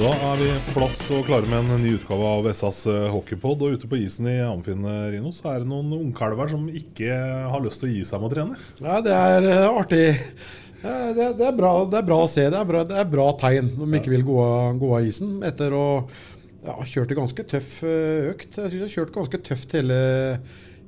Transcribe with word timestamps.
Da 0.00 0.08
er 0.30 0.38
vi 0.40 0.46
på 0.64 0.72
plass 0.78 0.96
og 1.12 1.26
klare 1.28 1.44
med 1.50 1.66
en 1.74 1.82
ny 1.82 1.90
utgave 1.98 2.24
av 2.24 2.46
SAs 2.56 2.86
hockeypod. 3.12 3.60
Og 3.66 3.74
ute 3.76 3.88
på 3.90 3.98
isen 4.00 4.30
i 4.32 4.38
Amfinn 4.40 4.86
Rino, 5.12 5.28
så 5.36 5.50
er 5.52 5.60
det 5.60 5.68
noen 5.68 5.90
ungkalver 5.98 6.48
som 6.48 6.62
ikke 6.72 7.12
har 7.52 7.60
lyst 7.60 7.82
til 7.82 7.90
å 7.90 7.92
gi 7.92 8.06
seg 8.08 8.22
med 8.22 8.30
å 8.30 8.32
trene. 8.32 8.56
Ja, 8.80 8.96
det 9.04 9.12
er 9.12 9.48
eh, 9.50 9.66
artig. 9.68 10.06
Det 10.80 10.94
det, 11.18 11.26
er- 11.26 11.36
det, 11.36 11.46
er 11.50 11.58
bra, 11.58 11.72
det 11.92 11.98
er 12.00 12.06
bra 12.08 12.22
å 12.24 12.30
se. 12.32 12.46
Det 12.48 12.56
er 12.62 12.70
bra, 12.70 12.84
det 12.88 12.96
er 13.02 13.10
bra 13.12 13.26
tegn 13.42 13.68
når 13.76 13.90
de 13.92 14.00
ikke 14.00 14.14
vil 14.14 14.24
gå 14.30 14.38
av, 14.46 14.80
gå 14.80 14.92
av 14.96 15.10
isen. 15.10 15.34
Etter 15.50 15.76
å 15.76 15.84
ja, 16.06 16.78
ha 16.78 16.88
kjørt 16.88 17.12
en 17.12 17.20
ganske 17.20 17.46
tøff 17.52 17.70
eh, 17.84 18.30
økt. 18.32 18.56
Jeg 18.56 18.72
syns 18.72 18.78
jeg 18.78 18.86
har 18.86 18.94
kjørt 18.96 19.16
ganske 19.18 19.42
tøft 19.50 19.76
hele, 19.76 20.00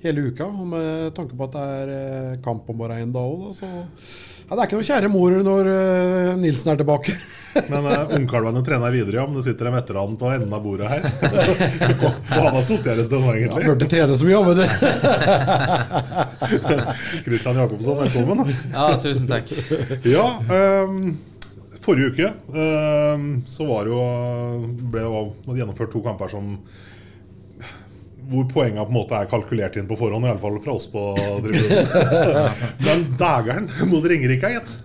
hele 0.03 0.29
uka. 0.31 0.47
Og 0.51 0.67
med 0.69 1.15
tanke 1.17 1.37
på 1.39 1.49
at 1.49 1.57
det 1.57 1.65
er 1.79 1.93
eh, 1.97 2.39
kamp 2.45 2.69
om 2.71 2.79
bare 2.83 3.01
én 3.03 3.13
dag 3.15 3.23
òg, 3.23 3.53
så 3.57 3.67
ja, 3.67 4.57
Det 4.57 4.59
er 4.59 4.67
ikke 4.67 4.81
noe 4.81 4.89
kjære 4.89 5.09
mor 5.09 5.31
når 5.47 5.69
uh, 5.71 6.35
Nilsen 6.37 6.73
er 6.75 6.81
tilbake. 6.83 7.15
Men 7.73 7.87
uh, 7.89 8.11
ungkalvene 8.19 8.61
trener 8.67 8.93
videre, 8.93 9.17
ja. 9.21 9.25
Men 9.25 9.39
det 9.39 9.47
sitter 9.47 9.71
en 9.71 9.77
veteran 9.79 10.17
på 10.21 10.29
enden 10.35 10.53
av 10.53 10.61
bordet 10.65 10.91
her. 10.91 11.03
og, 12.05 12.07
og 12.11 12.37
han 12.37 12.59
har 12.59 12.67
sittet 12.67 12.93
her 12.93 13.01
en 13.01 13.09
stund 13.09 13.25
nå, 13.25 13.33
Ja, 13.33 13.39
egentlig. 13.41 13.65
Burde 13.71 13.89
trene 13.95 14.19
så 14.21 14.29
mye, 14.29 14.39
vet 14.51 14.59
du. 14.61 14.67
Kristian 17.31 17.61
Jakobsson, 17.63 18.03
velkommen. 18.03 18.39
Ja, 18.75 18.87
tusen 19.01 19.31
takk. 19.31 19.47
Ja, 20.05 20.27
um, 20.53 21.15
forrige 21.83 22.13
uke 22.13 22.29
um, 22.55 23.29
så 23.49 23.67
var 23.67 23.89
jo 23.91 24.01
ble 24.93 25.03
det 25.03 25.59
gjennomført 25.63 25.93
to 25.95 26.03
kamper 26.05 26.31
som 26.31 26.57
hvor 28.31 28.47
poengene 28.51 28.85
på 28.87 28.93
en 28.93 28.99
måte 28.99 29.19
er 29.19 29.31
kalkulert 29.31 29.79
inn 29.81 29.89
på 29.91 29.99
forhånd, 29.99 30.27
iallfall 30.29 30.61
fra 30.65 30.77
oss 30.79 30.89
på 30.93 31.07
tribunen. 31.47 31.89
Men 32.87 33.07
dægeren 33.21 33.71
mot 33.91 34.07
Ringerike, 34.07 34.53
gitt. 34.57 34.77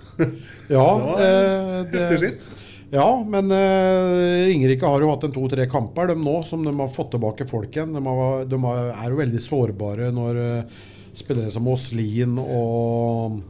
Ja, 0.72 0.88
Det 1.22 2.00
var 2.00 2.14
eh, 2.14 2.18
skitt. 2.18 2.48
Ja, 2.90 3.08
men 3.28 3.52
eh, 3.52 4.46
Ringerike 4.48 4.88
har 4.88 5.04
jo 5.04 5.10
hatt 5.12 5.26
en 5.28 5.34
to-tre 5.36 5.66
kamper 5.68 6.08
de 6.08 6.16
nå, 6.22 6.38
som 6.48 6.64
de 6.64 6.72
har 6.72 6.94
fått 6.96 7.12
tilbake 7.18 7.48
folk 7.50 7.74
igjen. 7.76 7.92
De, 7.98 8.04
har, 8.06 8.46
de 8.48 8.60
har, 8.64 8.92
er 8.94 9.12
jo 9.12 9.20
veldig 9.20 9.42
sårbare 9.44 10.08
når 10.16 10.40
eh, 10.40 10.78
spillere 11.18 11.52
som 11.52 11.68
Aaslien 11.68 12.38
og, 12.40 13.42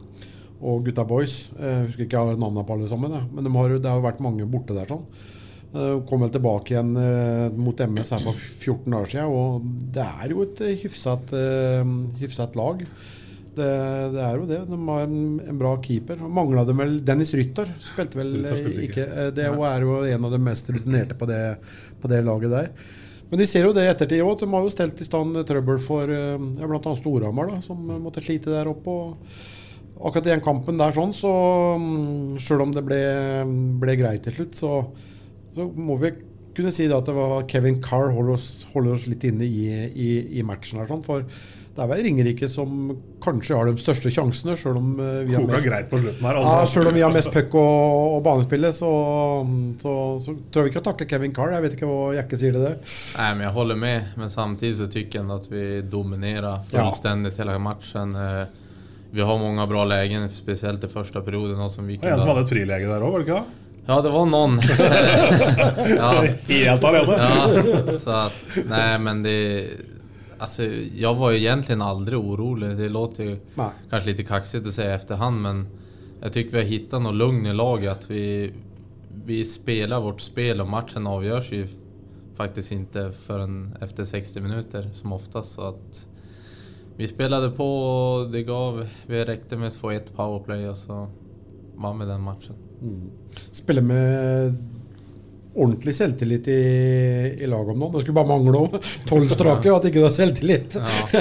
og 0.58 0.82
Gutta 0.88 1.04
Boys 1.06 1.36
eh, 1.54 1.68
Jeg 1.68 1.84
husker 1.84 2.06
ikke 2.08 2.18
jeg 2.18 2.32
har 2.32 2.40
navnene 2.40 2.66
på 2.66 2.78
alle 2.78 2.90
sammen, 2.90 3.14
jeg. 3.14 3.30
men 3.36 3.46
de 3.46 3.54
har, 3.54 3.76
det 3.78 3.92
har 3.92 4.06
vært 4.08 4.24
mange 4.26 4.48
borte 4.50 4.74
der. 4.74 4.90
sånn. 4.90 5.06
Eh, 5.68 5.98
kom 6.08 6.22
vel 6.24 6.30
tilbake 6.32 6.72
igjen 6.72 6.94
eh, 6.96 7.46
mot 7.60 7.76
MS 7.84 8.14
her 8.14 8.22
for 8.24 8.38
14 8.40 8.88
dager 8.94 9.10
siden, 9.12 9.32
og 9.36 9.66
det 9.92 10.04
er 10.06 10.32
jo 10.32 10.44
et 10.46 10.62
eh, 10.64 10.76
hyfsat, 10.80 11.34
hyfsat 12.22 12.56
lag. 12.56 12.84
Det, 13.58 13.66
det 14.14 14.22
er 14.22 14.38
jo 14.38 14.46
det. 14.48 14.60
De 14.70 14.78
har 14.86 15.04
en, 15.04 15.18
en 15.42 15.58
bra 15.60 15.74
keeper. 15.82 16.20
Mangla 16.30 16.62
dem 16.64 16.78
vel 16.78 16.94
Dennis 17.04 17.34
Rytter. 17.34 17.72
Spilte 17.82 18.20
vel 18.20 18.36
spilte 18.46 18.84
ikke. 18.86 19.06
Det 19.34 19.44
er 19.44 19.82
jo- 19.82 19.98
en 20.06 20.24
av 20.28 20.32
de 20.32 20.38
mest 20.38 20.70
rutinerte 20.70 21.18
på 21.18 21.26
det, 21.26 21.40
på 22.00 22.08
det 22.08 22.22
laget 22.24 22.54
der. 22.54 22.70
Men 23.28 23.42
de 23.42 23.48
ser 23.50 23.66
jo 23.66 23.74
det 23.76 23.82
i 23.84 23.90
ettertid 23.90 24.22
òg. 24.22 24.38
De 24.40 24.48
har 24.52 24.62
jo 24.62 24.72
stelt 24.72 25.02
i 25.02 25.08
stand 25.08 25.36
trøbbel 25.50 25.82
for 25.82 26.06
ja, 26.08 26.38
bl.a. 26.38 26.94
Storhamar, 27.02 27.50
som 27.66 27.82
måtte 27.98 28.22
slite 28.24 28.54
der 28.54 28.70
oppe. 28.70 28.94
Og 28.94 30.06
akkurat 30.06 30.30
i 30.30 30.34
den 30.36 30.46
kampen 30.46 30.78
der 30.78 30.94
sånn, 30.94 31.12
så 31.12 31.34
mm, 31.82 32.38
sjøl 32.38 32.62
om 32.62 32.72
det 32.72 32.86
ble, 32.86 33.02
ble 33.82 33.98
greit 33.98 34.22
til 34.24 34.38
slutt, 34.38 34.54
så, 34.54 34.72
så 35.58 35.68
må 35.76 35.98
vi 36.00 36.14
kunne 36.58 36.72
si 36.74 36.88
det 36.90 36.96
at 36.96 37.06
det 37.06 37.14
var 37.14 37.44
Kevin 37.50 37.78
Carr 37.84 38.10
holder 38.14 38.34
oss, 38.34 38.48
holder 38.72 38.96
oss 38.96 39.06
litt 39.10 39.24
inne 39.28 39.46
i, 39.46 39.68
i, 39.94 40.10
i 40.40 40.44
matchen 40.46 40.80
her. 40.80 40.88
Sånn, 40.90 41.04
for 41.06 41.22
det 41.78 41.84
er 41.84 41.90
vel 41.92 42.00
Ringerike 42.02 42.48
som 42.50 42.88
kanskje 43.22 43.54
har 43.54 43.68
de 43.68 43.78
største 43.78 44.10
sjansene, 44.10 44.56
sjøl 44.58 44.80
om 44.80 44.88
eh, 44.98 45.20
vi 45.28 45.36
har 45.36 45.44
mest 45.46 45.68
greit 45.68 45.86
på 45.92 46.00
slutten 46.00 46.26
her, 46.26 46.40
ja, 46.40 46.42
altså. 46.42 46.72
Selv 46.72 46.90
om 46.90 46.96
vi 46.96 47.04
har 47.04 47.14
mest 47.14 47.30
puck 47.30 47.54
og, 47.60 48.16
og 48.16 48.24
banespillet, 48.26 48.74
så, 48.74 48.90
så, 49.78 49.92
så 50.24 50.34
tror 50.50 50.66
jeg 50.66 50.72
vi 50.72 50.74
kan 50.74 50.86
takke 50.88 51.06
Kevin 51.12 51.36
Carr. 51.36 51.54
Jeg 51.54 51.66
vet 51.68 51.76
ikke 51.78 51.90
hva 51.90 52.00
Jekke 52.16 52.40
sier 52.40 52.56
til 52.56 52.66
det. 52.66 52.72
Nei, 53.20 53.28
men 53.36 53.46
Jeg 53.46 53.54
holder 53.60 53.78
med, 53.84 54.10
men 54.18 54.34
samtidig 54.34 54.80
så 54.80 54.90
tycker 54.90 55.20
jeg 55.20 55.30
at 55.30 55.36
att 55.38 55.52
vi 55.52 55.66
dominerer 55.86 56.58
Ja. 56.74 56.90
hele 57.38 57.58
matchen. 57.58 58.16
Eh, 58.16 58.46
Vi 59.10 59.22
har 59.24 59.38
mange 59.38 59.66
bra 59.66 59.84
leger, 59.88 60.26
spesielt 60.28 60.82
i 60.84 60.88
første 60.88 61.22
perioden. 61.24 61.62
Som 61.70 61.86
vi 61.86 61.96
kunne... 61.96 62.10
Og 62.10 62.18
en 62.18 62.20
som 62.20 62.34
hadde 62.34 62.42
et 62.44 62.50
frilege 62.50 62.90
der 62.90 63.00
òg, 63.06 63.12
var 63.14 63.22
det 63.22 63.28
ikke 63.28 63.38
det? 63.38 63.67
Ja, 63.90 64.02
det 64.02 64.10
var 64.10 64.26
noen. 64.26 64.60
ja. 65.96 66.24
Helt 66.48 66.84
alene. 66.84 67.12
Ja, 67.12 67.92
så 67.92 68.10
att, 68.10 68.58
nej 68.68 68.98
men 68.98 69.22
det... 69.22 69.68
Alltså, 70.38 70.64
jag 70.96 71.14
var 71.14 71.30
ju 71.30 71.38
egentligen 71.38 71.82
aldrig 71.82 72.18
orolig. 72.18 72.76
Det 72.76 72.88
låter 72.88 73.24
ju 73.24 73.38
Nej. 73.54 73.70
kanske 73.90 74.10
lite 74.10 74.24
kaxigt 74.24 74.66
att 74.66 74.72
säga 74.72 74.94
efterhand, 74.94 75.42
men 75.42 75.66
jag 76.22 76.32
tycker 76.32 76.50
vi 76.50 76.56
har 76.56 76.64
hittat 76.64 77.02
något 77.02 77.14
lugn 77.14 77.46
i 77.46 77.54
laget. 77.54 78.10
Vi, 78.10 78.52
vi 79.24 79.44
spelar 79.44 80.00
vårt 80.00 80.20
spel 80.20 80.60
och 80.60 80.68
matchen 80.68 81.06
avgörs 81.06 81.52
ju 81.52 81.68
faktiskt 82.36 82.72
inte 82.72 83.12
förrän 83.26 83.76
efter 83.80 84.04
60 84.04 84.40
minuter 84.40 84.90
som 84.92 85.12
oftast. 85.12 85.54
Så 85.54 85.62
att 85.62 86.06
vi 86.96 87.08
spelade 87.08 87.50
på 87.50 87.82
och 87.82 88.30
det 88.30 88.42
gav... 88.42 88.86
Vi 89.06 89.24
räckte 89.24 89.56
med 89.56 89.68
att 89.68 89.74
få 89.74 89.90
ett 89.90 90.16
powerplay 90.16 90.68
och 90.68 90.78
så 90.78 91.08
vann 91.74 91.98
vi 91.98 92.06
den 92.06 92.20
matchen. 92.20 92.54
Spiller 93.52 93.82
med 93.82 94.54
ordentlig 95.58 95.94
selvtillit 95.94 96.48
i, 96.48 96.62
i 97.40 97.46
laget 97.50 97.74
om 97.74 97.78
noen. 97.82 97.92
Det 97.96 98.04
skulle 98.04 98.18
bare 98.20 98.30
mangle 98.30 98.58
om 98.58 98.80
Tolv 99.10 99.28
strake, 99.32 99.72
at 99.74 99.88
ikke 99.88 100.00
du 100.00 100.06
har 100.06 100.14
selvtillit. 100.14 100.78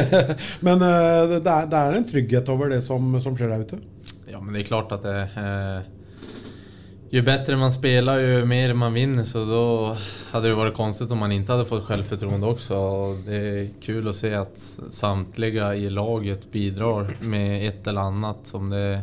Men 0.65 0.83
eh, 0.86 1.38
det, 1.38 1.44
er, 1.44 1.69
det 1.71 1.83
er 1.83 1.98
en 1.98 2.09
trygghet 2.12 2.51
over 2.54 2.74
det 2.74 2.81
som, 2.86 3.15
som 3.24 3.38
skjer 3.38 3.54
der 3.54 3.65
ute. 3.65 3.81
Ja, 4.27 4.42
men 4.42 4.54
det 4.54 4.65
er 4.65 4.68
klart 4.68 4.92
at 4.94 5.06
det... 5.07 5.21
Eh, 5.39 5.94
ju 7.09 7.21
bättre 7.21 7.56
man 7.56 7.74
spelar, 7.74 8.18
ju 8.18 8.45
mer 8.45 8.74
man 8.74 8.94
vinner. 8.94 9.24
Så 9.24 9.45
då 9.45 9.98
hade 10.31 10.48
det 10.48 10.53
varit 10.53 10.75
konstigt 10.75 11.12
om 11.12 11.18
man 11.18 11.31
inte 11.31 11.51
hade 11.51 11.65
fått 11.65 11.86
självförtroende 11.86 12.48
också. 12.48 12.75
Det 13.25 13.36
är 13.36 13.69
kul 13.81 14.07
att 14.07 14.15
se 14.15 14.33
att 14.33 14.80
samtliga 14.89 15.75
i 15.75 15.89
laget 15.89 16.51
bidrar 16.51 17.18
med 17.21 17.68
ett 17.68 17.88
eller 17.88 18.01
annat. 18.01 18.51
Om 18.53 18.69
det, 18.69 19.01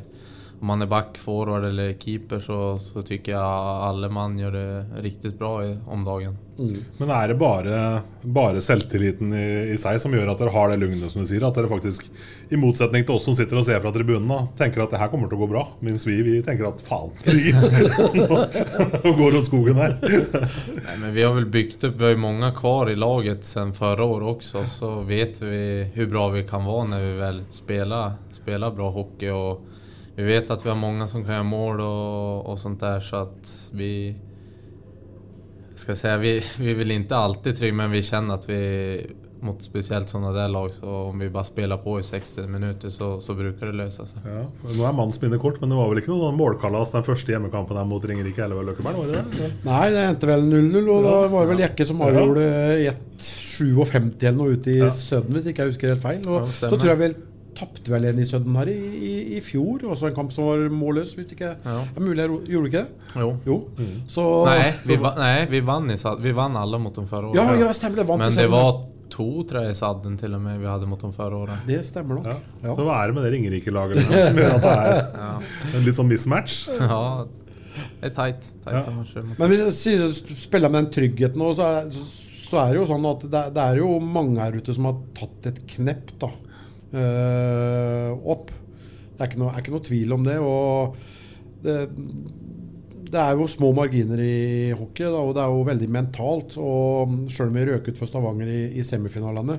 om 0.64 0.68
man 0.68 0.82
är 0.82 0.86
back, 0.86 1.18
forward 1.18 1.64
eller 1.64 1.92
keeper 1.92 2.38
så, 2.38 2.78
så 2.78 3.02
tycker 3.02 3.32
jag 3.32 3.42
alle 3.42 4.08
mann 4.08 4.38
gjør 4.38 4.50
det 4.50 5.02
riktigt 5.02 5.38
bra 5.38 5.64
i, 5.64 5.76
om 5.86 6.04
dagen. 6.04 6.38
Men 6.96 7.10
er 7.10 7.28
det 7.28 7.34
bare, 7.34 8.00
bare 8.22 8.62
selvtilliten 8.64 9.34
i, 9.36 9.48
i 9.74 9.76
seg 9.76 9.98
som 10.00 10.14
gjør 10.16 10.30
at 10.32 10.40
dere 10.40 10.54
har 10.54 10.72
det 10.72 10.78
lugnet, 10.80 11.10
som 11.12 11.20
du 11.20 11.28
sier? 11.28 11.44
At 11.44 11.58
dere 11.58 11.68
faktisk, 11.68 12.06
i 12.48 12.56
motsetning 12.56 13.04
til 13.04 13.18
oss 13.18 13.26
som 13.28 13.36
sitter 13.36 13.60
og 13.60 13.66
ser 13.66 13.82
fra 13.84 13.92
tribunen, 13.92 14.24
da, 14.30 14.38
tenker 14.62 14.86
at 14.86 14.94
det 14.94 15.02
her 15.02 15.10
kommer 15.12 15.28
til 15.28 15.36
å 15.36 15.42
gå 15.42 15.50
bra? 15.52 15.66
Mens 15.84 16.08
vi, 16.08 16.16
vi 16.24 16.38
tenker 16.46 16.70
at 16.70 16.80
faen, 16.86 17.12
nå 19.04 19.14
går 19.20 19.36
det 19.36 19.44
skogen 19.50 19.82
her. 19.82 19.98
Nei, 20.86 20.96
men 21.02 21.12
vi 21.12 21.26
har 21.26 21.36
vel 21.36 21.50
bygd 21.58 21.90
opp 21.90 22.00
vi 22.00 22.08
har 22.08 22.16
jo 22.16 22.22
mange 22.24 22.54
kvar 22.56 22.88
i 22.88 22.96
laget 22.96 23.44
sen 23.44 23.76
forrige 23.76 24.08
år 24.16 24.26
også, 24.32 24.64
Så 24.78 24.96
vet 25.04 25.44
vi 25.44 25.62
hvor 25.98 26.10
bra 26.16 26.26
vi 26.38 26.48
kan 26.48 26.64
være 26.64 26.90
når 26.94 27.06
vi 27.10 27.14
vel 27.20 27.44
spiller, 27.52 28.16
spiller 28.32 28.72
bra 28.80 28.88
hockey. 28.96 29.28
Och 29.28 29.73
vi 30.16 30.22
vet 30.22 30.50
att 30.50 30.64
vi 30.64 30.68
har 30.68 30.76
många 30.76 31.08
som 31.08 31.24
kan 31.24 31.32
göra 31.32 31.42
mål 31.42 31.80
och, 31.80 32.46
och 32.46 32.58
sånt 32.58 32.80
där. 32.80 33.00
Så 33.00 33.16
att 33.16 33.68
vi... 33.72 34.14
skal 35.74 35.96
Ska 35.96 36.00
säga, 36.00 36.16
vi, 36.16 36.44
vi 36.58 36.74
väl 36.74 36.90
inte 36.90 37.16
alltid 37.16 37.56
trygga 37.56 37.74
men 37.74 37.90
vi 37.90 38.02
känner 38.02 38.34
att 38.34 38.48
vi 38.48 39.10
mot 39.44 39.62
spesielt 39.62 40.08
sånne 40.08 40.30
der 40.32 40.48
lag 40.48 40.72
så 40.72 40.88
om 40.88 41.18
vi 41.18 41.28
bare 41.30 41.44
spiller 41.44 41.76
på 41.76 41.98
i 42.00 42.02
60 42.02 42.46
minutter, 42.48 42.90
så, 42.90 43.20
så 43.20 43.34
bruker 43.36 43.66
det 43.68 43.76
løse 43.76 44.06
seg. 44.08 44.24
Ja, 44.24 44.44
nå 44.64 44.86
er 44.88 44.96
manns 44.96 45.20
minne 45.20 45.36
kort, 45.42 45.60
men 45.60 45.72
det 45.72 45.76
var 45.76 45.90
vel 45.90 46.00
ikke 46.00 46.14
noe 46.14 46.30
målkalas 46.36 46.94
den 46.94 47.04
første 47.04 47.34
hjemmekampen 47.34 47.76
her 47.76 47.84
mot 47.88 48.04
Ringerike 48.08 48.46
eller 48.46 48.64
Løkkeberg? 48.70 49.02
Var 49.02 49.12
det 49.12 49.24
det? 49.36 49.50
Nei, 49.66 49.82
det 49.92 50.06
endte 50.08 50.30
vel 50.30 50.48
0-0, 50.48 50.88
og 50.94 51.04
da 51.04 51.14
var 51.34 51.44
det 51.44 51.52
vel 51.52 51.62
Jekke 51.66 51.88
som 51.90 52.02
avgjorde 52.08 52.48
1-57 52.94 54.24
eller 54.24 54.40
noe 54.40 54.56
ute 54.56 54.72
i 54.72 54.80
Ja. 54.80 54.90
Sudden, 54.94 55.36
hvis 55.36 55.50
ikke 55.52 55.66
jeg 55.66 55.74
husker 55.74 55.92
helt 55.92 56.04
feil. 56.08 56.24
Og 56.24 56.48
Ja, 56.48 56.56
så 56.56 56.72
tror 56.72 56.94
jeg 56.94 57.02
vel 57.04 57.16
tapte 57.58 57.92
vel 57.92 58.08
en 58.10 58.18
i 58.20 58.26
Sudden 58.28 58.56
her 58.58 58.70
i, 58.72 58.76
i, 58.78 59.12
i 59.38 59.42
fjor, 59.44 59.84
også 59.92 60.10
en 60.10 60.16
kamp 60.16 60.32
som 60.34 60.48
var 60.50 60.64
målløs, 60.72 61.14
hvis 61.18 61.34
ikke 61.36 61.52
Ja. 61.54 61.76
Det 61.88 62.00
er 62.00 62.06
mulig 62.06 62.24
jeg 62.24 62.32
gjorde 62.54 62.70
ikke 62.72 62.82
det? 62.82 63.12
Jo. 63.22 63.28
Jo. 63.46 63.58
Så, 64.10 64.24
nei, 64.48 64.58
vi, 64.84 64.96
så, 64.96 64.98
va, 65.04 65.14
nej, 65.18 65.44
vi 65.52 65.62
vann 65.64 65.90
i 65.94 65.98
Vi 66.24 66.34
vann 66.36 66.58
alle 66.60 66.80
mot 66.82 66.94
dem 66.96 67.06
forrige 67.10 67.34
året. 67.34 67.54
Ja, 67.60 67.66
ja, 67.68 67.72
stemmer 67.76 68.02
det. 68.02 68.08
Vant 68.08 68.24
Men 68.24 68.36
det 68.38 68.48
var 68.52 68.82
to 69.14 69.28
tror 69.46 69.62
jag 69.62 69.70
i 69.70 69.78
sadden 69.78 70.16
til 70.18 70.34
og 70.34 70.42
med 70.42 70.58
vi 70.58 70.66
hadde 70.66 70.88
mot 70.90 71.00
dem 71.00 71.12
forrige 71.14 71.44
året. 71.44 71.64
Det 71.68 71.80
stemmer 71.86 72.18
nok. 72.18 72.28
Ja. 72.32 72.36
Ja. 72.64 72.74
Så 72.74 72.86
hva 72.86 72.98
er 73.02 73.10
det 73.10 73.16
med 73.18 73.26
det 73.26 73.32
Ringerike-laget 73.36 74.00
liksom, 74.00 74.20
som 74.28 74.42
gjør 74.42 74.56
at 74.58 74.66
det 74.66 74.74
er 74.82 75.78
en 75.78 75.88
litt 75.88 75.98
sånn 76.00 76.10
mismatch? 76.10 76.60
Ja, 76.94 77.00
det 78.00 78.10
er 78.10 78.14
tight. 78.14 78.50
tight 78.64 78.90
Ja. 79.14 79.22
Men 79.38 79.50
hvis 79.50 79.82
du 79.82 80.34
spiller 80.38 80.70
med 80.70 80.84
den 80.84 80.92
tryggheten 80.94 81.40
nå, 81.42 81.52
så 81.58 81.66
er, 81.80 81.88
så 82.44 82.60
er 82.62 82.74
det 82.74 82.82
jo 82.82 82.88
sånn 82.90 83.06
at 83.10 83.24
det, 83.32 83.44
det 83.56 83.64
er 83.64 83.80
jo 83.82 83.94
mange 84.02 84.42
her 84.42 84.58
ute 84.58 84.74
som 84.76 84.86
har 84.90 84.98
tatt 85.18 85.48
et 85.50 85.62
knepp 85.74 86.12
da, 86.22 86.30
opp. 86.94 88.52
Det 89.14 89.22
er 89.22 89.30
ikke, 89.30 89.40
noe, 89.42 89.52
er 89.52 89.62
ikke 89.62 89.74
noe 89.74 89.86
tvil 89.86 90.14
om 90.16 90.24
det. 90.26 90.36
Og 90.42 90.96
det, 91.64 91.76
det 93.14 93.20
er 93.22 93.38
jo 93.38 93.48
små 93.50 93.70
marginer 93.76 94.20
i 94.20 94.72
hockey, 94.74 95.06
da, 95.06 95.20
og 95.22 95.34
det 95.36 95.42
er 95.44 95.52
jo 95.52 95.66
veldig 95.68 95.90
mentalt. 95.94 96.56
Og 96.58 97.18
sjøl 97.32 97.52
om 97.52 97.58
vi 97.58 97.66
røk 97.68 97.90
ut 97.90 98.00
for 98.00 98.10
Stavanger 98.10 98.50
i, 98.50 98.62
i 98.80 98.86
semifinalene, 98.86 99.58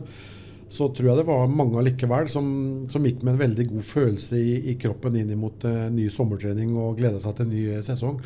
så 0.71 0.89
tror 0.89 1.11
jeg 1.11 1.19
det 1.21 1.27
var 1.27 1.45
mange 1.51 1.77
allikevel 1.79 2.27
som, 2.31 2.47
som 2.91 3.05
gikk 3.05 3.21
med 3.21 3.35
en 3.35 3.43
veldig 3.43 3.67
god 3.69 3.85
følelse 3.85 4.39
i, 4.41 4.55
i 4.73 4.75
kroppen 4.81 5.15
inn 5.19 5.31
mot 5.39 5.63
uh, 5.67 5.85
ny 5.93 6.09
sommertrening 6.11 6.73
og 6.73 6.97
gleda 6.99 7.21
seg 7.21 7.37
til 7.37 7.45
en 7.45 7.53
ny 7.53 7.63
eh, 7.75 7.83
sesong. 7.85 8.17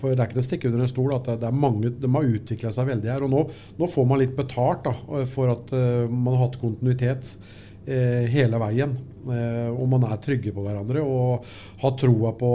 For 0.00 0.10
det 0.10 0.18
er 0.18 0.26
ikke 0.26 0.38
til 0.38 0.42
å 0.42 0.46
stikke 0.48 0.70
under 0.70 0.82
en 0.82 0.90
stol 0.90 1.12
at 1.14 1.28
det, 1.28 1.36
det 1.44 1.50
er 1.50 1.58
mange, 1.62 1.92
de 1.94 2.10
har 2.16 2.30
utvikla 2.38 2.72
seg 2.74 2.88
veldig 2.88 3.12
her. 3.12 3.26
Og 3.26 3.30
nå, 3.30 3.42
nå 3.78 3.90
får 3.92 4.08
man 4.08 4.22
litt 4.22 4.32
betalt 4.38 4.88
da, 4.88 4.94
for 5.30 5.52
at 5.52 5.74
uh, 5.76 6.08
man 6.10 6.34
har 6.34 6.48
hatt 6.48 6.58
kontinuitet 6.64 7.36
eh, 7.36 7.60
hele 7.86 8.60
veien. 8.62 8.94
Eh, 9.22 9.70
og 9.70 9.86
man 9.90 10.08
er 10.08 10.18
trygge 10.22 10.52
på 10.54 10.64
hverandre 10.64 11.02
og 11.06 11.46
har 11.82 11.94
troa 11.98 12.32
på, 12.38 12.52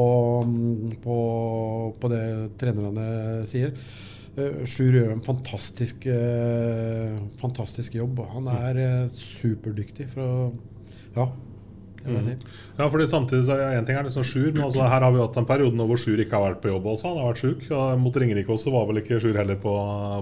mm, 0.48 0.98
på, 1.04 1.18
på 2.00 2.12
det 2.12 2.24
trenerne 2.60 3.08
sier. 3.48 3.74
Eh, 4.38 4.64
Sjur 4.70 4.94
gjør 4.94 5.16
en 5.16 5.24
fantastisk, 5.26 6.06
eh, 6.12 7.18
fantastisk 7.42 7.96
jobb. 7.98 8.22
Han 8.36 8.50
er 8.52 8.82
eh, 8.84 9.04
superdyktig. 9.14 10.10
For 10.14 10.24
å, 10.24 10.50
ja, 11.16 11.30
jeg 12.08 12.24
si. 12.24 12.36
Ja, 12.78 12.88
fordi 12.88 13.08
samtidig 13.10 13.46
så 13.48 13.58
er 13.58 13.80
en 13.80 13.88
ting 13.88 13.98
er 14.00 14.06
liksom 14.08 14.28
Sjur, 14.28 14.52
men 14.52 14.68
altså 14.68 14.86
her 14.86 15.04
har 15.04 15.12
vi 15.12 15.24
hatt 15.24 15.40
en 15.40 15.48
periode 15.50 15.76
nå 15.76 15.88
hvor 15.90 16.00
Sjur 16.00 16.22
ikke 16.24 16.38
har 16.38 16.52
vært 16.52 16.62
på 16.64 16.72
jobb 16.72 16.92
også. 16.94 17.10
Han 17.10 17.24
har 17.24 17.32
vært 17.32 17.44
syk. 17.44 17.66
Og 17.72 18.04
mot 18.04 18.20
Ringerike 18.22 18.54
også 18.54 18.76
var 18.76 18.88
vel 18.92 19.02
ikke 19.02 19.22
Sjur 19.24 19.40
heller 19.40 19.60
på, 19.64 19.74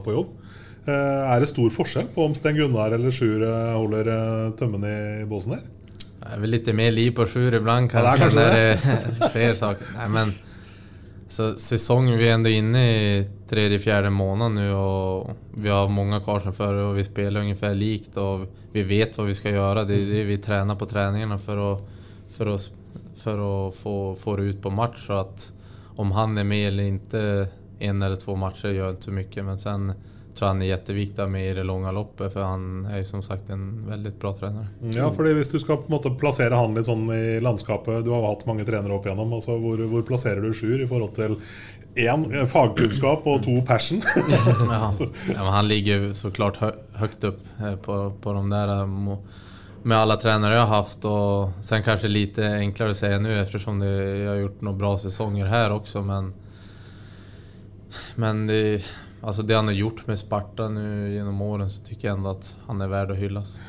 på 0.05 0.15
jobb. 0.15 0.37
Eh, 0.85 1.33
er 1.33 1.41
det 1.41 1.49
stor 1.49 1.71
forskjell 1.73 2.11
på 2.13 2.27
om 2.27 2.35
Sten 2.37 2.57
Gunnar 2.57 2.93
eller 2.93 3.13
Sjur 3.13 3.41
eh, 3.41 3.71
holder 3.73 4.09
tømmene 4.59 4.59
tømmen 4.59 5.23
i 5.23 5.29
båsen 5.29 5.55
der? 5.55 5.63
Det 6.25 6.33
er 6.33 6.41
vel 6.41 6.53
litt 6.53 6.69
mer 6.77 6.91
liv 6.93 7.13
på 7.17 7.25
Sjur 7.29 7.57
iblant. 7.57 7.93
Ja, 7.93 8.03
det 8.05 8.11
er 8.11 8.21
kanske 8.21 8.45
kanske 9.19 9.39
det 9.39 9.55
saker. 9.63 9.95
Nei, 9.97 10.09
men, 10.13 10.33
så 11.29 11.55
säsongen, 11.57 12.17
vi 12.17 12.29
är 12.29 12.33
ändå 12.33 12.49
inne 12.49 12.83
i 12.91 13.25
tredje, 13.49 13.79
fjärde 13.79 14.09
måned 14.09 14.51
nu 14.51 14.71
och 14.73 15.29
vi 15.53 15.69
har 15.69 15.87
många 15.87 16.19
kvar 16.19 16.39
sedan 16.39 16.53
förr 16.53 16.73
och 16.73 16.97
vi 16.97 17.03
spelar 17.03 17.41
ungefär 17.41 17.75
likt 17.75 18.17
och 18.17 18.53
vi 18.71 18.83
vet 18.83 19.17
vad 19.17 19.27
vi 19.27 19.35
ska 19.35 19.49
göra. 19.49 19.83
Det 19.83 19.93
är 19.93 20.05
det 20.05 20.23
vi 20.23 20.37
tränar 20.37 20.75
på 20.75 20.85
träningarna 20.85 21.37
för 21.37 21.73
att, 21.73 21.81
för 22.29 22.55
att, 22.55 22.69
för 23.17 23.67
att 23.67 23.75
få, 23.75 24.15
få 24.15 24.35
det 24.35 24.43
ut 24.43 24.61
på 24.61 24.69
match. 24.69 25.07
Så 25.07 25.13
att 25.13 25.53
om 25.95 26.11
han 26.11 26.37
är 26.37 26.43
med 26.43 26.67
eller 26.67 26.83
inte 26.83 27.47
en 27.79 28.01
eller 28.01 28.15
två 28.15 28.35
matcher 28.35 28.67
gör 28.67 28.89
inte 28.89 29.03
så 29.03 29.11
mycket 29.11 29.45
men 29.45 29.59
sen 29.59 29.93
jätteviktig 30.41 31.21
att 31.21 31.35
i 31.35 31.53
det 31.53 31.63
lange 31.63 31.91
loppet 31.91 32.33
for 32.33 32.41
han 32.41 32.85
er 32.85 33.03
som 33.03 33.21
sagt 33.23 33.49
en 33.49 33.85
veldig 33.87 34.13
bra 34.19 34.33
trener. 34.33 34.67
Ja, 34.95 35.11
fordi 35.13 35.33
Hvis 35.33 35.51
du 35.51 35.59
skal 35.59 35.77
på 35.77 35.87
en 35.87 35.95
måte 35.95 36.11
plassere 36.19 36.55
han 36.55 36.75
litt 36.75 36.85
sånn 36.85 37.07
i 37.13 37.39
landskapet 37.41 38.05
Du 38.05 38.11
har 38.11 38.27
hatt 38.27 38.45
mange 38.45 38.65
trenere 38.65 38.93
opp 38.93 39.05
igjennom. 39.05 39.33
Altså 39.33 39.57
hvor, 39.57 39.77
hvor 39.77 40.01
plasserer 40.01 40.41
du 40.41 40.53
Sjur 40.53 40.81
i 40.81 40.87
forhold 40.87 41.15
til 41.15 41.37
én 41.95 42.27
fagkunnskap 42.47 43.25
og 43.27 43.43
to 43.43 43.61
passion? 43.65 44.03
Ja, 44.69 44.93
ja, 44.99 45.39
men 45.39 45.53
han 45.53 45.67
ligger 45.67 46.13
så 46.13 46.31
klart 46.31 46.59
hø 46.59 46.71
høyt 46.99 47.23
upp 47.23 47.41
eh, 47.59 47.75
på, 47.75 48.13
på 48.21 48.33
de 48.33 48.49
där 48.49 48.77
eh, 48.81 49.17
med 49.85 49.97
alle 49.97 50.15
tränare 50.17 50.55
jeg 50.55 50.65
har 50.65 50.81
haft 50.81 51.05
og 51.05 51.51
sen 51.61 51.83
kanskje 51.85 52.09
lite 52.09 52.47
enklere 52.57 52.95
å 52.95 52.97
si 52.97 53.11
nå 53.21 53.35
eftersom 53.37 53.77
det, 53.79 53.91
jag 54.23 54.31
har 54.31 54.39
gjort 54.39 54.63
noen 54.65 54.79
bra 54.79 54.95
sesonger 54.97 55.45
her 55.51 55.75
også, 55.75 56.01
men 56.01 56.33
men 58.15 58.47
det, 58.47 58.83
alltså 59.25 59.43
det 59.43 59.55
han 59.55 59.67
har 59.67 59.73
gjort 59.73 60.07
med 60.07 60.19
Sparta 60.19 60.69
nu 60.69 61.13
genom 61.13 61.41
åren 61.41 61.69
så 61.69 61.83
tycker 61.83 62.07
jag 62.07 62.17
ändå 62.17 62.29
att 62.29 62.55
han 62.67 62.81
är 62.81 62.87
värd 62.87 63.11
att 63.11 63.17
hyllas. 63.17 63.59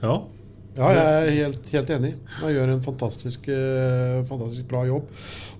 Ja. 0.00 0.24
Ja, 0.74 0.88
jeg 0.90 1.02
er 1.06 1.28
helt, 1.36 1.68
helt 1.70 1.90
enig. 1.94 2.08
Han 2.40 2.50
gjør 2.50 2.70
en 2.72 2.80
fantastisk, 2.82 3.44
eh, 3.46 4.24
fantastisk 4.26 4.66
bra 4.72 4.80
jobb. 4.88 5.06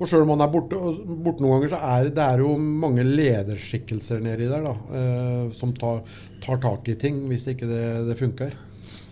Og 0.00 0.08
sjøl 0.10 0.24
om 0.24 0.32
han 0.34 0.42
er 0.42 0.50
borte, 0.50 0.80
borte 1.06 1.44
noen 1.44 1.54
ganger, 1.54 1.70
så 1.70 1.78
er 1.86 2.10
det 2.16 2.24
er 2.24 2.42
jo 2.42 2.56
mange 2.58 3.04
lederskikkelser 3.06 4.24
nedi 4.24 4.48
der 4.50 4.66
da, 4.66 4.74
eh, 4.98 5.44
som 5.54 5.70
tar, 5.78 6.02
tar 6.42 6.58
tak 6.66 6.90
i 6.90 6.98
ting 6.98 7.22
hvis 7.30 7.46
ikke 7.54 7.70
det, 7.70 7.84
det 8.10 8.18
funker. 8.18 8.58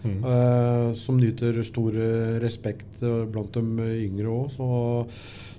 Eh, 0.02 0.92
som 0.98 1.20
nyter 1.20 1.62
stor 1.62 1.94
eh, 1.94 2.38
respekt 2.42 3.02
eh, 3.06 3.22
blant 3.30 3.54
de 3.54 3.62
yngre 4.02 4.32
òg. 4.34 4.50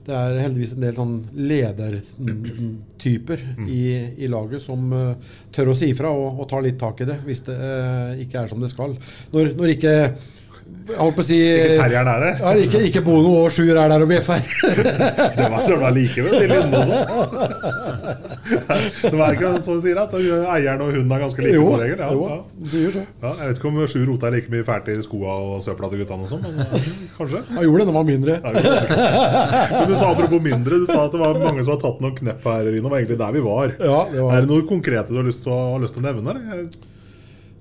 Det 0.03 0.11
er 0.11 0.41
heldigvis 0.43 0.73
en 0.75 0.83
del 0.83 0.95
sånn 0.97 1.13
ledertyper 1.47 3.43
i, 3.63 3.83
i 4.19 4.27
laget 4.31 4.63
som 4.63 4.91
uh, 4.91 5.13
tør 5.55 5.71
å 5.71 5.75
si 5.79 5.93
ifra 5.93 6.11
og, 6.11 6.41
og 6.43 6.49
tar 6.51 6.65
litt 6.65 6.79
tak 6.81 7.05
i 7.05 7.07
det 7.07 7.21
hvis 7.23 7.45
det 7.47 7.55
uh, 7.55 8.11
ikke 8.19 8.41
er 8.41 8.51
som 8.51 8.63
det 8.63 8.71
skal. 8.73 8.97
Når, 9.31 9.53
når 9.59 9.75
ikke 9.77 9.93
jeg 10.83 10.97
holdt 10.99 11.15
på 11.15 11.23
å 11.23 11.25
si 11.27 11.37
Ikke 11.39 11.77
terrieren 11.79 12.09
er 12.11 12.19
det. 12.25 12.31
ja, 12.43 12.51
ikke, 12.65 12.79
ikke 12.89 13.01
Bono 13.05 13.29
og 13.45 13.51
Sjur 13.55 13.71
er 13.79 13.87
der 13.93 14.03
og 14.03 14.09
bjeffer. 14.09 14.41
Det 15.37 15.45
var 15.53 15.61
søren 15.63 15.83
meg 15.85 15.93
likevel 15.97 16.33
til 16.35 16.49
Lunde 16.51 16.81
også. 16.81 16.97
Det 19.03 19.13
var 19.15 19.35
ikke 19.37 19.51
sånn 19.63 19.79
du 19.79 19.85
sier 19.85 19.99
at 20.01 20.13
eieren 20.17 20.83
og 20.83 20.91
hunden 20.91 21.13
er 21.15 21.21
ganske 21.23 21.43
like 21.45 21.55
Jo, 21.55 21.65
som 21.69 21.79
regel? 21.79 22.01
Ja, 22.03 22.09
jo, 22.11 22.67
sier 22.73 22.91
så. 22.97 23.03
Ja, 23.23 23.31
jeg 23.39 23.47
vet 23.53 23.61
ikke 23.61 23.69
om 23.71 23.79
Sjur 23.93 24.05
rota 24.11 24.31
like 24.33 24.51
mye 24.53 24.65
fælt 24.67 24.91
i 24.91 24.97
skoa 25.05 25.37
og 25.47 25.63
søpla 25.65 25.89
til 25.93 26.03
guttene 26.03 26.27
og 26.27 26.31
sånn, 26.33 26.43
men 26.43 26.53
eh, 26.65 26.87
kanskje? 27.17 27.43
Han 27.55 27.63
gjorde 27.67 27.79
det 27.79 27.87
da 27.87 27.91
han 27.93 27.99
var 27.99 28.07
mindre. 28.11 28.39
Det. 28.43 28.63
Men 29.73 29.87
du 29.89 29.95
sa 29.99 30.11
apropos 30.11 30.43
mindre, 30.51 30.81
du 30.83 30.87
sa 30.91 30.99
at 31.07 31.15
det 31.15 31.21
var 31.23 31.39
mange 31.43 31.63
som 31.63 31.75
har 31.77 31.81
tatt 31.85 32.03
noen 32.03 32.17
knepp 32.19 32.43
her, 32.51 32.65
Rino. 32.73 32.89
var 32.91 32.99
egentlig 33.01 33.19
der 33.23 33.37
vi 33.37 33.45
var. 33.47 33.75
Ja, 33.79 33.99
det 34.11 34.19
var- 34.25 34.35
Er 34.35 34.43
det 34.43 34.51
noe 34.51 34.67
konkrete 34.69 35.09
du 35.13 35.19
har 35.21 35.27
lyst 35.31 35.43
til 35.47 35.53
å, 35.55 35.61
lyst 35.83 35.95
til 35.97 36.03
å 36.03 36.07
nevne? 36.11 36.35
Eller? 36.53 36.67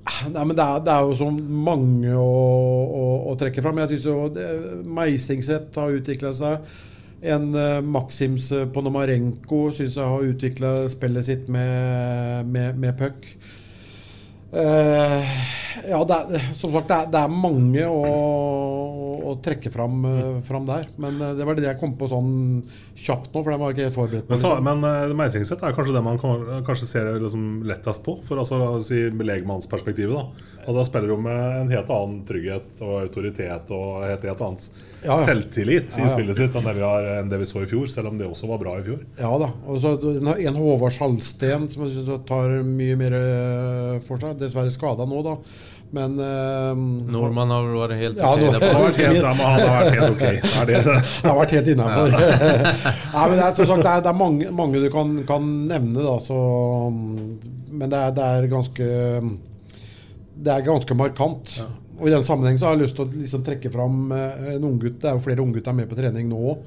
Nei, 0.02 0.44
men 0.44 0.56
det 0.58 0.64
er, 0.64 0.80
det 0.82 0.92
er 0.92 1.04
jo 1.06 1.14
så 1.14 1.28
mange 1.30 2.14
å, 2.18 2.22
å, 2.22 3.04
å 3.30 3.34
trekke 3.38 3.62
fram. 3.62 3.78
Jeg 3.82 3.92
syns 3.92 4.08
jo 4.08 4.86
Meisingset 4.96 5.78
har 5.78 5.94
utvikla 5.98 6.32
seg. 6.34 6.72
En 7.22 7.52
uh, 7.54 7.78
Maxims 7.86 8.48
eh, 8.50 8.64
Ponomarenko 8.74 9.68
syns 9.70 9.94
jeg 9.94 10.10
har 10.10 10.24
utvikla 10.26 10.72
spillet 10.90 11.28
sitt 11.28 11.44
med, 11.54 12.48
med, 12.50 12.80
med 12.82 12.96
puck. 12.98 13.28
Eh, 14.52 15.28
ja, 15.88 15.98
det 16.04 16.16
er, 16.36 16.42
som 16.52 16.72
sagt, 16.74 16.90
det 16.90 16.96
er, 16.96 17.06
det 17.12 17.20
er 17.22 17.30
mange 17.32 17.84
å, 17.88 18.00
å 19.30 19.32
trekke 19.42 19.72
fram, 19.72 20.02
eh, 20.10 20.40
fram 20.44 20.66
der. 20.68 20.90
Men 21.00 21.16
eh, 21.16 21.32
det 21.38 21.46
var 21.48 21.56
det 21.56 21.64
jeg 21.70 21.80
kom 21.80 21.94
på 21.96 22.08
sånn 22.10 22.34
kjapt 22.92 23.32
nå, 23.32 23.40
for 23.40 23.48
den 23.48 23.62
var 23.62 23.72
ikke 23.72 23.86
helt 23.88 23.96
forberedt 23.96 24.28
på. 24.28 24.34
Men, 24.34 24.42
så, 24.42 24.52
liksom. 24.52 24.68
men 24.68 25.08
uh, 25.08 25.16
Meisingset 25.16 25.64
er 25.64 25.76
kanskje 25.76 25.96
det 25.96 26.04
man 26.04 26.20
kan, 26.20 26.44
kanskje 26.66 26.90
ser 26.90 27.08
liksom 27.22 27.46
lettest 27.68 28.04
på, 28.04 28.18
for 28.28 28.42
altså, 28.42 28.60
si 28.84 29.06
legmannsperspektivet. 29.08 30.20
da. 30.20 30.61
Altså, 30.62 30.76
da 30.78 30.84
spiller 30.86 31.10
du 31.10 31.16
med 31.24 31.40
en 31.60 31.70
helt 31.74 31.88
annen 31.90 32.20
trygghet 32.28 32.82
og 32.86 32.92
autoritet 33.02 33.72
og 33.74 34.04
et 34.06 34.26
helt 34.28 34.44
annet 34.46 34.66
Ja, 35.02 35.16
ja. 35.16 35.16
selvtillit 35.26 35.96
i 35.98 36.04
ja. 36.04 36.10
spillet 36.12 36.38
sitt 36.38 36.54
enn 36.54 36.68
det, 36.68 36.76
vi 36.78 36.84
har, 36.86 37.08
enn 37.18 37.30
det 37.32 37.40
vi 37.42 37.48
så 37.50 37.64
i 37.64 37.66
fjor, 37.66 37.88
selv 37.90 38.12
om 38.12 38.20
det 38.20 38.28
også 38.30 38.46
var 38.52 38.60
bra 38.62 38.76
i 38.78 38.84
fjor. 38.86 39.00
Ja 39.18 39.32
da. 39.42 39.48
Og 39.66 39.80
så 39.82 39.96
en 40.12 40.30
en 40.32 40.60
Håvard 40.62 40.94
Salsten 40.94 41.66
som 41.72 41.82
jeg 41.88 41.96
synes 41.96 42.22
tar 42.28 42.54
mye 42.62 42.96
mer 43.00 43.16
eh, 43.18 44.00
for 44.06 44.22
seg. 44.22 44.38
Dessverre 44.38 44.70
skada 44.70 45.06
nå, 45.10 45.22
da. 45.26 45.36
Men 45.92 46.14
uh, 46.16 46.72
Nordmann 47.12 47.50
har 47.52 47.66
vel 47.66 47.74
vært 47.82 47.98
helt 48.00 48.16
Ja, 48.22 48.30
nå- 48.40 48.48
Det 48.54 48.62
har 48.64 48.78
vært 48.80 49.00
helt, 49.02 49.26
han 49.26 49.40
har 49.42 49.58
vært 49.60 49.98
helt 49.98 50.14
ok. 50.14 50.22
Det 50.70 50.78
det. 50.86 50.94
Det 50.96 51.28
har 51.28 51.36
vært 51.36 51.52
helt 51.58 51.68
innafor. 51.74 52.14
Nei, 53.12 53.24
men 53.26 53.34
det 53.36 53.44
er, 53.44 53.52
som 53.58 53.68
sagt, 53.68 53.82
det 53.84 53.90
er, 53.92 54.04
det 54.06 54.08
er 54.14 54.16
mange, 54.16 54.48
mange 54.56 54.80
du 54.80 54.88
kan, 54.94 55.12
kan 55.28 55.50
nevne, 55.68 56.00
da. 56.06 56.14
Så, 56.24 56.38
men 57.72 57.92
det 57.92 57.98
er, 58.06 58.14
det 58.16 58.30
er 58.38 58.48
ganske 58.54 58.88
Det 60.42 60.52
er 60.52 60.64
ganske 60.66 60.96
markant. 60.98 61.56
Og 61.98 62.08
I 62.08 62.14
den 62.14 62.24
sammenheng 62.26 62.56
så 62.58 62.68
har 62.68 62.76
jeg 62.76 62.86
lyst 62.86 62.96
til 62.98 63.06
å 63.06 63.12
liksom 63.14 63.44
trekke 63.46 63.70
fram 63.70 64.08
en 64.16 64.48
en 64.56 64.64
unggutt. 64.72 64.98
Det 65.02 65.10
er 65.10 65.18
jo 65.18 65.26
flere 65.26 65.44
unggutter 65.44 65.76
med 65.76 65.90
på 65.90 65.98
trening 65.98 66.30
nå 66.30 66.40
òg. 66.54 66.64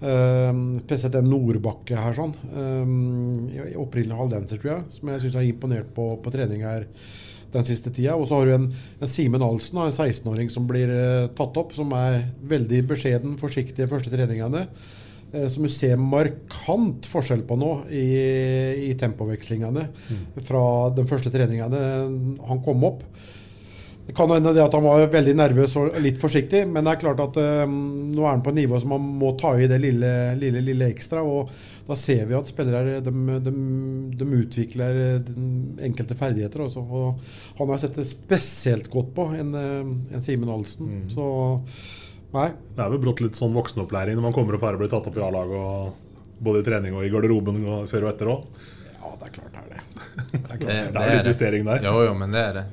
spesielt 0.00 1.16
en 1.18 1.26
Nordbakke 1.28 1.96
her, 1.98 2.14
sånn. 2.16 2.30
Um, 2.54 3.50
opprinnelig 3.82 4.16
haldenser, 4.16 4.60
tror 4.62 4.70
jeg. 4.72 4.84
Som 4.94 5.10
jeg 5.12 5.20
syns 5.24 5.34
har 5.36 5.48
imponert 5.48 5.90
på, 5.96 6.06
på 6.22 6.32
trening 6.32 6.64
her 6.64 6.86
den 7.52 7.66
siste 7.66 7.90
tida. 7.90 8.14
Og 8.16 8.28
så 8.28 8.38
har 8.38 8.46
du 8.46 8.54
en, 8.54 8.70
en 9.00 9.10
Simen 9.10 9.44
Alsen, 9.44 9.82
en 9.82 9.92
16-åring 9.92 10.50
som 10.52 10.68
blir 10.70 10.92
eh, 10.94 11.28
tatt 11.36 11.60
opp. 11.60 11.74
Som 11.76 11.92
er 11.98 12.22
veldig 12.50 12.84
beskjeden, 12.94 13.36
forsiktig 13.40 13.84
i 13.84 13.90
første 13.90 14.12
treningene. 14.12 14.66
Som 15.30 15.66
du 15.66 15.70
ser 15.70 16.00
markant 16.00 17.06
forskjell 17.06 17.44
på 17.46 17.58
nå 17.60 17.72
i, 17.94 18.06
i 18.90 18.94
tempovekslingene 18.98 19.84
fra 20.46 20.62
de 20.96 21.04
første 21.06 21.30
treningene 21.34 21.82
han 22.48 22.64
kom 22.64 22.88
opp. 22.88 23.04
Det 24.10 24.16
kan 24.16 24.30
hende 24.32 24.50
det 24.50 24.62
at 24.64 24.74
han 24.74 24.82
var 24.82 25.04
veldig 25.12 25.32
nervøs 25.38 25.76
og 25.78 25.98
litt 26.02 26.16
forsiktig, 26.18 26.64
men 26.66 26.82
det 26.82 26.96
er 26.96 27.02
klart 27.04 27.20
at 27.22 27.36
um, 27.62 27.74
nå 28.10 28.24
er 28.24 28.32
han 28.32 28.42
på 28.42 28.50
et 28.50 28.56
nivå 28.58 28.80
som 28.82 28.96
han 28.96 29.04
må 29.20 29.36
ta 29.38 29.52
i 29.54 29.68
det 29.70 29.78
lille, 29.78 30.10
lille, 30.40 30.62
lille 30.66 30.88
ekstra. 30.90 31.22
og 31.22 31.52
Da 31.86 31.94
ser 31.94 32.24
vi 32.26 32.34
at 32.34 32.50
spillere 32.50 32.98
de, 33.06 33.12
de, 33.44 33.52
de 34.18 34.28
utvikler 34.40 34.98
enkelte 35.86 36.18
ferdigheter. 36.18 36.64
Også, 36.66 36.82
og 36.82 37.22
han 37.60 37.70
har 37.70 37.82
sett 37.84 38.00
det 38.00 38.08
spesielt 38.10 38.90
godt 38.90 39.14
på, 39.14 39.28
en, 39.38 39.54
eh, 39.54 39.94
en 40.16 40.26
Simen 40.26 40.50
Alsen. 40.50 40.90
Så 41.14 41.28
nei. 42.34 42.50
Det 42.76 42.84
er 42.84 42.92
vel 42.92 43.02
brått 43.02 43.22
litt 43.24 43.38
sånn 43.38 43.54
voksenopplæring 43.56 44.18
når 44.18 44.28
man 44.28 44.36
kommer 44.36 44.56
opp 44.56 44.66
her 44.66 44.76
og 44.78 44.82
blir 44.84 44.92
tatt 44.92 45.08
opp 45.10 45.16
i 45.18 45.24
A-laget. 45.26 46.06
Både 46.40 46.62
i 46.62 46.66
trening 46.66 46.94
og 46.96 47.04
i 47.04 47.10
garderoben 47.12 47.58
og 47.66 47.88
før 47.90 48.06
og 48.06 48.12
etter 48.14 48.30
òg. 48.32 48.68
Ja, 49.00 49.10
det 49.20 49.26
er 49.28 49.34
klart 49.34 49.56
det 49.56 49.64
er 49.64 49.72
det. 49.72 49.80
Det 50.60 51.00
er 51.00 51.16
litt 51.16 51.28
justering 51.30 51.66
der. 51.66 51.82
Jo, 51.84 52.04
jo, 52.04 52.14
men 52.16 52.32
det 52.34 52.40
er 52.44 52.56
det. 52.60 52.64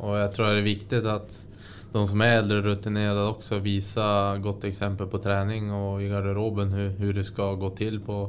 Og 0.00 0.16
jeg 0.16 0.32
tror 0.34 0.50
det 0.50 0.60
er 0.60 0.66
viktig 0.66 1.00
at 1.08 1.38
de 1.90 2.02
som 2.06 2.22
er 2.22 2.36
eldre 2.38 2.60
rutinerte, 2.64 3.24
også 3.32 3.58
viser 3.64 4.38
godt 4.44 4.64
eksempel 4.68 5.06
exempel 5.06 5.10
på 5.10 5.20
trening 5.24 5.72
og 5.74 6.02
i 6.04 6.08
garderoben 6.10 6.70
hur, 6.72 6.92
hur 7.00 7.16
det 7.16 7.26
skal 7.26 7.58
gå 7.60 7.72
til 7.78 7.98
på, 8.04 8.20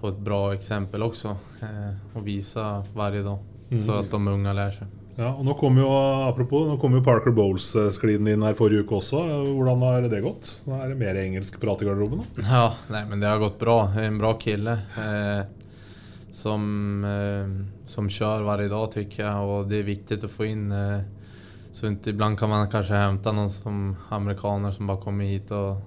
på 0.00 0.08
et 0.08 0.22
bra 0.24 0.40
eksempel 0.56 1.04
også. 1.04 1.36
Eh, 1.62 1.92
og 2.16 2.24
visa 2.26 2.80
hver 2.94 3.20
dag. 3.22 3.48
Så 3.80 4.00
at 4.00 4.10
de 4.10 4.20
unge 4.20 4.52
lærer 4.52 4.74
sig. 4.80 5.01
Ja, 5.18 5.28
og 5.34 5.44
nå 5.44 5.52
kom 5.60 5.76
jo, 5.76 5.88
Apropos, 6.24 6.64
nå 6.68 6.78
kom 6.80 6.94
jo 6.96 7.02
Parker 7.04 7.34
Bowles-skliden 7.36 8.30
inn 8.32 8.44
her 8.46 8.56
forrige 8.56 8.86
uke 8.86 8.96
også. 8.96 9.20
Hvordan 9.52 9.82
har 9.84 10.06
det 10.08 10.22
gått? 10.24 10.48
Nå 10.64 10.78
er 10.78 10.92
det 10.92 11.00
mer 11.02 11.18
engelsk 11.20 11.58
prat 11.60 11.82
i 11.84 11.88
garderoben? 11.88 12.22
da? 12.22 12.44
Ja, 12.46 12.62
nei, 12.94 13.02
men 13.10 13.20
det 13.20 13.28
har 13.28 13.42
gått 13.42 13.58
bra. 13.60 13.82
En 14.00 14.16
bra 14.20 14.32
kille. 14.40 14.78
Eh, 15.02 15.42
som, 16.32 17.04
eh, 17.04 17.50
som 17.86 18.08
kjører 18.08 18.46
hver 18.46 18.64
dag 18.72 18.96
syns 18.96 19.18
jeg. 19.20 19.48
Og 19.52 19.68
det 19.68 19.82
er 19.82 19.90
viktig 19.90 20.22
å 20.24 20.32
få 20.32 20.48
inn. 20.48 20.70
Eh, 20.72 21.02
så 21.72 21.88
iblant 21.88 22.08
ibland 22.08 22.38
kan 22.40 22.52
man 22.52 22.70
kanskje 22.72 23.00
hente 23.00 23.32
noen 23.32 23.52
som 23.52 23.82
amerikaner 24.12 24.72
som 24.72 24.88
bare 24.88 25.00
kommer 25.00 25.28
hit 25.28 25.52
og 25.56 25.82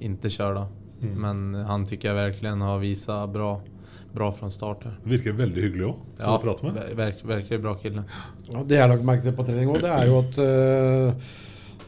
ikke 0.00 0.30
kjører. 0.30 0.70
Mm. 1.00 1.12
Men 1.18 1.64
han 1.66 1.86
syns 1.88 2.06
jeg 2.10 2.18
virkelig 2.18 2.54
har 2.62 2.80
visat 2.82 3.32
bra, 3.32 3.52
bra 4.14 4.30
fra 4.34 4.48
start. 4.50 4.86
Virker 5.06 5.36
veldig 5.38 5.62
hyggelig 5.66 5.84
òg, 5.90 6.00
som 6.16 6.24
Ja, 6.26 6.32
du 6.36 6.42
prater 6.44 6.66
med. 6.66 6.80
ver- 6.98 7.20
virker 7.34 7.60
bra 7.62 7.74
kille. 7.78 8.02
Ja, 8.50 8.62
det 8.64 8.74
jeg 8.76 8.82
har 8.82 8.90
lagt 8.92 9.06
merke 9.06 9.22
til 9.28 9.36
på 9.38 9.46
trening 9.46 9.70
òg, 9.70 9.80
det 9.84 9.92
er 9.94 10.08
jo 10.10 10.18
at 10.18 10.40
uh, 10.42 11.30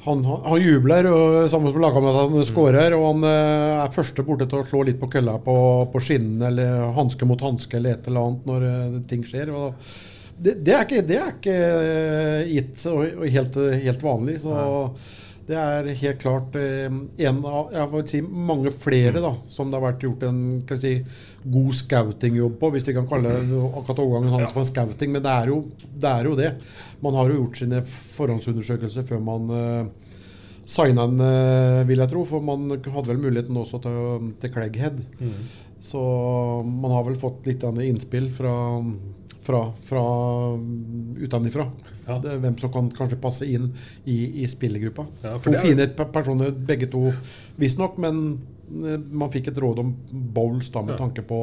han, 0.04 0.22
han, 0.26 0.40
han 0.46 0.62
jubler 0.62 1.06
og 1.10 1.48
sammen 1.50 1.72
med 1.72 1.82
lagkameratene 1.82 2.44
skårer. 2.46 2.94
Og 2.98 3.04
han 3.08 3.26
uh, 3.26 3.82
er 3.84 3.92
første 3.94 4.24
borte 4.26 4.46
til 4.50 4.62
å 4.62 4.68
slå 4.70 4.84
litt 4.88 5.00
på 5.02 5.10
kølla 5.12 5.36
på, 5.42 5.56
på 5.92 6.02
skinnene 6.02 6.48
eller 6.52 6.92
hanske 6.96 7.26
mot 7.28 7.42
hanske 7.42 7.78
eller 7.78 7.98
et 7.98 8.08
eller 8.10 8.28
annet 8.28 8.48
når 8.50 8.68
uh, 8.68 9.00
ting 9.10 9.26
skjer. 9.26 9.50
Og 9.54 9.74
det, 10.42 10.56
det 10.66 10.74
er 10.74 10.86
ikke, 10.86 11.02
det 11.06 11.18
er 11.22 11.34
ikke 11.36 11.58
gitt 12.50 12.86
og, 12.90 13.02
og 13.18 13.26
helt, 13.30 13.58
helt 13.84 14.02
vanlig. 14.06 14.38
Så 14.42 14.54
det 15.48 15.56
er 15.58 15.88
helt 15.98 16.20
klart 16.22 16.54
eh, 16.58 16.86
en 17.26 17.38
av 17.48 17.72
jeg 17.74 17.90
får 17.90 18.04
si 18.10 18.20
mange 18.22 18.70
flere 18.74 19.22
da, 19.22 19.32
som 19.50 19.70
det 19.70 19.78
har 19.78 19.86
vært 19.88 20.04
gjort 20.06 20.26
en 20.28 20.42
si, 20.78 20.92
god 21.42 21.72
scoutingjobb 21.80 22.54
på, 22.60 22.70
hvis 22.74 22.86
vi 22.86 22.94
kan 22.94 23.08
kalle 23.10 23.32
det 23.40 23.62
akkurat 23.72 24.04
overgangen 24.04 24.36
hans 24.36 24.54
for 24.54 24.62
en 24.62 24.70
scouting. 24.70 25.10
Men 25.16 25.24
det 25.24 25.32
er, 25.32 25.50
jo, 25.50 25.58
det 26.04 26.12
er 26.12 26.30
jo 26.30 26.36
det. 26.38 26.52
Man 27.02 27.18
har 27.18 27.32
jo 27.32 27.40
gjort 27.40 27.58
sine 27.58 27.82
forhåndsundersøkelser 27.88 29.08
før 29.08 29.24
man 29.26 29.50
uh, 29.50 30.14
signa 30.62 31.08
den, 31.10 31.18
uh, 31.26 31.82
vil 31.90 32.04
jeg 32.04 32.12
tro. 32.14 32.22
For 32.28 32.46
man 32.46 32.70
hadde 32.78 33.10
vel 33.10 33.22
muligheten 33.24 33.58
også 33.58 33.82
til, 33.82 34.30
til 34.38 34.54
Clegghead. 34.54 35.02
Så 35.82 36.00
man 36.62 36.94
har 36.94 37.02
vel 37.08 37.18
fått 37.18 37.48
litt 37.50 37.66
innspill 37.66 38.30
fra, 38.30 38.54
fra, 39.42 39.60
fra 39.84 40.02
utenfra. 41.22 41.66
Ja. 42.06 42.16
Er 42.18 42.40
Hvem 42.42 42.58
som 42.60 42.72
kan 42.74 42.90
kanskje 42.94 43.18
passe 43.22 43.46
inn 43.48 43.70
i, 44.04 44.42
i 44.42 44.48
spillergruppa. 44.50 45.06
Ja, 45.22 45.36
to 45.42 45.52
er- 45.52 45.62
fine 45.62 45.86
personer, 46.12 46.50
begge 46.52 46.88
to 46.90 47.12
visstnok, 47.60 47.98
men 48.02 48.40
eh, 48.84 48.98
man 49.10 49.30
fikk 49.30 49.48
et 49.52 49.58
råd 49.62 49.78
om 49.84 49.94
bowls 50.10 50.70
da, 50.74 50.82
med 50.82 50.94
Ja. 50.96 50.98
tanke 51.04 51.22
på 51.22 51.40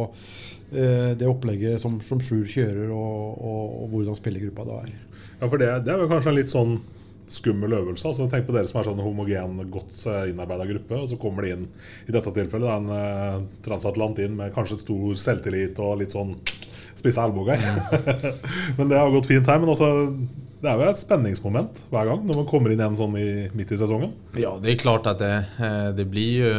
eh, 0.73 1.15
det 1.19 1.27
opplegget 1.27 1.79
som, 1.81 1.99
som 2.01 2.19
Sjur 2.19 2.45
kjører, 2.45 2.89
og, 2.91 3.41
og, 3.41 3.83
og 3.83 3.89
hvordan 3.95 4.15
spillergruppa 4.19 4.65
da 4.67 4.79
er. 4.85 4.95
Ja, 5.39 5.47
for 5.47 5.57
det, 5.57 5.69
det 5.85 5.93
er 5.93 6.01
vel 6.01 6.09
kanskje 6.11 6.33
en 6.33 6.39
litt 6.41 6.51
sånn 6.55 6.79
skummel 7.29 7.71
øvelse. 7.77 8.07
altså 8.09 8.25
Tenk 8.27 8.47
på 8.47 8.53
dere 8.55 8.65
som 8.67 8.79
er 8.81 8.87
sånn 8.87 8.99
homogen, 9.05 9.59
godt 9.69 9.93
innarbeida 10.31 10.65
gruppe, 10.65 10.97
og 10.97 11.07
så 11.11 11.17
kommer 11.21 11.45
de 11.45 11.51
inn 11.53 11.67
i 12.09 12.11
dette 12.15 12.31
tilfellet 12.33 12.65
da, 12.65 12.77
en 12.79 12.89
eh, 12.95 13.43
transatlant 13.67 14.17
inn 14.25 14.33
med 14.39 14.51
kanskje 14.55 14.79
stor 14.81 15.13
selvtillit 15.15 15.77
og 15.79 15.99
litt 16.01 16.15
sånn 16.15 16.33
spisse 16.99 17.23
albuer. 17.23 17.61
men 18.77 18.91
det 18.91 18.99
har 18.99 19.13
gått 19.13 19.29
fint 19.29 19.47
her. 19.47 19.61
Men 19.61 19.71
også, 19.73 19.89
det 20.59 20.69
er 20.71 20.81
vel 20.81 20.91
et 20.91 20.99
spenningsmoment 20.99 21.81
hver 21.91 22.11
gang 22.11 22.25
når 22.27 22.41
man 22.41 22.49
kommer 22.49 22.73
inn 22.73 22.81
igjen 22.83 22.99
sånn 22.99 23.17
i, 23.19 23.29
midt 23.55 23.73
i 23.75 23.79
sesongen. 23.79 24.13
Ja, 24.39 24.53
det 24.61 24.73
er 24.73 24.83
klart 24.83 25.09
at 25.09 25.23
det, 25.23 25.33
eh, 25.63 25.89
det 25.97 26.09
blir 26.11 26.35
jo 26.43 26.53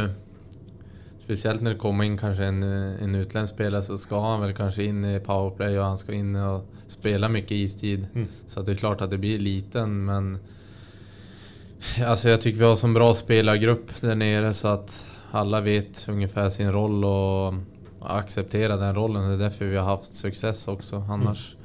Spesielt 1.21 1.61
når 1.63 1.75
det 1.75 1.79
kommer 1.79 2.03
inn 2.03 2.17
kanskje 2.19 2.47
en, 2.49 2.63
eh, 2.65 3.03
en 3.05 3.13
utenlandsk 3.15 3.53
spiller, 3.53 3.83
så 3.85 3.95
skal 3.95 4.23
han 4.25 4.41
vel 4.41 4.55
kanskje 4.57 4.87
inn 4.89 5.05
i 5.05 5.19
powerplay 5.23 5.77
og 5.77 5.85
han 5.85 5.99
skal 6.01 6.17
inn 6.17 6.33
og 6.35 6.65
spela 6.91 7.29
mye 7.31 7.55
istid. 7.55 8.09
Så 8.51 8.65
det 8.65 8.73
er 8.73 8.81
klart 8.81 9.03
at 9.05 9.13
det 9.13 9.21
blir 9.21 9.39
liten 9.39 10.05
men... 10.09 10.33
Alltså 12.05 12.29
jag 12.29 12.41
tycker 12.41 12.59
vi 12.59 12.65
har 12.65 12.85
en 12.85 12.93
bra 12.93 13.13
spelargrupp 13.13 14.01
där 14.01 14.15
nere 14.15 14.53
så 14.53 14.67
att 14.67 15.05
alla 15.31 15.61
vet 15.61 16.09
ungefär 16.09 16.49
sin 16.49 16.71
roll 16.71 17.05
och 17.05 17.53
accepterar 18.01 18.77
den 18.77 18.95
rollen. 18.95 19.27
Det 19.27 19.33
är 19.33 19.37
därför 19.37 19.65
vi 19.65 19.77
har 19.77 19.83
haft 19.83 20.13
success 20.13 20.67
också. 20.67 21.03
Annars 21.09 21.55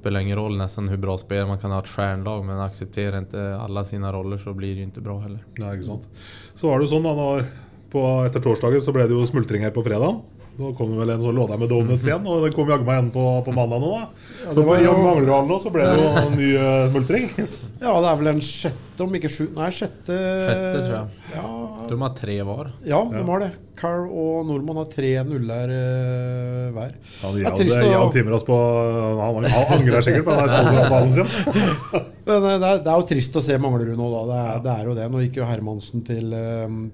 spelar 0.00 0.20
det 0.20 0.24
ingen 0.24 0.38
roll 0.38 0.56
nästan 0.56 0.88
hur 0.88 0.96
bra 0.96 1.18
spel 1.18 1.46
man 1.46 1.58
kan 1.58 1.70
ha 1.70 1.78
ett 1.78 1.88
stjärnlag 1.88 2.44
men 2.44 2.60
accepterar 2.60 3.18
inte 3.18 3.56
alla 3.56 3.84
sina 3.84 4.12
roller 4.12 4.38
så 4.38 4.52
blir 4.52 4.68
det 4.68 4.76
ju 4.76 4.82
inte 4.82 5.00
bra 5.00 5.18
heller. 5.18 5.44
Nej, 5.58 5.78
exakt. 5.78 6.08
Så 6.54 6.68
var 6.68 6.78
det 6.78 6.84
jo 6.84 6.88
sånn 6.88 7.02
da 7.02 7.14
när, 7.14 7.44
på, 7.90 8.24
Etter 8.26 8.40
torsdagen 8.40 8.82
så 8.82 8.92
ble 8.92 9.06
det 9.06 9.14
jo 9.14 9.26
smultring 9.26 9.62
her 9.62 9.70
på 9.70 9.84
fredag. 9.84 10.20
Da 10.58 10.72
kom 10.74 10.90
det 10.90 10.98
vel 10.98 11.12
en 11.14 11.20
sånn 11.22 11.36
låt 11.38 11.52
med 11.60 11.70
donuts 11.70 12.02
igjen, 12.08 12.24
og 12.26 12.42
den 12.42 12.54
kom 12.56 12.66
jaggu 12.72 12.82
meg 12.88 12.96
igjen 12.98 13.12
på, 13.14 13.24
på 13.46 13.52
mandag 13.54 13.78
nå. 13.84 13.92
da. 13.94 14.08
Ja, 14.42 14.50
så 14.50 14.56
på 14.58 14.66
var 14.66 14.82
jo- 14.82 14.96
Manglerhallen 15.04 15.52
nå 15.52 15.58
så 15.62 15.70
ble 15.70 15.86
det 15.86 16.02
jo 16.02 16.08
en 16.24 16.34
ny 16.40 16.50
eh, 16.58 16.88
smultring. 16.90 17.30
Ja, 17.78 17.92
det 18.02 18.08
er 18.10 18.16
vel 18.18 18.26
en 18.32 18.40
sjette, 18.42 19.04
om 19.04 19.12
ikke 19.14 19.28
sju 19.30 19.44
Nei, 19.54 19.68
sjette 19.70 20.10
Sjette, 20.10 20.78
tror 20.82 20.94
jeg. 20.96 21.18
Ja, 21.36 21.42
tror 21.86 21.92
de 21.92 21.98
har 22.02 22.14
tre 22.18 22.34
var. 22.48 22.70
ja 22.82 22.98
de 23.12 23.20
har 23.28 23.44
det. 23.44 23.50
Carl 23.78 24.08
og 24.10 24.40
Nordmann 24.48 24.80
har 24.80 24.88
tre 24.90 25.12
nuller 25.22 25.70
uh, 25.70 26.72
hver. 26.74 26.96
Ja, 27.20 27.30
Det 27.36 27.44
er 27.46 27.54
trist 27.60 27.76
å- 27.78 27.92
Jan 27.92 28.10
Timras 28.16 28.42
på 28.48 28.56
Han, 28.58 29.46
han 29.46 29.70
angrer 29.76 30.02
sikkert 30.02 30.26
på 30.26 30.34
den 30.40 30.50
sponsorballen 30.50 31.14
sin. 31.14 31.30
Men 32.28 32.48
eh, 32.50 32.56
det 32.58 32.72
er, 32.72 32.82
det 32.82 32.90
er 32.90 32.98
jo 32.98 33.06
trist 33.12 33.38
å 33.38 33.44
se 33.46 33.60
Manglerud 33.62 33.94
nå, 33.94 34.08
da. 34.16 34.24
Det 34.32 34.40
er, 34.42 34.58
det 34.66 34.72
er 34.74 34.90
jo 34.90 34.96
det. 34.98 35.06
Nå 35.14 35.22
gikk 35.22 35.38
jo 35.38 35.46
Hermansen 35.52 36.02
til, 36.10 36.34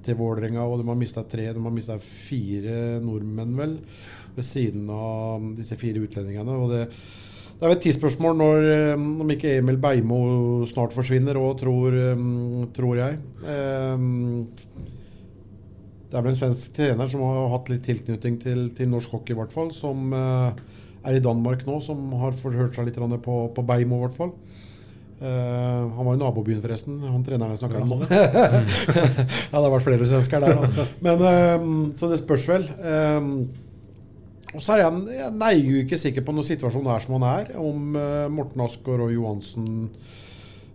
til 0.05 0.19
Vålerenga, 0.21 0.69
og 0.69 0.83
de 0.83 0.91
har 0.93 1.01
mista 1.01 1.25
tre. 1.33 1.49
De 1.57 1.65
har 1.65 1.75
mista 1.81 1.97
fire 2.29 3.01
nordmenn, 3.01 3.54
vel, 3.59 3.77
ved 4.35 4.47
siden 4.47 4.89
av 4.91 5.45
disse 5.59 5.77
fire 5.81 6.03
utlendingene. 6.03 6.59
Og 6.59 6.73
det, 6.73 6.83
Det 7.55 7.63
er 7.63 7.71
vel 7.71 7.77
et 7.77 7.85
tidsspørsmål 7.85 8.35
når 8.37 8.65
eh, 8.73 8.95
om 8.99 9.31
ikke 9.31 9.57
Emil 9.61 9.79
Beimo 9.79 10.17
snart 10.67 10.93
forsvinner 10.93 11.39
òg, 11.39 11.53
tror, 11.61 11.95
eh, 11.95 12.25
tror 12.75 12.99
jeg. 12.99 13.21
Eh, 13.47 13.97
Det 16.11 16.19
er 16.19 16.23
vel 16.23 16.33
en 16.33 16.39
svensk 16.39 16.75
trener 16.75 17.09
som 17.11 17.23
har 17.23 17.49
hatt 17.55 17.71
litt 17.71 17.87
tilknytning 17.87 18.41
til, 18.43 18.69
til 18.75 18.91
norsk 18.91 19.11
hockey, 19.11 19.35
i 19.35 19.39
hvert 19.39 19.55
fall. 19.55 19.73
Som 19.75 20.13
er 20.15 21.17
i 21.17 21.23
Danmark 21.23 21.65
nå, 21.67 21.81
som 21.83 22.13
har 22.21 22.37
forhørt 22.39 22.77
seg 22.77 22.87
litt 22.87 23.01
på, 23.23 23.39
på 23.55 23.65
Beimo, 23.67 23.99
i 23.99 24.05
hvert 24.05 24.19
fall. 24.19 24.31
Eh, 25.21 25.93
han 25.97 26.07
var 26.07 26.15
i 26.15 26.19
nabobyen, 26.19 26.63
forresten. 26.63 26.99
Han 27.07 27.23
treneren 27.27 27.55
jeg 27.55 27.63
snakker 27.63 27.85
om 27.85 27.93
nå. 27.93 27.99
ja, 28.11 29.05
det 29.05 29.61
har 29.61 29.71
vært 29.77 29.87
flere 29.87 30.09
svensker 30.11 30.43
der, 30.43 30.59
da. 30.59 30.87
Men, 31.05 31.23
uh, 31.23 31.69
så 31.99 32.11
det 32.11 32.21
spørs 32.23 32.49
vel. 32.51 32.67
Eh, 32.81 33.31
og 34.55 34.63
så 34.63 34.75
er 34.75 34.85
jeg, 34.85 35.05
jeg 35.19 35.37
nei, 35.39 35.55
jo 35.59 35.79
ikke 35.83 35.99
sikker 35.99 36.27
på 36.27 36.35
når 36.35 36.47
situasjonen 36.51 36.93
er 36.95 37.07
som 37.07 37.17
han 37.19 37.29
er. 37.31 37.55
Om 37.59 37.97
Morten 38.35 38.63
Asker 38.63 39.03
og 39.03 39.15
Johansen 39.15 39.71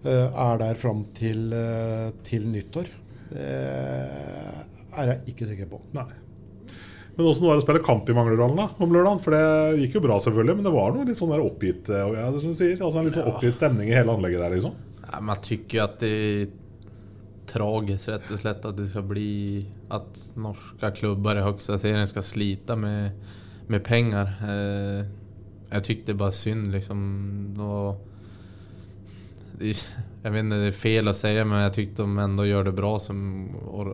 eh, 0.03 0.27
er 0.27 0.63
der 0.63 0.79
fram 0.79 1.05
til, 1.15 1.45
til 2.27 2.49
nyttår. 2.51 2.91
Det 3.29 3.45
er 4.99 5.13
jeg 5.13 5.35
ikke 5.35 5.47
sikker 5.47 5.69
på. 5.71 5.79
Nei. 5.95 6.09
Men 7.19 7.27
åssen 7.27 7.43
var 7.43 7.57
det 7.57 7.59
å 7.59 7.63
spille 7.65 7.79
kamp 7.83 8.07
i 8.07 8.13
Manglerudalen 8.15 8.55
da, 8.55 8.65
om 8.79 8.93
lørdagen? 8.95 9.19
For 9.19 9.35
det 9.35 9.81
gikk 9.81 9.97
jo 9.97 10.01
bra, 10.05 10.21
selvfølgelig, 10.23 10.53
men 10.55 10.67
det 10.69 10.71
var 10.71 10.93
noe 10.95 11.07
litt 11.09 11.17
sånn 11.19 11.33
der 11.33 11.41
oppgitt 11.43 11.89
eh, 11.91 12.13
ja, 12.15 12.29
sier, 12.39 12.77
altså 12.79 13.01
en 13.01 13.09
litt 13.09 13.17
sånn 13.17 13.27
oppgitt 13.27 13.57
stemning 13.57 13.89
i 13.91 13.97
hele 13.97 14.13
anlegget 14.15 14.39
der, 14.39 14.53
liksom. 14.55 14.77
Ja, 15.03 15.19
man 15.27 15.41
tycker 15.43 15.81
jo 15.81 15.83
at 15.83 15.97
det 15.99 16.13
er 16.15 16.47
tragisk, 17.51 18.07
rett 18.13 18.31
og 18.31 18.39
slett, 18.39 18.69
at 18.71 18.79
det 18.79 18.87
skal 18.91 19.03
bli 19.09 19.27
At 19.91 20.21
norske 20.39 20.93
klubber 20.95 21.41
i 21.41 21.43
høyeste 21.43 21.75
serien 21.81 22.07
skal 22.07 22.23
slite 22.23 22.79
med, 22.79 23.19
med 23.67 23.83
penger. 23.83 24.31
Eh, 24.39 25.03
jag 25.75 25.83
tyckte 25.91 26.15
bare 26.15 26.39
synd 26.39 26.71
liksom. 26.71 27.01
Och, 27.59 28.07
jeg 29.59 29.75
vet 29.75 30.39
ikke, 30.39 30.55
det 30.55 30.67
er 30.71 30.83
fel 30.87 31.11
å 31.11 31.19
si, 31.19 31.35
men 31.43 31.65
jeg 31.65 31.81
syns 31.81 31.97
de 31.99 32.11
ändå 32.29 32.47
gjør 32.47 32.69
det 32.71 32.79
bra 32.79 32.95
som... 33.03 33.19
or- 33.67 33.91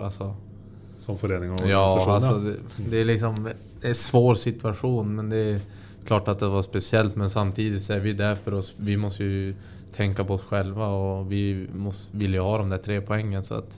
Alltså, 0.96 1.18
forening 1.20 1.52
og 1.52 1.60
organisasjon? 1.60 2.08
ja, 2.08 2.14
altså, 2.16 2.38
det, 2.40 2.90
det 2.92 3.00
er 3.02 3.10
liksom... 3.12 3.44
Det 3.46 3.90
er 3.90 3.94
en 3.94 4.00
svår 4.00 4.36
situation 4.42 5.16
men 5.16 5.30
det 5.30 5.42
er 5.54 5.60
klart 6.08 6.30
at 6.32 6.40
det 6.40 6.50
var 6.50 6.64
speciellt 6.66 7.16
men 7.20 7.30
samtidig 7.30 7.82
så 7.84 7.98
er 7.98 8.00
vi 8.06 8.14
der 8.18 8.36
for 8.42 8.58
oss. 8.60 8.74
Vi 8.78 8.96
må 8.98 9.10
jo 9.20 9.54
tenke 9.96 10.24
på 10.26 10.36
oss 10.38 10.48
själva 10.50 10.88
og 10.88 11.30
vi 11.30 11.68
måste, 11.74 12.16
jo 12.18 12.28
ju 12.32 12.42
ha 12.44 12.58
de 12.64 12.70
der 12.70 12.84
tre 12.84 13.02
poengene. 13.02 13.44
så 13.44 13.58
at 13.62 13.78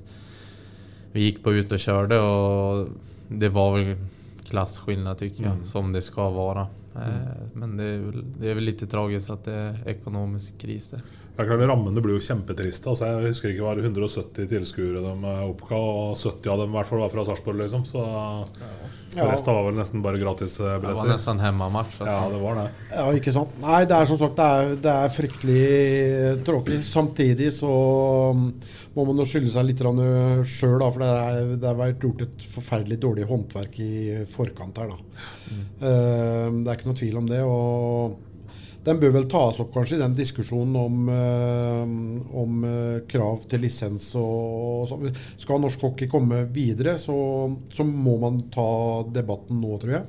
vi 1.13 1.25
gikk 1.31 1.43
på 1.43 1.53
ut 1.55 1.71
og 1.71 1.79
kjørte, 1.79 2.17
og 2.21 2.89
det 3.29 3.49
var 3.53 3.71
vel 3.73 3.95
klasseskillnad, 4.47 5.17
tycker 5.17 5.43
jeg, 5.43 5.55
Mm. 5.57 5.65
som 5.65 5.91
det 5.93 6.03
skal 6.03 6.33
være. 6.33 6.67
Mm. 6.95 7.49
Men 7.53 7.77
det 7.77 7.85
er, 7.85 7.99
vel, 7.99 8.23
det 8.39 8.53
väl 8.53 8.63
lite 8.63 8.87
tragiskt 8.87 9.29
att 9.29 9.43
det 9.45 9.53
er 9.53 9.75
ekonomisk 9.85 10.57
kris 10.57 10.89
där. 10.89 11.01
Det 11.37 11.43
er 11.45 11.49
klart, 11.51 11.67
Rammene 11.69 12.01
blir 12.01 12.15
jo 12.17 12.23
kjempetriste. 12.25 12.89
Altså, 12.89 13.05
jeg 13.11 13.29
husker 13.29 13.51
ikke, 13.51 13.61
var 13.67 13.77
det 13.77 13.83
170 13.85 14.47
tilskuere 14.49 15.03
de 15.03 15.11
eh, 15.29 15.41
oppga, 15.45 15.77
og 15.77 16.15
70 16.17 16.49
av 16.49 16.63
dem 16.63 16.71
i 16.71 16.77
hvert 16.79 16.89
fall 16.89 17.03
var 17.03 17.11
fra 17.13 17.25
Sarpsborg. 17.27 17.59
Liksom. 17.61 17.83
Så 17.85 18.05
Ja. 19.15 19.23
resten 19.31 19.53
var 19.55 19.63
vel 19.67 19.77
nesten 19.77 20.01
bare 20.03 20.17
gratis 20.19 20.59
eh, 20.59 20.79
Det 20.81 20.93
var 20.97 21.05
nesten 21.07 21.37
hjemmematch. 21.37 21.93
hemmamatch. 21.99 22.09
Ja, 22.09 22.29
det 22.33 22.41
var 22.41 22.55
det. 22.57 22.65
Ja, 22.89 23.05
ikke 23.19 23.33
sant. 23.35 23.53
Nei, 23.61 23.83
det 23.85 23.95
er 23.99 24.09
som 24.09 24.17
sagt 24.17 24.35
det 24.35 24.47
er, 24.57 24.73
det 24.87 24.95
er 24.95 25.13
fryktelig 25.13 26.43
tråkig. 26.49 26.79
Samtidig 26.83 27.51
så 27.53 27.69
um, 28.33 28.47
må 28.97 29.05
man 29.05 29.21
jo 29.21 29.25
skylde 29.29 29.53
seg 29.53 29.69
litt 29.69 29.79
sjøl, 29.79 30.81
for 30.81 31.05
det 31.05 31.11
er, 31.13 31.53
det 31.53 31.69
har 31.69 31.77
vært 31.79 32.01
gjort 32.01 32.25
et 32.25 32.47
forferdelig 32.57 32.97
dårlig 33.05 33.29
håndverk 33.29 33.77
i 33.85 33.91
forkant 34.33 34.81
her. 34.81 34.89
da. 34.89 34.97
Eh, 35.53 36.49
det 36.63 36.67
er 36.67 36.73
ikke 36.79 36.89
noe 36.89 37.01
tvil 37.05 37.21
om 37.21 37.29
det. 37.29 37.43
og 37.45 38.17
den 38.87 38.99
bør 39.01 39.17
vel 39.17 39.25
tas 39.27 39.57
opp 39.59 39.73
kanskje 39.75 39.97
i 39.97 40.01
den 40.01 40.15
diskusjonen 40.15 40.75
om, 40.79 41.09
eh, 41.11 41.81
om 42.39 42.61
eh, 42.63 42.99
krav 43.11 43.43
til 43.51 43.65
lisens 43.65 44.13
og, 44.15 44.45
og 44.83 44.85
sånn. 44.91 45.17
Skal 45.39 45.59
norsk 45.63 45.83
hockey 45.89 46.07
komme 46.11 46.45
videre, 46.55 46.95
så, 47.01 47.17
så 47.73 47.83
må 47.87 48.15
man 48.21 48.39
ta 48.53 48.69
debatten 49.11 49.59
nå, 49.59 49.75
tror 49.81 49.97
jeg. 49.97 50.07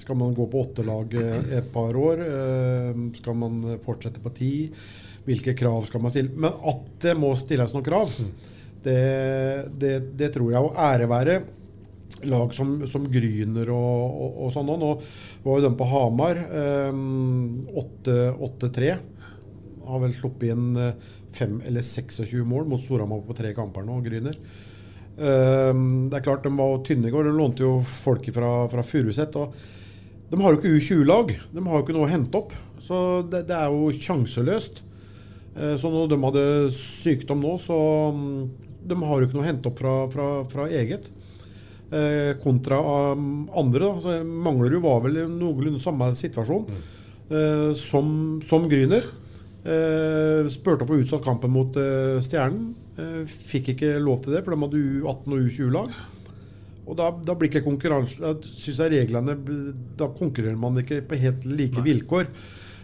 Skal 0.00 0.16
man 0.16 0.36
gå 0.36 0.46
på 0.48 0.62
åtte 0.62 0.86
lag 0.86 1.18
eh, 1.18 1.56
et 1.58 1.72
par 1.74 1.98
år? 1.98 2.22
Eh, 2.24 3.02
Skal 3.18 3.38
man 3.42 3.60
fortsette 3.84 4.22
på 4.22 4.32
ti? 4.38 4.52
Hvilke 5.26 5.56
krav 5.58 5.84
skal 5.90 6.04
man 6.04 6.14
stille? 6.14 6.32
Men 6.32 6.62
at 6.70 6.86
det 7.02 7.18
må 7.18 7.34
stilles 7.36 7.74
noen 7.74 7.86
krav, 7.86 8.14
det, 8.80 9.00
det, 9.82 9.96
det 10.16 10.30
tror 10.32 10.54
jeg. 10.54 10.62
Og 10.62 10.78
ære 10.80 11.10
være 11.10 11.40
lag 12.28 12.52
som, 12.54 12.74
som 12.90 13.06
Gryner 13.12 13.70
og, 13.72 14.18
og, 14.24 14.40
og 14.46 14.52
sånn. 14.54 14.72
Nå 14.80 14.90
var 15.44 15.58
jo 15.60 15.64
den 15.66 15.78
på 15.78 15.88
Hamar. 15.90 16.40
eh, 18.10 18.42
8-3. 18.44 18.90
Har 19.90 20.02
vel 20.02 20.14
sluppet 20.16 20.52
inn 20.54 20.74
eh, 20.78 20.92
fem 21.34 21.60
eller 21.66 21.84
26 21.86 22.42
mål 22.46 22.66
mot 22.70 22.82
Storhamar 22.82 23.22
på 23.26 23.36
tre 23.38 23.52
kamper 23.56 23.86
nå, 23.86 24.00
Gryner. 24.04 24.36
Eh, 25.20 25.72
det 26.10 26.18
er 26.20 26.24
klart 26.26 26.46
De 26.46 26.52
var 26.56 26.80
tynne 26.86 27.08
i 27.08 27.14
går. 27.14 27.28
De 27.30 27.36
lånte 27.36 27.64
jo 27.64 27.78
folk 27.84 28.28
fra, 28.34 28.52
fra 28.72 28.84
Furuset. 28.86 29.36
De 30.30 30.38
har 30.40 30.54
jo 30.54 30.60
ikke 30.60 30.76
U20-lag. 30.78 31.32
De 31.54 31.66
har 31.66 31.78
jo 31.80 31.84
ikke 31.86 31.96
noe 31.96 32.06
å 32.08 32.12
hente 32.12 32.38
opp. 32.38 32.54
Så 32.80 33.00
det, 33.30 33.44
det 33.50 33.56
er 33.56 33.72
jo 33.72 33.90
sjanseløst. 33.96 34.82
Eh, 35.56 35.76
Så 35.80 35.90
når 35.92 36.10
de 36.12 36.20
hadde 36.24 36.44
sykdom 36.76 37.42
nå, 37.42 37.56
så 37.62 37.76
mm, 38.14 38.34
De 38.90 38.96
har 39.02 39.18
jo 39.20 39.26
ikke 39.28 39.36
noe 39.38 39.44
å 39.44 39.50
hente 39.50 39.68
opp 39.70 39.80
fra, 39.82 39.94
fra, 40.12 40.28
fra 40.50 40.68
eget. 40.72 41.10
Eh, 41.90 42.36
kontra 42.42 42.78
um, 43.12 43.48
andre. 43.56 43.88
Da. 44.02 44.18
Manglerud 44.24 44.82
var 44.84 45.00
vel 45.02 45.16
i 45.18 45.24
noenlunde 45.26 45.80
samme 45.82 46.12
situasjon 46.14 46.68
eh, 46.70 47.72
som, 47.78 48.12
som 48.46 48.68
Gryner. 48.70 49.08
Eh, 49.60 50.46
spurte 50.54 50.86
å 50.86 50.88
få 50.88 51.00
utsatt 51.02 51.24
kampen 51.26 51.50
mot 51.54 51.74
eh, 51.80 52.20
Stjernen. 52.22 52.70
Fikk 53.26 53.72
ikke 53.72 53.94
lov 54.02 54.20
til 54.22 54.36
det, 54.36 54.44
for 54.44 54.52
de 54.52 54.60
hadde 54.60 54.80
U18 55.00 55.34
og 55.34 55.44
U20-lag. 55.48 55.98
Og 56.90 56.96
da, 56.98 57.10
da 57.24 57.36
blir 57.38 57.50
ikke 57.50 57.62
konkurranse 57.62 58.18
Da 58.18 58.32
synes 58.42 58.78
jeg 58.80 58.90
reglene 58.90 59.36
Da 60.00 60.08
konkurrerer 60.10 60.56
man 60.58 60.80
ikke 60.80 61.02
på 61.06 61.18
helt 61.20 61.44
like 61.46 61.84
vilkår. 61.84 62.26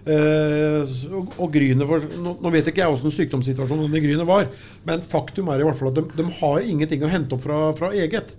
Eh, 0.06 0.96
og, 1.10 1.32
og 1.42 1.56
var, 1.90 2.04
nå, 2.22 2.36
nå 2.38 2.52
vet 2.54 2.68
ikke 2.70 2.84
jeg 2.84 2.94
åssen 2.94 3.14
sykdomssituasjonen 3.14 3.94
i 3.98 4.02
Gryner 4.04 4.28
var, 4.28 4.46
men 4.86 5.02
faktum 5.02 5.50
er 5.50 5.62
i 5.62 5.66
hvert 5.66 5.78
fall 5.78 5.90
at 5.90 5.98
de, 5.98 6.04
de 6.14 6.26
har 6.38 6.62
ingenting 6.62 7.02
å 7.02 7.10
hente 7.10 7.34
opp 7.34 7.42
fra, 7.42 7.58
fra 7.78 7.90
eget. 7.90 8.36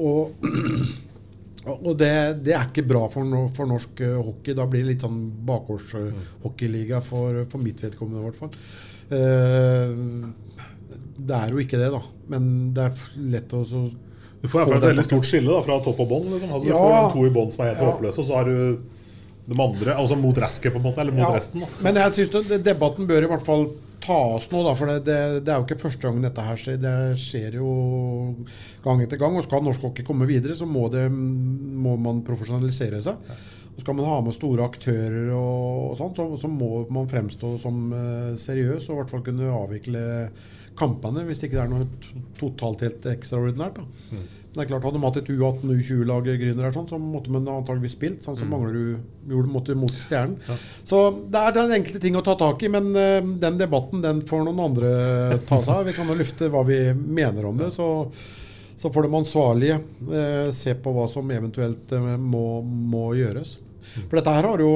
Og, 0.00 0.44
og 1.86 1.90
det, 2.00 2.10
det 2.46 2.54
er 2.56 2.68
ikke 2.70 2.86
bra 2.88 3.02
for, 3.12 3.26
no, 3.28 3.46
for 3.56 3.68
norsk 3.70 4.00
eh, 4.06 4.16
hockey. 4.16 4.54
Da 4.56 4.64
blir 4.70 4.84
det 4.86 4.94
litt 4.94 5.04
sånn 5.06 5.18
bakgårdshockeyliga 5.48 7.02
for, 7.04 7.42
for 7.52 7.62
mitt 7.62 7.82
vedkommende, 7.84 8.22
i 8.22 8.28
hvert 8.28 8.40
fall. 8.40 8.54
Eh, 9.10 9.90
det 11.20 11.36
er 11.36 11.52
jo 11.52 11.60
ikke 11.62 11.80
det, 11.80 11.90
da. 11.92 12.00
Men 12.32 12.46
det 12.76 12.86
er 12.88 13.02
lett 13.36 13.52
å 13.56 13.60
så 13.68 13.82
Du 14.40 14.46
får 14.48 14.62
i 14.62 14.62
hvert 14.62 14.70
fall 14.70 14.78
et 14.80 14.88
veldig 14.94 15.04
stort 15.04 15.28
skille 15.28 15.52
da, 15.52 15.60
fra 15.66 15.76
topp 15.84 16.00
og 16.06 16.08
bånn. 16.14 16.30
Liksom. 16.32 16.54
Altså, 16.56 16.70
Ja. 16.70 16.78
Du 16.80 16.80
får 16.86 17.12
to 17.18 17.26
i 17.28 17.34
bånn 17.34 17.52
som 17.52 17.64
er 17.64 17.70
helt 17.74 17.82
Ja. 17.84 17.90
håpløse, 17.92 18.18
og 18.22 18.26
så 18.30 18.38
har 18.38 18.48
du 18.48 18.56
de 19.50 19.56
andre 19.60 19.94
altså 19.98 20.16
mot 20.16 20.36
resket, 20.38 20.72
på 20.72 20.78
en 20.78 20.84
måte, 20.86 21.00
eller 21.02 21.12
mot 21.12 21.26
Ja, 21.26 21.34
resten. 21.34 21.60
Da. 21.60 21.66
Men 21.82 21.98
jeg 22.00 22.30
synes 22.30 22.62
debatten 22.64 23.08
bør 23.08 23.24
i 23.26 23.30
hvert 23.34 23.44
fall 23.44 23.66
tas 24.02 24.48
nå, 24.50 24.62
da, 24.66 24.74
for 24.78 24.90
det, 24.90 24.98
det, 25.06 25.20
det 25.46 25.52
er 25.52 25.60
jo 25.60 25.66
ikke 25.68 25.82
første 25.84 26.02
gang 26.06 26.20
dette 26.24 26.44
her 26.44 26.60
skjer. 26.60 26.80
Det 26.80 26.96
skjer 27.20 27.56
jo 27.60 27.70
gang 28.84 29.04
etter 29.04 29.20
gang. 29.20 29.36
Og 29.38 29.46
skal 29.46 29.64
norsk 29.64 29.86
hockey 29.88 30.06
komme 30.06 30.28
videre, 30.30 30.56
så 30.58 30.68
må, 30.68 30.86
det, 30.92 31.06
må 31.10 31.96
man 32.00 32.24
profesjonalisere 32.26 33.02
seg. 33.04 33.32
Og 33.70 33.84
skal 33.84 33.96
man 33.96 34.08
ha 34.10 34.16
med 34.24 34.36
store 34.36 34.66
aktører, 34.66 35.30
og, 35.36 35.92
og 35.92 35.98
sånt, 36.00 36.18
så, 36.18 36.26
så 36.40 36.50
må 36.50 36.84
man 36.92 37.08
fremstå 37.10 37.54
som 37.62 37.86
uh, 37.94 38.32
seriøs 38.40 38.88
og 38.88 38.96
i 38.96 38.98
hvert 39.00 39.14
fall 39.14 39.24
kunne 39.24 39.52
avvikle 39.54 40.02
kampene 40.80 41.24
hvis 41.26 41.42
det 41.42 41.50
ikke 41.50 41.62
er 41.64 41.70
noe 41.70 41.86
totalt 42.38 42.84
helt 42.86 43.08
ekstraordinært. 43.12 43.80
da. 43.80 44.16
Men 44.16 44.28
det 44.50 44.64
er 44.64 44.66
klart, 44.66 44.82
Hadde 44.82 44.98
de 44.98 45.04
hatt 45.04 45.18
et 45.20 45.28
U18 45.30 45.70
U20-lag 45.76 46.26
Grüner 46.26 46.72
sånn, 46.74 46.88
så 46.90 46.98
måtte 46.98 47.30
man 47.30 47.46
antageligvis 47.46 47.94
spilt. 47.94 48.24
Sånn 48.24 48.34
som 48.38 48.48
Manglerud 48.50 49.30
gjorde 49.30 49.52
måtte 49.52 49.76
mot 49.78 49.94
Stjernen. 49.94 50.40
Så 50.82 51.02
det 51.30 51.38
er 51.38 51.54
den 51.54 51.74
enkelte 51.76 52.00
ting 52.02 52.18
å 52.18 52.24
ta 52.26 52.34
tak 52.38 52.64
i, 52.66 52.70
men 52.72 52.88
uh, 52.96 53.20
den 53.44 53.60
debatten 53.60 54.02
den 54.02 54.24
får 54.26 54.42
noen 54.48 54.62
andre 54.64 54.90
ta 55.46 55.60
seg 55.62 55.74
av. 55.76 55.86
Vi 55.86 55.94
kan 55.94 56.10
jo 56.10 56.16
lufte 56.18 56.48
hva 56.50 56.64
vi 56.66 56.80
mener 56.98 57.46
om 57.46 57.60
det. 57.62 57.68
Så, 57.76 57.86
så 58.74 58.90
får 58.90 59.06
de 59.06 59.20
ansvarlige 59.20 59.76
uh, 60.10 60.50
se 60.56 60.74
på 60.74 60.96
hva 60.96 61.06
som 61.12 61.30
eventuelt 61.30 61.94
uh, 61.94 62.16
må, 62.18 62.44
må 62.64 63.12
gjøres. 63.20 63.60
For 64.00 64.18
dette 64.18 64.34
her 64.34 64.50
har 64.50 64.64
jo 64.66 64.72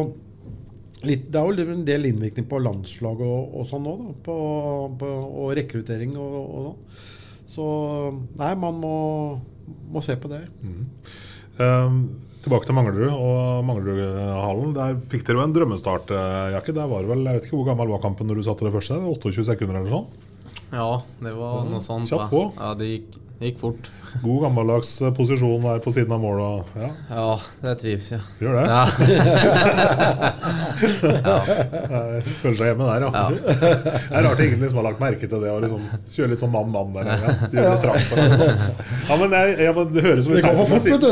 litt, 1.05 1.27
Det 1.35 1.41
er 1.41 1.51
jo 1.51 1.75
en 1.75 1.83
del 1.85 2.07
innvirkning 2.13 2.47
på 2.49 2.63
landslag 2.63 3.19
og, 3.27 3.59
og 3.59 3.67
sånn 3.69 3.91
òg, 3.91 4.07
på, 4.25 4.39
på, 5.03 5.11
og 5.43 5.51
rekruttering 5.59 6.15
og, 6.15 6.39
og 6.45 6.71
sånn. 6.71 7.11
Så 7.55 7.65
nei, 8.39 8.55
man 8.59 8.79
må, 8.81 8.97
må 9.67 10.03
se 10.05 10.17
på 10.21 10.31
det. 10.33 10.43
Ehm, 11.63 11.99
tilbake 12.45 12.67
til 12.69 12.77
Manglerud 12.77 13.15
og 13.15 13.65
Manglerudhallen. 13.69 14.75
Der 14.77 14.99
fikk 15.11 15.25
dere 15.27 15.41
jo 15.41 15.45
en 15.47 15.55
drømmestart, 15.57 16.11
eh, 16.11 16.53
Jakke. 16.57 16.75
Der 16.75 16.87
var 16.91 17.03
det 17.03 17.09
vel, 17.09 17.25
Jeg 17.25 17.35
vet 17.35 17.47
ikke 17.49 17.57
hvor 17.57 17.69
gammel 17.71 17.89
var 17.89 18.03
kampen 18.03 18.27
når 18.27 18.41
du 18.41 18.43
satte 18.43 18.67
det 18.67 18.75
første? 18.75 18.99
28 19.01 19.45
sekunder 19.49 19.81
eller 19.81 19.91
sånn? 19.91 20.07
Ja, 20.75 20.91
det 21.23 21.35
var 21.39 21.69
noe 21.71 21.83
sånt. 21.85 22.09
kjapt 22.11 22.31
på. 22.33 22.43
Ja, 22.59 22.73
det 22.79 22.89
gikk, 22.91 23.15
det 23.39 23.51
gikk 23.53 23.61
fort. 23.63 23.91
God 24.23 24.45
gammeldags 24.45 24.91
eh, 25.03 25.11
posisjon 25.15 25.63
der 25.67 25.81
på 25.83 25.91
siden 25.95 26.13
av 26.15 26.21
målet. 26.23 26.69
Ja, 26.79 26.91
Ja, 27.11 27.29
det 27.65 27.73
trives 27.83 28.11
jeg. 28.15 28.21
gjør 28.43 28.59
det? 28.61 28.67
Ja. 28.71 28.85
Jeg 30.85 32.23
Føler 32.41 32.57
seg 32.59 32.69
hjemme 32.69 32.87
der, 32.89 33.05
ja. 33.05 33.11
Ja. 33.15 33.25
Det 33.31 34.19
er 34.19 34.27
rart 34.27 34.43
ingen 34.45 34.61
liksom 34.63 34.79
har 34.81 34.87
lagt 34.89 35.03
merke 35.03 35.29
til 35.31 35.43
det 35.43 35.51
Å 35.53 35.61
liksom 35.63 35.83
kjøre 36.15 36.31
litt 36.33 36.43
sånn 36.43 36.53
mann-mann 36.55 36.95
der. 36.97 37.11
Ja, 37.15 37.17
de 37.51 37.57
ja, 37.63 39.17
men, 39.21 39.35
jeg, 39.35 39.57
jeg, 39.65 39.73
men 39.77 39.93
det 39.95 40.05
høres 40.05 40.27
som 40.27 40.35
Det 40.37 40.45
kan 40.45 40.59
få 40.59 40.67
fort, 40.75 40.89
vet 40.89 41.05
du. 41.05 41.09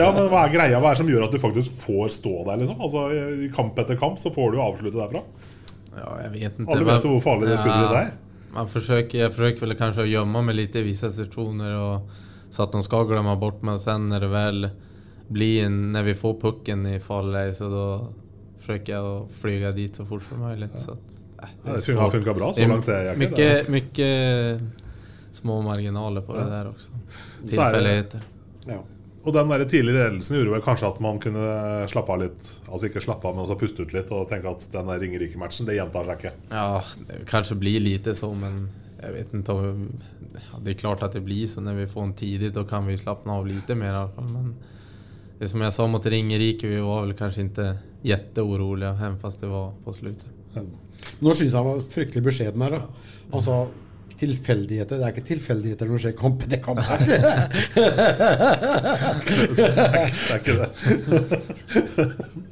Ja, 0.00 0.10
men, 0.16 0.28
hva 0.32 0.44
er 0.44 0.54
greia? 0.54 0.80
Hva 0.80 0.92
er 0.92 0.96
det 0.96 1.02
som 1.02 1.10
gjør 1.12 1.26
at 1.28 1.34
du 1.34 1.40
faktisk 1.42 1.76
får 1.84 2.12
stå 2.18 2.34
der? 2.48 2.60
liksom? 2.62 2.80
Altså, 2.84 3.06
I 3.46 3.50
kamp 3.54 3.78
etter 3.84 3.98
kamp 4.00 4.20
så 4.22 4.32
får 4.34 4.54
du 4.54 4.60
avslutte 4.64 5.00
derfra. 5.00 5.24
ja, 5.98 6.10
jeg 6.24 6.30
vet 6.34 6.52
ikke. 6.60 6.68
Alle 6.74 6.88
vet 6.90 7.06
jo 7.08 7.16
hvor 7.16 7.24
farlig 7.28 7.50
det 7.52 7.58
skuddet 7.60 7.90
ja. 7.90 8.04
er. 8.04 8.12
Man 8.54 8.68
försöker, 8.68 9.18
jag 9.18 9.32
försöker 9.32 9.60
väl 9.66 9.76
kanske 9.76 10.02
att 10.02 10.08
gömma 10.08 10.42
mig 10.42 10.54
lite 10.54 10.78
i 10.78 10.82
vissa 10.82 11.10
situationer 11.10 11.74
och, 11.76 12.00
så 12.50 12.62
att 12.62 12.72
de 12.72 12.82
ska 12.82 13.04
glömma 13.04 13.36
bort 13.36 13.62
mig 13.62 13.74
och 13.74 13.80
sen 13.80 14.08
när 14.08 14.20
det 14.20 14.28
väl 14.28 14.68
blir 15.28 15.64
en, 15.64 15.92
när 15.92 16.02
vi 16.02 16.14
får 16.14 16.40
pucken 16.40 16.86
i 16.86 17.00
farlig 17.00 17.56
så 17.56 17.68
då 17.68 18.08
försöker 18.58 18.92
jag 18.92 19.06
att 19.22 19.30
flyga 19.32 19.72
dit 19.72 19.96
så 19.96 20.04
fort 20.04 20.22
som 20.28 20.40
möjligt. 20.40 20.78
Så 20.78 20.90
att, 20.90 20.98
äh, 21.42 21.48
Ja, 21.64 21.72
det 21.86 21.92
har 22.00 22.10
funkat 22.10 22.36
bra 22.36 22.52
så 22.54 22.60
Det 22.60 22.66
långt 22.66 22.86
det 22.86 22.96
är, 22.96 23.16
mycket, 23.16 23.68
mycket 23.68 24.62
små 25.32 25.62
marginaler 25.62 26.20
på 26.20 26.36
det 26.36 26.44
där 26.50 26.68
också. 26.68 26.88
Det- 27.42 27.48
Tillfälligheter. 27.48 28.20
Ja. 28.66 28.82
Og 29.24 29.32
den 29.32 29.48
der 29.48 29.64
tidligere 29.64 30.10
ledelsen 30.10 30.36
gjorde 30.36 30.52
vel 30.52 30.64
kanskje 30.64 30.88
at 30.90 30.98
man 31.04 31.18
kunne 31.22 31.44
slappe 31.88 32.12
av 32.12 32.20
litt. 32.20 32.48
Altså 32.68 32.90
ikke 32.90 33.02
slappe 33.04 33.28
av, 33.28 33.36
men 33.36 33.46
også 33.46 33.56
puste 33.60 33.86
ut 33.86 33.94
litt 33.96 34.10
og 34.12 34.26
tenke 34.28 34.52
at 34.52 34.66
den 34.72 34.90
der 34.90 35.00
Ringerike-matchen, 35.00 35.68
det 35.68 35.78
gjentar 35.78 36.04
seg 36.08 36.20
ikke. 36.20 36.34
Ja, 36.52 36.82
det 37.08 37.22
kanskje 37.30 37.56
blir 37.60 37.80
lite 37.80 38.12
så 38.18 38.28
men 38.36 38.66
jeg 39.00 39.16
vet 39.16 39.32
ikke 39.36 39.56
om... 39.56 39.88
Ja, 40.34 40.58
det 40.66 40.72
er 40.72 40.78
klart 40.80 41.02
at 41.06 41.14
det 41.14 41.22
blir 41.24 41.46
så 41.46 41.62
når 41.62 41.76
vi 41.78 41.90
får 41.92 42.06
en 42.08 42.14
tidlig, 42.18 42.50
da 42.56 42.64
kan 42.68 42.88
vi 42.88 42.96
slappe 42.98 43.30
av 43.30 43.46
lite 43.46 43.76
mer 43.78 43.92
i 43.92 43.98
alla 44.00 44.12
fall. 44.16 44.30
Men 44.34 44.54
det 45.38 45.50
som 45.50 45.62
jeg 45.62 45.76
sa 45.76 45.86
mot 45.90 46.06
Ringerike, 46.14 46.68
vi 46.68 46.80
var 46.82 47.04
vel 47.04 47.14
kanskje 47.18 47.46
ikke 47.46 47.68
kjempeurolige, 48.04 48.92
selv 49.00 49.22
fast 49.22 49.44
det 49.44 49.50
var 49.52 49.72
på 49.84 49.94
slutet. 49.94 50.26
Nå 50.54 51.32
syns 51.34 51.48
jeg 51.48 51.58
han 51.58 51.68
var 51.68 51.84
fryktelig 51.94 52.24
beskjeden 52.28 52.64
her. 52.66 52.76
da. 52.76 53.08
Han 53.32 53.44
sa 53.46 53.58
tilfeldigheter. 54.20 54.98
Det 55.00 55.04
er 55.06 55.12
ikke 55.14 55.26
tilfeldigheter 55.28 55.84
når 55.88 55.94
det 55.98 56.02
skjer 56.04 56.16
kamp 56.20 56.38
etter 56.46 56.60
kamp. 56.64 56.78
Det 59.54 59.68
er 60.30 60.38
ikke 60.38 60.54
det. 60.60 60.68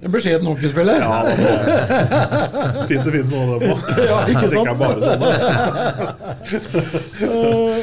En 0.02 0.12
beskjeden 0.14 0.46
hockeyspiller. 0.50 0.96
Ja, 1.02 1.22
det 1.26 1.34
fint 2.90 3.04
det 3.06 3.12
finnes 3.14 3.32
noe 3.32 3.42
av 3.42 3.48
det 3.62 3.68
òg. 3.72 3.78
Ja, 4.02 4.18
ikke 4.32 4.46
Det 4.46 4.52
sant? 4.56 4.68
er 4.68 4.76
bare 4.80 5.00
sånne. 5.06 5.28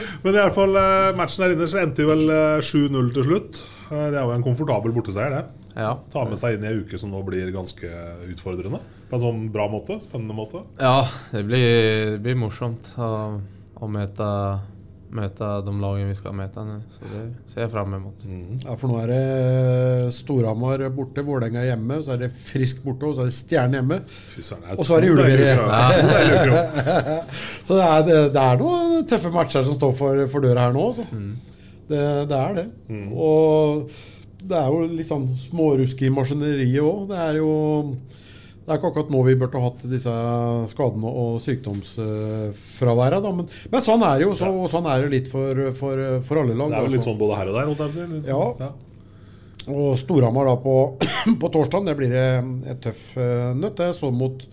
Men 0.23 0.31
i 0.35 0.41
alle 0.43 0.55
fall, 0.55 0.73
eh, 0.79 1.09
matchen 1.17 1.43
der 1.45 1.53
inne 1.55 1.67
så 1.71 1.77
endte 1.83 2.03
jo 2.05 2.09
vel 2.11 2.23
eh, 2.33 2.59
7-0 2.65 3.13
til 3.15 3.23
slutt. 3.29 3.53
Eh, 3.89 4.07
Det 4.09 4.17
er 4.19 4.23
jo 4.25 4.33
en 4.35 4.45
komfortabel 4.45 4.91
borteseier, 4.95 5.31
det. 5.39 5.43
Ja, 5.79 5.93
Ta 6.11 6.25
med 6.27 6.35
seg 6.41 6.57
inn 6.57 6.65
i 6.65 6.67
ei 6.71 6.79
uke 6.81 6.97
som 6.99 7.11
nå 7.13 7.19
blir 7.23 7.51
ganske 7.55 7.87
utfordrende. 8.27 8.79
På 9.09 9.15
en 9.15 9.23
sånn 9.23 9.41
bra 9.53 9.65
måte. 9.71 9.99
Spennende 10.03 10.35
måte. 10.35 10.59
ja 10.81 11.05
det, 11.31 11.43
blir, 11.47 12.17
det 12.17 12.21
blir 12.25 12.35
morsomt 12.41 12.85
att, 12.97 13.39
att 13.79 13.89
møte, 13.91 14.27
møte 15.15 15.47
de 15.65 15.73
lagene 15.81 16.09
vi 16.11 16.15
skal 16.19 16.33
møte. 16.37 16.63
nu. 16.67 16.81
Så 16.93 17.01
det 17.09 17.21
ser 17.49 17.61
jeg 17.63 17.71
fram 17.71 17.93
emot. 17.97 18.25
Ja, 18.65 18.75
for 18.75 18.91
nå 18.91 18.99
er 19.01 19.07
det 19.13 20.13
Storhamar 20.13 20.83
borte, 20.93 21.23
Vålerenga 21.25 21.63
hjemme, 21.65 22.01
så 22.03 22.13
er 22.13 22.25
det 22.25 22.31
Frisk 22.35 22.83
borte, 22.83 23.07
og 23.09 23.15
så 23.17 23.23
er 23.25 23.31
det 23.31 23.37
Stjerne 23.37 23.79
hjemme. 23.79 24.01
Og 24.77 24.85
så 24.85 24.97
er 24.97 25.01
det 25.01 25.09
juleferie. 25.13 25.55
uker. 25.55 26.53
Så 27.69 27.75
det 27.77 27.83
er, 27.85 28.05
det, 28.07 28.19
det 28.33 28.41
er 28.41 28.57
noen 28.61 29.03
tøffe 29.09 29.29
matcher 29.33 29.63
som 29.67 29.75
står 29.77 29.91
for, 29.97 30.23
for 30.31 30.41
døra 30.45 30.67
her 30.67 30.73
nå, 30.73 30.87
altså. 30.91 31.05
Det, 31.89 31.99
det 32.29 32.37
er 32.37 32.55
det. 32.57 32.67
Og 33.13 33.91
det 34.49 34.57
er 34.57 34.67
jo 34.71 34.87
litt 34.87 35.09
sånn 35.09 35.27
smårusk 35.37 36.01
i 36.05 36.09
maskineriet 36.13 36.81
òg. 36.81 37.07
Det 37.11 37.17
er 37.27 37.37
jo 37.41 37.51
det 38.69 38.75
er 38.75 38.81
ikke 38.83 38.89
akkurat 38.91 39.07
nå 39.09 39.21
vi 39.25 39.33
burde 39.41 39.59
hatt 39.63 39.79
disse 39.89 40.11
skadene 40.69 41.09
og 41.09 41.39
sykdomsfraværet, 41.41 43.23
da. 43.25 43.31
Men, 43.33 43.47
men 43.73 43.81
sånn 43.81 44.05
er 44.05 44.19
det 44.21 44.27
jo. 44.27 44.35
Så, 44.37 44.49
og 44.53 44.69
sånn 44.69 44.85
er 44.93 45.01
det 45.01 45.09
litt 45.15 45.31
for, 45.31 45.63
for, 45.79 46.03
for 46.27 46.41
alle 46.43 46.53
lag. 46.53 46.69
Det 46.69 46.77
er 46.77 46.85
jo 46.85 46.91
litt 46.93 46.99
altså. 46.99 47.09
sånn 47.09 47.17
både 47.23 47.39
her 47.39 47.49
og 47.49 47.57
der, 47.57 47.71
holdt 47.71 47.81
jeg 47.81 47.89
på 47.89 47.97
å 47.97 47.97
si. 47.97 48.11
Liksom. 48.13 48.29
Ja. 48.69 48.69
Og 49.73 49.97
Storhamar 50.03 50.51
da 50.51 50.53
på, 50.61 50.75
på 51.41 51.51
torsdag, 51.55 51.89
det 51.89 51.97
blir 51.97 52.13
et 52.13 52.83
tøff 52.85 53.01
eh, 53.17 53.49
nøtt. 53.57 53.81
Det 53.81 53.89
så 53.97 54.13
mot 54.13 54.45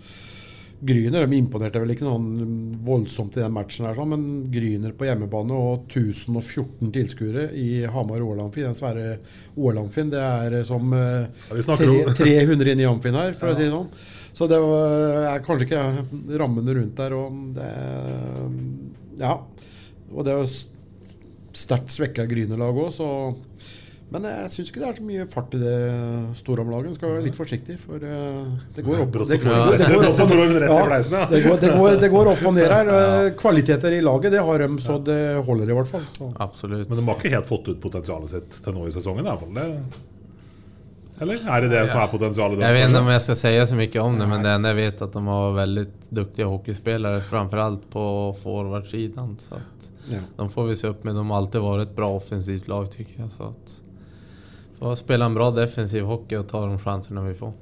Gryner. 0.80 1.26
De 1.26 1.38
imponerte 1.38 1.80
vel 1.80 1.94
ikke 1.94 2.04
noen 2.06 2.74
voldsomt 2.84 3.36
i 3.38 3.42
den 3.42 3.54
matchen, 3.54 3.86
her, 3.88 3.96
sånn, 3.96 4.12
men 4.12 4.26
Gryner 4.52 4.92
på 4.96 5.08
hjemmebane 5.08 5.56
og 5.56 5.86
1014 5.88 6.92
tilskuere 6.94 7.46
i 7.56 7.86
Hamar 7.92 8.24
OL-amfi, 8.24 8.64
den 8.66 8.76
svære 8.76 9.16
OL-amfien, 9.56 10.12
det 10.12 10.20
er 10.20 10.58
som 10.68 10.92
eh, 10.96 11.26
Ja, 11.56 11.78
tre, 11.80 11.96
300 12.20 12.74
inn 12.74 12.84
i 12.84 12.88
Amfin 12.88 13.16
her, 13.16 13.32
for 13.38 13.52
å 13.52 13.56
si 13.56 13.64
det 13.64 13.72
sånn. 13.72 13.88
Så 14.36 14.50
det 14.52 14.60
er 14.60 15.44
kanskje 15.44 15.70
ikke 15.70 16.38
rammene 16.42 16.76
rundt 16.76 16.98
der, 17.00 17.16
og 17.16 17.42
det 17.56 17.70
Ja. 19.22 19.38
Og 20.12 20.22
det 20.22 20.32
er 20.32 20.42
jo 20.42 20.50
sterkt 21.56 21.90
svekka 21.94 22.26
Gryner-lag 22.28 22.76
òg, 22.78 22.92
så 22.94 23.08
men 24.14 24.22
jeg 24.30 24.50
syns 24.52 24.68
ikke 24.70 24.80
det 24.82 24.88
er 24.88 24.98
så 25.00 25.04
mye 25.06 25.24
fart 25.32 25.54
i 25.56 25.58
det 25.58 25.76
Storhamar-laget. 26.38 26.94
Skal 26.98 27.10
være 27.16 27.24
litt 27.26 27.36
forsiktig, 27.38 27.74
for 27.82 27.98
det 27.98 28.84
går 28.86 29.00
opp, 29.02 29.12
du- 29.12 29.18
og 29.24 29.28
ned. 30.52 30.60
rett 30.62 30.70
i 30.70 30.86
fleisen, 30.86 31.16
ja. 31.18 31.26
det, 31.32 31.40
går, 31.46 31.56
det, 31.64 31.70
går, 31.80 31.96
det 32.04 32.10
går 32.14 32.30
opp 32.34 32.44
og 32.46 32.54
ned 32.54 32.70
her. 32.70 32.90
Eh, 32.96 33.30
Kvaliteter 33.40 33.92
i 33.92 34.00
laget, 34.06 34.30
det 34.32 34.42
har 34.46 34.58
de, 34.62 34.78
så 34.78 34.98
det 35.02 35.20
holder 35.46 35.70
i 35.72 35.78
hvert 35.80 35.88
fall. 35.90 36.04
Så. 36.14 36.28
Absolutt. 36.40 36.88
Men 36.88 36.98
de 37.00 37.06
har 37.08 37.16
ikke 37.18 37.32
helt 37.34 37.48
fått 37.50 37.68
ut 37.72 37.80
potensialet 37.82 38.30
sitt 38.36 38.60
til 38.62 38.74
nå 38.78 38.86
i 38.86 38.92
sesongen? 38.94 39.26
i 39.26 39.28
hvert 39.30 39.42
fall. 39.42 39.54
Det, 39.56 39.66
eller 41.24 41.40
er 41.48 41.64
det 41.64 41.70
det 41.72 41.82
som 41.88 41.98
er 42.02 42.10
potensialet? 42.12 42.60
Jeg 42.60 42.74
vet 42.76 42.90
ikke 42.90 43.00
om 43.00 43.06
jeg 43.08 43.22
skal 43.24 43.38
si 43.40 43.52
så 43.70 43.76
mye 43.78 44.02
om 44.02 44.18
det, 44.20 44.26
men 44.28 44.42
det 44.44 44.50
ene 44.52 44.68
jeg 44.72 44.76
vet 44.82 45.00
er 45.00 45.06
at 45.08 45.14
de 45.16 45.22
har 45.24 45.54
dyktige 46.18 46.48
hockeyspillere, 46.50 47.22
framfor 47.24 47.62
alt 47.64 47.86
på 47.90 48.04
forwardsidan. 48.42 49.34
Så 49.40 49.54
att 49.54 49.90
Ja. 50.12 50.18
de 50.36 50.48
får 50.48 50.66
vi 50.68 50.76
se 50.76 50.88
opp 50.88 51.04
med. 51.04 51.14
De 51.16 51.24
har 51.30 51.36
alltid 51.40 51.60
vært 51.64 51.82
et 51.88 51.96
bra 51.96 52.10
offensivt 52.14 52.68
lag 52.68 52.90
syns 52.92 53.08
jeg. 53.18 53.30
Så 53.36 53.42
att 53.48 53.80
får 54.78 54.94
spiller 54.96 55.26
en 55.26 55.34
bra 55.34 55.50
defensiv 55.50 56.04
hockey 56.04 56.36
og 56.38 56.46
ta 56.50 56.60
de 56.66 56.78
sjansene 56.78 57.22
vi 57.28 57.34
får. 57.38 57.52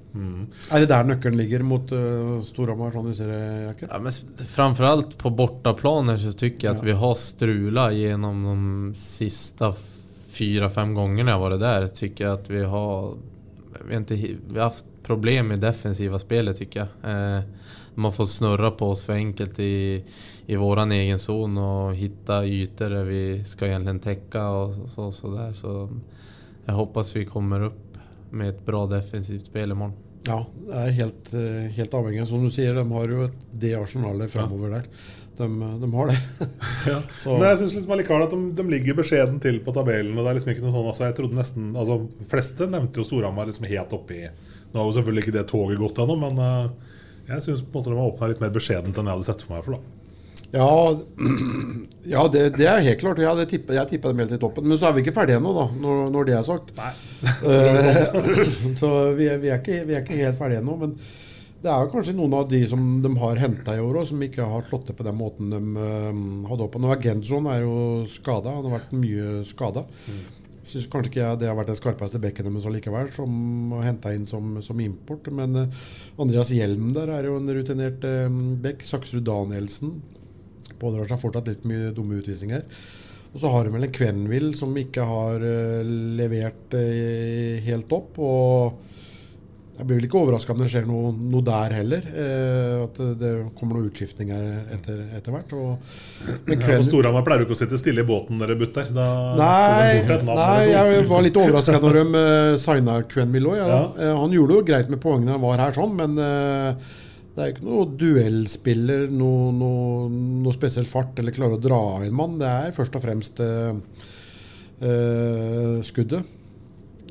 Er 0.75 0.81
det 0.83 0.89
der 0.91 1.05
nøkkelen 1.09 1.39
ligger 1.39 1.63
mot 1.63 1.93
uh, 1.95 2.41
Storhamar, 2.43 2.91
sånn 2.95 3.07
du 3.11 3.15
ser 3.15 3.29
det, 3.31 3.43
Jakke? 3.69 3.89
Ja, 3.91 3.99
men 4.03 4.13
s- 4.13 4.25
framförallt 4.51 5.19
på 5.19 5.31
bortaplaner 5.31 6.19
så 6.19 6.33
tycker 6.33 6.69
jag 6.69 6.77
at 6.77 6.85
vi 6.85 6.93
har 6.93 7.15
strula 7.15 7.93
gjennom 7.93 8.43
de 8.45 8.93
siste 8.99 9.73
fire-fem 10.29 10.95
gångerna 10.95 11.31
jag 11.31 11.39
varit 11.39 11.61
där. 11.61 11.87
Tycker 11.87 12.25
jeg 12.25 12.33
at 12.35 12.51
vi 12.51 12.65
har, 12.65 13.15
vi 13.87 13.93
har, 13.95 14.01
inte, 14.01 14.15
vi 14.15 14.59
har 14.59 14.65
haft 14.65 14.85
problem 15.03 15.49
med 15.49 15.61
defensiva 15.61 16.19
spelet 16.19 16.57
tycker 16.59 16.81
jag. 16.81 17.11
Eh, 17.13 17.41
de 17.95 18.05
har 18.05 18.11
fått 18.11 18.31
snurra 18.31 18.71
på 18.71 18.89
oss 18.91 19.03
för 19.03 19.13
enkelt 19.13 19.59
i, 19.59 20.05
i 20.47 20.57
våran 20.57 20.93
egen 20.93 21.19
zon 21.19 21.59
och 21.59 21.95
hitta 21.95 22.45
ytor 22.47 22.91
där 22.91 23.05
vi 23.05 23.45
ska 23.45 23.67
egentligen 23.67 24.01
täcka 24.01 24.49
och 24.49 24.75
så, 24.91 25.13
så. 25.13 25.53
Så 25.55 25.89
jag 26.67 26.75
håper 26.75 27.07
vi 27.15 27.25
kommer 27.29 27.67
opp 27.71 27.99
med 28.35 28.49
et 28.49 28.65
bra 28.67 28.87
defensivt 28.91 29.47
spill 29.47 29.71
i 29.71 29.75
morgen. 29.79 29.95
Ja, 30.25 30.39
det 30.57 30.79
er 30.81 30.95
helt, 30.97 31.35
eh, 31.37 31.67
helt 31.77 31.93
avhengig. 31.95 32.25
Som 32.27 32.45
du 32.47 32.51
sier, 32.51 32.75
de 32.75 32.85
har 32.91 33.11
jo 33.13 33.27
det 33.53 33.75
arsenalet 33.77 34.33
framover 34.33 34.71
der. 34.79 34.87
De, 35.37 35.49
de 35.83 35.91
har 35.93 36.09
det. 36.09 36.19
Ja. 36.89 37.01
Så- 37.17 37.37
Men 37.39 37.49
jeg 37.51 37.59
syns 37.59 37.75
liksom 37.77 37.93
allikevel 37.93 38.23
at 38.25 38.31
de, 38.33 38.41
de 38.57 38.65
ligger 38.71 38.95
beskjeden 38.97 39.41
til 39.43 39.61
på 39.61 39.75
tabellen. 39.77 40.17
Og 40.17 40.25
det 40.25 40.31
er 40.33 40.39
liksom 40.39 40.53
ikke 40.55 40.65
noe 40.65 40.73
sånn, 40.79 40.89
altså 40.95 41.05
jeg 41.11 41.17
trodde 41.19 41.39
nesten, 41.39 41.71
altså 41.77 41.99
fleste 42.31 42.69
nevnte 42.73 43.03
jo 43.03 43.07
Storhamar 43.09 43.47
liksom 43.51 43.67
helt 43.69 43.93
oppi 43.97 44.23
Nå 44.25 44.81
har 44.81 44.89
jo 44.89 44.95
selvfølgelig 44.97 45.23
ikke 45.27 45.37
det 45.37 45.45
toget 45.53 45.79
gått 45.79 46.01
ennå, 46.03 46.17
men 46.19 46.41
eh, 46.43 46.71
jeg 47.29 47.45
syns 47.45 47.61
de 47.63 47.83
har 47.95 48.01
åpna 48.09 48.31
litt 48.33 48.41
mer 48.43 48.51
beskjedent 48.57 48.97
enn 48.99 49.07
jeg 49.11 49.15
hadde 49.19 49.29
sett 49.29 49.45
for 49.45 49.55
meg. 49.55 49.65
for 49.69 49.77
da 49.77 49.81
Ja, 50.55 50.71
ja 52.15 52.23
det, 52.31 52.45
det 52.59 52.69
er 52.71 52.85
helt 52.87 53.03
klart. 53.03 53.23
Ja, 53.23 53.35
tippet, 53.43 53.75
jeg 53.75 53.91
tippet 53.91 54.13
dem 54.13 54.23
helt 54.23 54.37
i 54.37 54.41
toppen. 54.41 54.69
Men 54.71 54.79
så 54.79 54.89
er 54.89 54.97
vi 54.97 55.05
ikke 55.05 55.17
ferdige 55.17 55.41
ennå, 55.41 55.55
da, 55.57 55.67
når, 55.83 56.07
når 56.15 56.31
det 56.31 56.39
er 56.39 56.47
sagt. 56.47 56.73
Eh, 57.25 58.03
så 58.81 58.89
vi 59.17 59.31
er, 59.33 59.39
vi, 59.41 59.49
er 59.49 59.61
ikke, 59.63 59.79
vi 59.89 59.95
er 59.97 60.03
ikke 60.05 60.19
helt 60.19 60.37
ferdige 60.37 60.61
ennå. 60.61 60.75
Men 60.83 60.93
det 61.65 61.71
er 61.73 61.87
jo 61.87 61.93
kanskje 61.95 62.13
noen 62.19 62.37
av 62.37 62.47
de 62.51 62.61
som 62.69 62.83
de 63.01 63.11
har 63.23 63.41
henta 63.41 63.73
i 63.73 63.81
år 63.81 64.03
òg, 64.03 64.07
som 64.11 64.21
ikke 64.23 64.45
har 64.45 64.67
slått 64.69 64.85
til 64.91 64.97
på 64.99 65.07
den 65.07 65.17
måten 65.17 65.53
de 65.55 65.61
eh, 65.81 66.23
hadde 66.51 66.67
opp. 66.67 66.77
Nå 66.77 66.93
er 66.93 67.01
er 67.09 67.61
jo 67.65 67.77
skada. 68.13 68.53
Han 68.59 68.69
har 68.69 68.77
vært 68.77 68.93
mye 68.97 69.39
skada. 69.49 69.87
Syns 70.65 70.89
kanskje 70.93 71.11
ikke 71.11 71.23
jeg 71.23 71.41
det 71.41 71.49
har 71.49 71.57
vært 71.57 71.73
den 71.73 71.81
skarpeste 71.81 72.21
bekken 72.21 72.51
deres 72.51 72.69
likevel, 72.73 73.09
som 73.17 73.73
har 73.79 73.89
henta 73.89 74.13
inn 74.17 74.29
som, 74.29 74.59
som 74.65 74.85
import. 74.85 75.33
Men 75.33 75.57
eh, 75.65 75.81
Andreas 76.21 76.53
Hjelm 76.53 76.93
der 76.97 77.17
er 77.17 77.31
jo 77.31 77.41
en 77.41 77.57
rutinert 77.57 78.05
bekk. 78.65 78.85
Saksrud 78.85 79.25
Danielsen 79.25 79.97
pådrar 80.81 81.11
seg 81.11 81.23
fortsatt 81.23 81.51
litt 81.51 81.67
mye 81.69 81.93
dumme 81.97 82.21
utvisninger. 82.21 82.65
Og 83.35 83.43
så 83.43 83.51
har 83.51 83.67
de 83.67 83.75
vel 83.75 83.89
en 83.89 83.95
Kvenvill 83.95 84.53
som 84.55 84.75
ikke 84.79 85.05
har 85.09 85.43
eh, 85.43 85.95
levert 86.19 86.75
eh, 86.79 87.63
helt 87.67 87.91
opp. 87.97 88.21
Og 88.23 88.93
jeg 89.75 89.89
blir 89.89 89.99
vel 89.99 90.07
ikke 90.07 90.21
overraska 90.21 90.55
om 90.55 90.61
det 90.63 90.69
skjer 90.71 90.85
noe, 90.87 91.09
noe 91.19 91.43
der 91.43 91.73
heller. 91.75 92.05
Eh, 92.15 92.77
at 92.85 93.01
det 93.19 93.33
kommer 93.59 93.81
noen 93.81 93.89
utskiftninger 93.91 94.45
etter, 94.77 95.01
etter 95.19 95.35
hvert. 95.35 95.55
Og, 95.59 95.91
men 96.47 96.63
ja, 96.63 96.79
Storhamar 96.87 97.27
pleier 97.27 97.43
jo 97.43 97.49
ikke 97.49 97.59
å 97.59 97.63
sitte 97.65 97.81
stille 97.83 98.05
i 98.05 98.07
båten 98.07 98.39
dere 98.39 98.55
butter. 98.61 98.87
Da 98.95 99.09
nei, 99.41 100.05
nei 100.31 100.59
jeg 100.71 101.07
var 101.11 101.27
litt 101.27 101.41
overraska 101.43 101.83
når 101.83 101.99
de 102.01 102.05
uh, 102.15 102.59
signa 102.63 103.01
Quen 103.11 103.35
òg. 103.35 103.57
Ja, 103.59 103.67
ja. 103.99 104.13
han 104.21 104.39
gjorde 104.39 104.61
jo 104.61 104.69
greit 104.71 104.95
med 104.95 105.03
poengene 105.03 105.35
han 105.35 105.43
var 105.43 105.67
her, 105.67 105.75
sånn, 105.75 105.99
men 105.99 106.23
uh, 106.23 107.03
det 107.35 107.43
er 107.43 107.49
jo 107.49 107.55
ikke 107.57 107.67
noe 107.67 107.85
duellspiller, 107.99 109.09
noe, 109.11 109.51
noe, 109.59 110.07
noe, 110.45 110.55
spesiell 110.55 110.87
fart 110.87 111.19
eller 111.19 111.35
klare 111.35 111.57
å 111.57 111.63
dra 111.63 111.81
inn 112.07 112.15
mann. 112.15 112.37
Det 112.39 112.47
er 112.47 112.77
først 112.77 112.95
og 112.95 113.03
fremst 113.03 113.43
uh, 113.43 113.75
skuddet. 115.83 116.23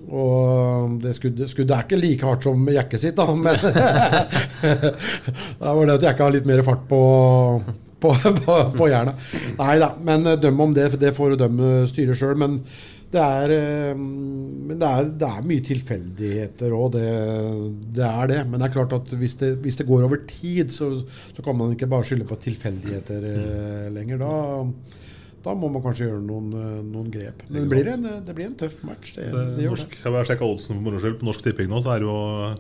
Og 0.08 0.96
det 1.04 1.14
skuddet, 1.18 1.52
skuddet, 1.52 1.76
er 1.76 1.84
ikke 1.84 2.00
like 2.00 2.28
hardt 2.28 2.48
som 2.48 2.64
jekket 2.72 3.04
sitt, 3.04 3.20
da, 3.20 3.28
men 3.36 3.56
det 4.64 5.60
var 5.60 5.84
det 5.88 5.98
at 5.98 6.08
jekket 6.08 6.24
har 6.24 6.34
litt 6.36 6.48
mer 6.48 6.64
fart 6.68 6.88
på, 6.88 7.02
på, 8.04 8.16
på, 8.46 8.58
på 8.80 8.90
jernet. 8.92 9.30
Nei 9.60 9.76
da, 9.84 9.92
men 10.08 10.28
døm 10.40 10.68
om 10.70 10.76
det, 10.76 10.88
det 11.04 11.12
får 11.20 11.36
dømme 11.44 11.84
styret 11.92 12.20
sjøl. 12.20 12.40
Men 12.40 12.62
det 13.14 13.22
er, 13.24 13.52
men 14.00 14.80
det 14.82 14.90
er, 14.90 15.12
det 15.22 15.30
er 15.30 15.46
mye 15.48 15.64
tilfeldigheter 15.68 16.74
òg, 16.74 16.96
det, 16.96 17.06
det, 18.00 18.08
er 18.08 18.32
det. 18.32 18.42
Men 18.50 18.60
det 18.60 18.68
er 18.68 18.76
klart 18.76 18.98
at 18.98 19.14
hvis 19.20 19.38
det, 19.42 19.54
hvis 19.64 19.80
går 19.86 20.08
over 20.08 20.24
tid, 20.30 20.74
så, 20.74 20.90
så, 21.30 21.46
kan 21.46 21.58
man 21.60 21.76
ikke 21.76 21.90
bare 21.92 22.08
skylde 22.10 22.28
på 22.30 22.40
tilfeldigheter 22.48 23.30
mm. 23.30 23.96
lenger. 23.96 24.22
Da 24.24 24.34
da 25.44 25.54
må 25.60 25.68
man 25.72 25.84
kanskje 25.84 26.08
gjøre 26.08 26.24
noen, 26.24 26.52
eh, 26.56 26.76
noen 26.88 27.10
grep. 27.12 27.42
Men 27.50 27.66
det 27.66 27.72
blir, 27.72 27.90
en, 27.92 28.06
det 28.24 28.36
blir 28.36 28.48
en, 28.48 28.56
tøff 28.60 28.78
match. 28.88 29.16
Det, 29.18 29.26
det, 29.28 29.42
det 29.58 29.66
norsk, 29.68 29.98
Jeg 30.00 30.16
har 30.16 30.30
sjekka 30.30 30.48
oddsen 30.48 30.78
for 30.78 30.86
moro 30.86 31.02
skyld. 31.04 31.18
På 31.20 31.28
Norsk 31.28 31.44
Tipping 31.44 31.68
nå 31.72 31.82
så 31.84 31.98
er 31.98 32.06
jo 32.06 32.14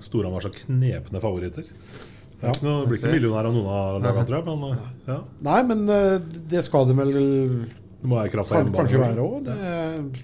Storhamar 0.03 0.43
så 0.43 0.51
knepne 0.51 1.21
favoritter. 1.23 1.69
Ja. 2.43 2.51
Det 2.51 2.73
blir 2.89 2.99
ikke 2.99 3.13
millionær 3.13 3.47
av 3.47 3.55
noen 3.55 3.69
av 3.71 4.01
lagene, 4.03 4.25
tror 4.27 4.41
jeg. 4.41 4.47
Men, 4.49 4.75
eh, 4.75 4.89
ja. 5.07 5.17
Nei, 5.47 5.61
men 5.69 5.85
eh, 5.95 6.41
det 6.51 6.65
skal 6.67 6.89
det 6.89 6.97
vel 6.99 7.13
det 8.03 8.09
må 8.11 8.19
være 8.19 8.29
kan, 8.35 8.69
kanskje 8.75 8.99
være 8.99 9.23
òg. 9.23 9.47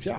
Ja. 0.04 0.18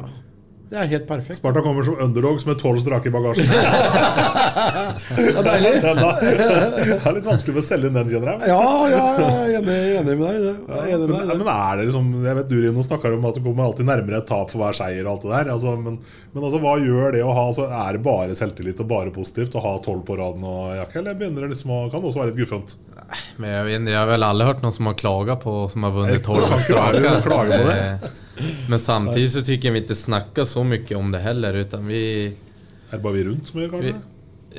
Det 0.71 0.79
er 0.79 0.87
helt 0.93 1.07
perfekt. 1.09 1.35
Sparta 1.41 1.65
kommer 1.65 1.83
som 1.83 1.97
underdogs 1.99 2.45
med 2.47 2.55
tolv 2.61 2.79
strake 2.79 3.11
i 3.11 3.11
bagasjen. 3.11 3.49
ja, 3.51 5.43
deilig. 5.43 5.73
det 5.83 6.95
er 6.95 7.17
litt 7.17 7.27
vanskelig 7.27 7.59
å 7.59 7.65
selge 7.67 7.91
inn 7.91 7.97
den, 7.99 8.07
kjenner 8.13 8.37
jeg. 8.37 8.53
ja, 8.53 8.61
ja, 8.93 9.01
jeg 9.19 9.57
er 9.57 9.57
enig, 9.59 9.79
enig 9.99 10.15
med 10.21 10.29
deg. 10.29 10.61
Er 10.71 10.93
enig 10.95 11.09
med 11.09 11.17
men, 11.17 11.43
men, 11.43 11.51
er 11.51 11.81
det 11.81 11.89
liksom 11.89 12.13
Jeg 12.23 12.39
vet 12.39 12.53
du 12.53 12.55
Rino 12.63 12.85
snakker 12.87 13.17
om 13.17 13.27
at 13.27 13.41
du 13.41 13.43
kommer 13.49 13.67
alltid 13.67 13.91
nærmere 13.91 14.23
et 14.23 14.31
tap 14.31 14.55
for 14.55 14.63
hver 14.63 14.79
seier 14.79 15.03
og 15.03 15.17
alt 15.17 15.27
det 15.27 15.33
der. 15.35 15.53
Altså, 15.57 15.75
men, 15.75 15.99
men 16.37 16.47
altså, 16.47 16.63
hva 16.63 16.77
gjør 16.79 17.19
det 17.19 17.25
å 17.27 17.35
ha 17.35 17.45
altså, 17.51 17.67
Er 17.81 17.99
det 17.99 18.05
bare 18.07 18.39
selvtillit 18.39 18.85
og 18.87 18.91
bare 18.95 19.17
positivt 19.19 19.59
å 19.59 19.65
ha 19.67 19.75
tolv 19.83 20.07
på 20.07 20.21
raden 20.23 20.47
og 20.47 20.71
jakke, 20.79 21.01
eller 21.03 21.19
begynner 21.19 21.49
det 21.49 21.57
liksom 21.57 21.75
å, 21.75 21.83
kan 21.91 21.99
det 21.99 22.13
også 22.13 22.23
være 22.23 22.31
litt 22.31 22.45
guffent? 22.45 22.79
Men 23.43 23.57
jeg, 23.57 23.67
vet, 23.67 23.91
jeg 23.91 23.99
har 23.99 24.07
vel 24.07 24.31
aldri 24.31 24.47
hørt 24.53 24.63
noen 24.63 24.79
som 24.79 24.87
har 24.87 24.99
klaga 25.03 25.41
på 25.43 25.59
som 25.73 25.83
har 25.89 25.99
vunnet 25.99 26.23
tolv 26.23 26.47
strake. 26.63 28.15
Men 28.69 28.79
samtidigt 28.79 29.33
så 29.33 29.43
tycker 29.43 29.69
jag 29.69 29.73
vi 29.73 29.79
inte 29.79 29.95
snackar 29.95 30.45
så 30.45 30.64
mycket 30.64 30.97
om 30.97 31.12
det 31.12 31.19
heller 31.19 31.55
utan 31.55 31.87
vi... 31.87 32.27
Är 32.90 32.97
det 32.97 33.03
bara 33.03 33.12
vi 33.12 33.25
runt 33.25 33.49
som 33.49 33.61
gör 33.61 33.69
kanske? 33.69 33.95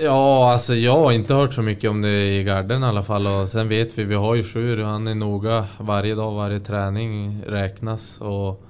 Ja, 0.02 0.52
alltså 0.52 0.76
jag 0.76 0.98
har 0.98 1.12
inte 1.12 1.34
hört 1.34 1.54
så 1.54 1.62
mycket 1.62 1.90
om 1.90 2.02
det 2.02 2.38
i 2.38 2.44
garden 2.44 2.84
i 2.84 2.86
alla 2.86 3.04
fall. 3.04 3.28
Och 3.28 3.50
sen 3.50 3.70
vet 3.70 3.98
vi, 3.98 4.04
vi 4.04 4.16
har 4.16 4.36
ju 4.36 4.44
Sjur, 4.44 4.78
han 4.84 5.08
är 5.08 5.16
noga 5.16 5.68
varje 5.80 6.16
dag, 6.16 6.32
varje 6.32 6.60
träning 6.60 7.44
räknas. 7.48 8.22
Och, 8.22 8.64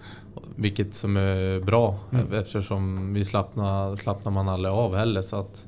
vilket 0.56 0.94
som 0.94 1.18
är 1.18 1.60
bra 1.60 2.00
mm. 2.12 2.34
eftersom 2.34 3.14
vi 3.14 3.26
slappnar, 3.26 3.96
slappnar 3.96 4.32
man 4.32 4.50
aldrig 4.50 4.74
av 4.74 4.96
heller. 4.96 5.22
Så 5.22 5.36
att 5.36 5.68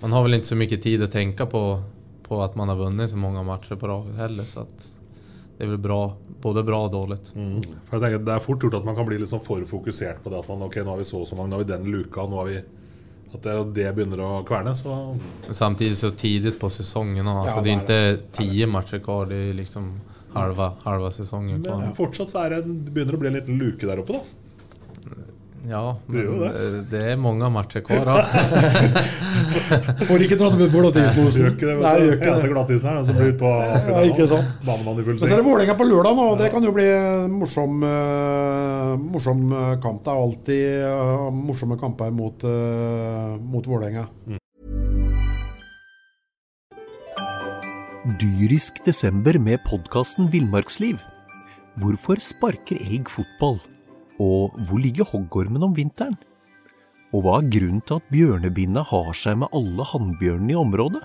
man 0.00 0.12
har 0.12 0.22
väl 0.22 0.34
inte 0.34 0.46
så 0.46 0.56
mycket 0.56 0.82
tid 0.82 1.02
att 1.02 1.12
tänka 1.12 1.46
på, 1.46 1.82
på 2.28 2.42
att 2.42 2.54
man 2.54 2.68
har 2.68 2.76
vunnit 2.76 3.10
så 3.10 3.16
många 3.16 3.42
matcher 3.42 3.74
på 3.74 3.88
rad 3.88 4.14
heller. 4.14 4.44
Så 4.44 4.60
att 4.60 4.98
det 5.58 5.66
er 5.66 5.70
vel 5.72 5.80
bra, 5.82 6.02
både 6.38 6.62
bra 6.62 6.84
og 6.86 6.92
dårlig. 6.94 7.16
Mm. 7.34 7.62
For 7.88 7.96
jeg 7.96 8.02
tenker 8.04 8.20
Det 8.28 8.34
er 8.36 8.42
fort 8.44 8.62
gjort 8.62 8.76
at 8.78 8.84
man 8.86 8.94
kan 8.94 9.06
bli 9.08 9.16
litt 9.18 9.30
sånn 9.30 9.42
for 9.42 9.64
fokusert 9.66 10.20
på 10.22 10.30
det. 10.30 10.42
At 10.44 10.50
man, 10.52 10.62
ok, 10.68 10.76
nå 10.86 10.92
har 10.92 11.00
vi 11.00 11.06
så 11.08 11.24
og 11.24 11.26
så 11.26 11.38
mange, 11.38 11.50
nå 11.50 11.58
har 11.58 11.64
vi 11.64 11.72
den 11.72 11.88
luka, 11.90 12.26
nå 12.30 12.38
har 12.38 12.52
vi 12.52 12.60
At 13.28 13.42
det, 13.44 13.56
det 13.76 13.88
begynner 13.96 14.22
å 14.24 14.28
kverne. 14.48 14.72
Så. 14.78 14.94
Samtidig 15.50 15.98
så 15.98 16.12
tidlig 16.16 16.54
på 16.62 16.70
sesongen. 16.72 17.26
Altså, 17.26 17.58
ja, 17.58 17.64
det 17.66 17.72
er 17.74 17.82
ikke 17.82 18.38
ti 18.38 18.68
matcher 18.70 19.02
kvar, 19.04 19.26
det 19.28 19.40
er 19.50 19.58
liksom 19.58 19.90
halva, 20.32 20.70
halva 20.86 21.10
sesongen. 21.12 21.60
Men 21.66 21.92
fortsatt 21.98 22.32
så 22.32 22.46
er 22.46 22.54
det, 22.54 22.62
det 22.86 22.94
begynner 22.94 23.18
å 23.18 23.20
bli 23.20 23.32
en 23.32 23.36
liten 23.40 23.58
luke 23.60 23.90
der 23.90 24.00
oppe, 24.00 24.20
da. 24.20 24.37
Ja, 25.66 25.98
det, 26.06 26.22
det. 26.22 26.50
det, 26.90 27.00
er 27.12 27.16
mange 27.18 27.48
matcher 27.50 27.82
kvar. 27.82 28.06
Da. 28.06 28.22
Får 30.08 30.22
ikke 30.24 30.38
dratt 30.38 30.54
med 30.60 30.70
glattisen. 30.72 31.26
Gjør. 31.34 31.80
Nei, 31.82 31.94
gjør 32.04 32.14
ikke 32.14 32.34
det. 32.36 32.50
glattisen 32.52 32.88
her, 32.88 33.00
så 33.04 33.16
blir 33.16 33.32
på 33.40 33.50
ja, 33.50 34.02
ikke 34.06 34.28
sant. 34.30 34.52
banemann 34.66 35.00
i 35.02 35.06
full 35.06 35.18
Så 35.18 35.26
er 35.26 35.40
det 35.40 35.46
Vålerenga 35.48 35.74
på 35.78 35.86
lørdag 35.88 36.14
nå. 36.18 36.26
og 36.32 36.38
Det 36.40 36.50
kan 36.54 36.64
jo 36.64 36.74
bli 36.76 36.86
morsom, 37.34 37.82
uh, 37.82 38.94
morsom 39.02 39.48
eh, 39.50 39.72
kamp. 39.82 40.04
Det 40.06 40.14
er 40.14 40.26
alltid 40.26 40.66
uh, 40.86 41.24
morsomme 41.34 41.78
kamper 41.80 42.12
mot, 42.14 42.46
uh, 42.46 43.34
mot 43.42 43.66
Vålerenga. 43.66 44.06
Mm. 44.28 44.38
Dyrisk 48.22 48.78
desember 48.86 49.36
med 49.42 49.58
podkasten 49.66 50.30
Villmarksliv. 50.32 51.02
Hvorfor 51.82 52.22
sparker 52.22 52.78
elg 52.78 53.10
fotball? 53.12 53.58
Og 54.18 54.50
hvor 54.66 54.80
ligger 54.82 55.06
hoggormen 55.06 55.62
om 55.62 55.74
vinteren? 55.76 56.16
Og 57.14 57.22
hva 57.22 57.36
er 57.38 57.50
grunnen 57.52 57.82
til 57.86 58.00
at 58.00 58.08
bjørnebinna 58.10 58.82
har 58.90 59.12
seg 59.14 59.38
med 59.44 59.52
alle 59.54 59.86
hannbjørnene 59.86 60.56
i 60.56 60.58
området? 60.58 61.04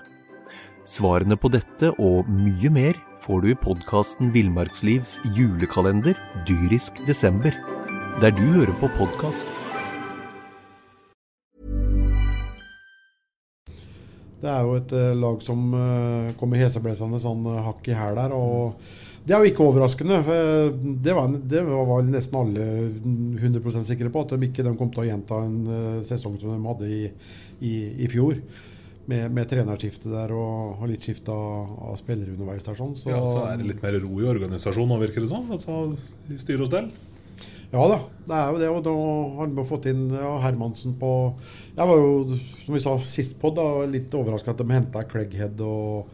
Svarene 0.84 1.38
på 1.38 1.48
dette 1.54 1.92
og 2.02 2.26
mye 2.28 2.72
mer 2.74 2.98
får 3.22 3.44
du 3.44 3.52
i 3.52 3.56
podkasten 3.56 4.34
Villmarkslivs 4.34 5.20
julekalender 5.38 6.18
dyrisk 6.48 6.98
desember, 7.06 7.54
der 8.20 8.34
du 8.34 8.42
hører 8.42 8.74
på 8.82 8.90
podkast. 8.98 9.48
Det 14.42 14.50
er 14.50 14.66
jo 14.66 14.74
et 14.76 14.90
uh, 14.92 15.14
lag 15.16 15.38
som 15.40 15.70
uh, 15.72 16.34
kommer 16.36 16.60
heseblesende 16.60 17.22
sånn 17.22 17.46
uh, 17.46 17.62
hakk 17.64 17.86
i 17.88 17.96
hæl 17.96 18.18
der. 18.18 18.34
og 18.36 18.74
det 19.24 19.32
er 19.32 19.40
jo 19.40 19.50
ikke 19.50 19.64
overraskende. 19.64 20.18
for 20.26 20.74
Det 21.04 21.16
var, 21.16 21.32
det 21.52 21.62
var 21.64 22.04
nesten 22.08 22.36
alle 22.36 22.66
100 23.40 23.84
sikre 23.86 24.12
på, 24.12 24.24
at 24.24 24.34
de 24.34 24.50
ikke 24.50 24.66
de 24.66 24.74
kom 24.76 24.92
til 24.92 25.04
å 25.04 25.08
gjenta 25.08 25.40
en 25.46 25.58
uh, 25.64 26.04
sesong 26.04 26.36
som 26.40 26.52
de 26.52 26.60
hadde 26.68 26.90
i, 26.92 27.02
i, 27.64 27.74
i 28.04 28.10
fjor. 28.12 28.36
Med, 29.04 29.28
med 29.36 29.48
trenerskifte 29.48 30.08
der 30.08 30.30
og, 30.32 30.78
og 30.80 30.86
litt 30.88 31.04
skifte 31.04 31.32
av, 31.32 31.72
av 31.90 31.96
spillere 32.00 32.32
underveis. 32.32 32.64
der 32.64 32.76
sånn. 32.78 32.94
Så, 32.96 33.10
ja, 33.12 33.20
så 33.20 33.42
er 33.50 33.58
det 33.60 33.68
litt 33.68 33.82
mer 33.84 33.98
ro 34.00 34.20
i 34.20 34.28
organisasjonen, 34.30 35.00
virker 35.02 35.24
det 35.24 35.32
sånn? 35.32 35.50
Altså, 35.52 35.80
I 36.32 36.38
styre 36.40 36.64
og 36.64 36.70
stell? 36.70 36.88
Ja 37.74 37.84
da, 37.90 37.98
det 38.28 38.36
er 38.38 38.48
jo 38.48 38.60
det. 38.60 38.70
Og 38.70 38.82
da 38.86 38.94
har 39.40 39.52
vi 39.56 39.66
fått 39.68 39.88
inn 39.90 40.04
ja, 40.14 40.34
Hermansen 40.44 40.94
på 41.00 41.10
Jeg 41.74 41.88
var 41.88 41.98
jo, 41.98 42.36
som 42.60 42.76
vi 42.76 42.82
sa 42.84 42.94
sist 43.02 43.36
på, 43.40 43.50
da, 43.56 43.66
litt 43.90 44.14
overraska 44.14 44.54
at 44.54 44.60
de 44.62 44.68
henta 44.72 45.02
Cleghead 45.10 45.60
og 45.64 46.12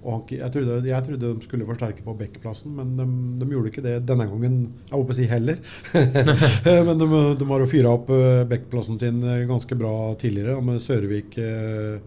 han, 0.00 0.22
jeg, 0.32 0.48
trodde, 0.54 0.76
jeg, 0.88 1.04
trodde, 1.04 1.30
de 1.36 1.44
skulle 1.44 1.66
forsterke 1.68 2.04
på 2.04 2.14
Bekkplassen, 2.16 2.72
men 2.76 2.94
de, 2.96 3.06
de, 3.42 3.48
gjorde 3.52 3.68
ikke 3.72 3.84
det 3.84 3.98
denne 4.08 4.24
gangen. 4.30 4.56
Jeg 4.88 4.94
håper 4.96 5.12
å 5.12 5.18
si 5.18 5.28
heller. 5.28 5.60
men 6.88 6.94
de, 7.02 7.08
de, 7.36 7.48
har 7.52 7.64
jo 7.64 7.68
fyra 7.68 7.92
opp 7.98 8.08
backplassen 8.08 8.48
Bekkplassen 8.70 8.98
sin 9.00 9.22
eh, 9.24 9.44
ganske 9.48 9.76
bra 9.76 10.14
tidligere, 10.20 10.56
med 10.64 10.80
Sørvik, 10.82 11.36
eh, 11.36 12.00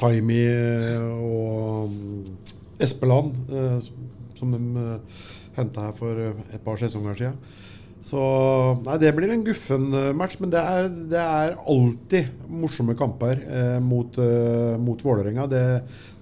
Taimi 0.00 0.40
eh, 0.46 1.02
og 1.24 1.90
Espeland, 2.82 3.34
eh, 3.50 3.90
som 4.38 4.54
de 4.54 4.84
eh, 4.84 5.20
henta 5.58 5.88
her 5.88 5.98
for 5.98 6.22
et 6.24 6.62
par 6.64 6.78
sesonger 6.80 7.18
siden. 7.18 7.38
Så 8.04 8.20
nei, 8.84 8.98
det 9.00 9.14
blir 9.16 9.32
en 9.32 9.44
guffen 9.46 9.88
match, 10.16 10.36
men 10.42 10.52
det 10.52 10.60
er, 10.60 10.90
det 11.08 11.20
er 11.20 11.54
alltid 11.56 12.44
morsomme 12.52 12.92
kamper 12.98 13.40
eh, 13.40 13.78
mot, 13.80 14.18
eh, 14.20 14.74
mot 14.76 15.00
Vålerenga. 15.00 15.46
Det, 15.48 15.64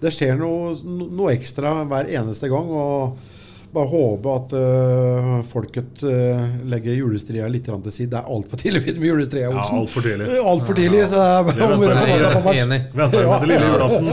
det, 0.03 0.13
skjer 0.15 0.39
noe, 0.39 0.77
noe, 0.87 1.33
ekstra 1.35 1.81
hver 1.91 2.13
eneste 2.15 2.51
gang. 2.53 2.71
og 2.71 3.31
bare 3.73 3.89
håpe 3.89 4.33
at 4.37 4.51
uh, 4.53 5.29
folket 5.49 6.03
uh, 6.05 6.43
legger 6.69 6.93
julestria 6.93 7.47
litt 7.49 7.65
til 7.65 7.95
side. 7.95 8.11
Det 8.13 8.19
er 8.19 8.29
altfor 8.35 8.61
tidlig 8.61 8.83
med 8.99 9.07
julestria. 9.09 9.49
Ja, 9.49 9.63
altfor 9.79 10.05
tidlig. 10.05 10.27
Alt 10.45 10.67
for 10.67 10.77
tidlig, 10.77 11.07
så 11.09 11.17
det 11.17 11.31
er 11.31 11.47
bare 11.49 11.69
om 11.71 11.81
å 11.81 11.89
komme 11.89 12.19
seg 12.21 12.35
på 12.37 12.43
match. 12.45 12.61
Enig. 12.67 12.81
Venter 13.01 13.31
med 13.31 13.41
til 13.41 13.53
lille 13.55 13.71
julaften. 13.73 14.11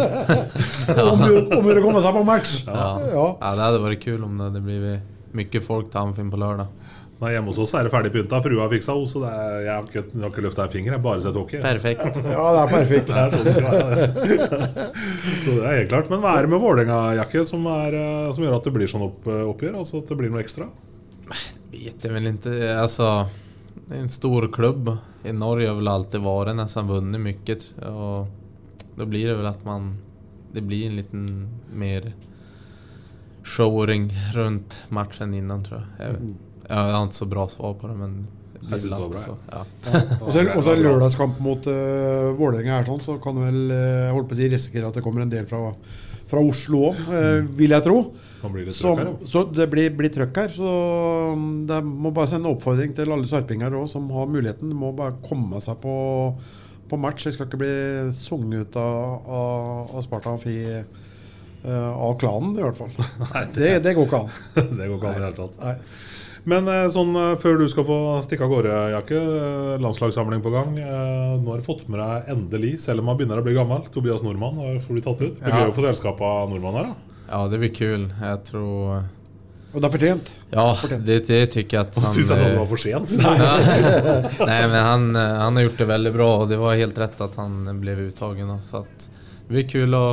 om 1.09 1.25
å 1.27 1.83
komme 1.83 2.05
seg 2.07 2.15
på 2.15 2.23
match. 2.31 2.53
Ja. 2.69 2.87
Ja. 3.11 3.25
ja. 3.35 3.51
det 3.59 3.65
hadde 3.67 3.83
vært 3.83 4.05
kult 4.05 4.29
om 4.29 4.39
det 4.39 4.49
det 4.55 4.63
blir 4.63 5.01
mye 5.35 5.63
folk 5.67 5.91
til 5.91 6.05
Amfinn 6.05 6.31
på 6.31 6.39
lørdag. 6.39 6.71
Nei, 7.19 7.33
Hjemme 7.33 7.51
hos 7.51 7.57
oss 7.59 7.73
er 7.75 7.83
det 7.83 7.91
ferdig 7.91 8.13
pynta. 8.13 8.37
Frua 8.39 8.61
har 8.63 8.69
fiksa 8.71 8.93
henne, 8.95 9.07
så 9.11 9.21
er, 9.27 9.55
jeg 9.65 9.73
har 9.73 9.87
ikke, 9.89 10.03
jeg 10.13 10.31
ikke 10.31 10.43
løfta 10.45 10.63
en 10.63 10.71
finger. 10.71 10.93
Jeg 10.93 10.95
har 10.95 11.03
bare 11.03 11.23
sett 11.25 11.35
hockey. 11.35 11.59
Perfekt. 11.65 12.05
ja, 12.33 12.45
det 12.55 12.61
er 12.61 12.71
perfekt. 12.71 13.09
det 13.09 13.17
er 13.19 13.33
sånn 13.33 13.49
det, 13.49 13.55
så 15.43 15.55
det 15.57 15.65
er 15.65 15.75
helt 15.81 15.91
klart. 15.91 16.13
Men 16.13 16.23
hva 16.23 16.37
er 16.37 16.47
det 16.47 16.53
med 16.53 16.63
Vålerenga-jakke 16.63 17.43
som, 17.49 17.67
eh, 17.67 17.99
som, 18.31 18.45
gjør 18.45 18.55
at 18.61 18.69
det 18.69 18.75
blir 18.77 18.91
sånn 18.91 19.03
opp, 19.09 19.27
oppgjør? 19.27 19.75
Altså 19.81 19.99
at 19.99 20.13
det 20.13 20.19
blir 20.21 20.31
noe 20.31 20.45
ekstra? 20.45 20.69
Vet 21.73 22.07
jeg 22.07 22.15
vel 22.15 22.31
ikke. 22.31 22.55
Altså, 22.77 23.11
det 23.81 23.97
er 23.97 24.05
en 24.05 24.11
stor 24.15 24.47
klubb. 24.55 24.95
I 25.27 25.35
Norge 25.35 25.67
har 25.67 25.75
vel 25.75 25.91
alltid 25.91 26.23
vært 26.23 26.55
nesten 26.55 26.87
vunnet 26.87 27.19
mye. 27.19 27.61
Og 27.91 28.95
då 28.95 29.11
blir 29.11 29.27
det 29.27 29.35
väl 29.41 29.51
att 29.51 29.67
man, 29.67 29.97
det 30.55 30.63
blir 30.63 30.87
en 30.87 30.95
liten 30.95 31.47
mer 31.67 32.13
showring 33.43 34.13
runt 34.33 34.83
matchen 34.89 35.33
innan 35.33 35.63
tror 35.63 35.83
jag. 35.97 36.07
Jag, 36.07 36.15
Mm. 36.69 36.75
jeg 36.77 36.95
har 36.95 37.07
ikke 37.07 37.17
så 37.17 37.29
bra 37.29 37.47
svar 37.49 37.73
på 37.79 37.89
det 37.89 37.97
men 37.97 38.19
jeg 38.59 38.81
syns 38.83 38.93
det 38.93 39.01
var 39.01 39.11
bra, 39.13 39.21
så. 39.23 39.35
Ja. 39.49 40.01
Og 40.19 40.29
så 40.35 40.43
og 40.51 40.63
så 40.65 40.73
en 40.75 40.83
lørdagskamp 40.83 41.39
mot 41.41 41.67
uh, 41.71 42.29
Vålerenga 42.37 42.75
her, 42.75 42.87
sånn, 42.89 43.01
så 43.01 43.15
kan 43.23 43.37
du 43.37 43.45
vel 43.45 43.71
uh, 43.71 44.11
holdt 44.13 44.29
på 44.29 44.35
å 44.35 44.39
si, 44.39 44.49
risikere 44.51 44.89
at 44.89 44.99
det 44.99 45.03
kommer 45.05 45.23
en 45.23 45.31
del 45.31 45.47
fra, 45.49 45.71
fra 46.29 46.43
Oslo 46.43 46.89
òg, 46.91 46.99
vil 47.57 47.73
jeg 47.73 47.85
tro. 47.87 48.01
Som, 48.39 48.99
trøkk 48.99 49.01
her, 49.01 49.11
så 49.27 49.43
det 49.51 49.67
blir, 49.71 49.89
blir 49.95 50.11
trøkk 50.13 50.41
her. 50.43 50.53
Så 50.53 50.69
um, 51.33 51.49
det 51.69 51.79
må 51.87 52.13
bare 52.15 52.31
sende 52.31 52.51
oppfordring 52.51 52.93
til 52.95 53.11
alle 53.15 53.27
sarpinger 53.31 53.79
òg 53.79 53.89
som 53.91 54.07
har 54.15 54.29
muligheten. 54.31 54.71
De 54.71 54.77
må 54.77 54.93
bare 54.95 55.17
komme 55.25 55.59
seg 55.63 55.79
på, 55.81 55.95
på 56.91 56.99
match. 57.01 57.25
Jeg 57.27 57.35
skal 57.35 57.49
ikke 57.49 57.63
bli 57.63 57.73
sunget 58.19 58.69
ut 58.69 58.79
av, 58.79 59.29
av, 59.39 59.93
av 59.95 60.05
Sparta 60.07 60.35
Amfi 60.35 60.59
Uh, 61.59 61.91
av 61.91 62.13
klanen, 62.15 62.53
i 62.55 62.61
hvert 62.63 62.77
fall. 62.79 62.93
Nei 63.33 63.41
det, 63.51 63.71
det 63.83 63.91
går 63.97 64.05
ikke 64.07 64.19
an. 64.21 64.29
det 64.79 64.85
går 64.87 64.93
ikke 64.95 65.09
an 65.09 65.17
i 65.17 65.19
det 65.19 65.25
hele 65.25 65.35
tatt. 65.35 65.57
Nei. 65.59 65.73
Men 66.49 66.69
eh, 66.71 66.87
sånn 66.93 67.11
eh, 67.19 67.35
før 67.41 67.59
du 67.61 67.67
skal 67.71 67.85
få 67.87 67.99
stikke 68.25 68.45
av 68.47 68.53
gårde, 68.53 68.77
Jakke. 68.95 69.19
eh, 69.19 69.75
Landslagssamling 69.83 70.41
på 70.45 70.53
gang. 70.53 70.73
Nå 70.79 71.51
har 71.51 71.61
du 71.61 71.65
fått 71.65 71.85
med 71.91 72.01
deg 72.01 72.33
endelig, 72.33 72.73
selv 72.83 73.03
om 73.03 73.11
han 73.11 73.19
begynner 73.19 73.41
å 73.41 73.45
bli 73.45 73.55
gammel, 73.57 73.85
Tobias 73.93 74.23
Nordmann 74.25 74.57
har 74.61 74.81
blitt 74.87 75.05
tatt 75.07 75.21
ut. 75.21 75.37
Det 75.37 75.45
blir 75.45 75.67
gøy 75.67 75.71
å 75.71 75.77
få 75.77 75.85
selskap 75.85 76.21
av 76.25 76.49
nordmann 76.51 76.77
her, 76.79 76.91
da. 76.91 77.23
ja, 77.29 77.45
det 77.51 77.61
blir 77.63 77.73
kul. 77.75 78.09
Jeg 78.23 78.43
tror... 78.49 79.07
Og 79.69 79.83
det 79.83 79.85
er 79.85 79.93
fortjent. 79.93 80.29
Ja, 80.49 80.63
det, 81.05 81.15
det 81.27 81.39
tycker 81.53 81.77
jag 81.77 81.87
att 81.87 81.95
Han 81.95 82.03
han... 82.07 82.13
syns 82.15 82.31
at 82.33 82.39
det 82.41 82.47
eh, 82.53 82.57
var 82.57 82.69
for 82.71 82.81
sent. 82.81 83.11
Nej 84.49 84.63
men 84.71 84.85
han, 84.85 85.03
han 85.15 85.55
har 85.59 85.63
gjort 85.67 85.77
det 85.77 85.85
veldig 85.91 86.13
bra 86.15 86.29
og 86.39 86.47
det 86.49 86.57
var 86.57 86.79
helt 86.79 86.97
rett 86.97 87.21
at 87.21 87.37
han 87.37 87.59
ble 87.83 87.93
uttagen. 88.07 88.49
Så 88.65 88.77
att 88.81 89.09
det 89.45 89.53
blir 89.53 89.67
kul 89.69 89.93
å 89.93 90.05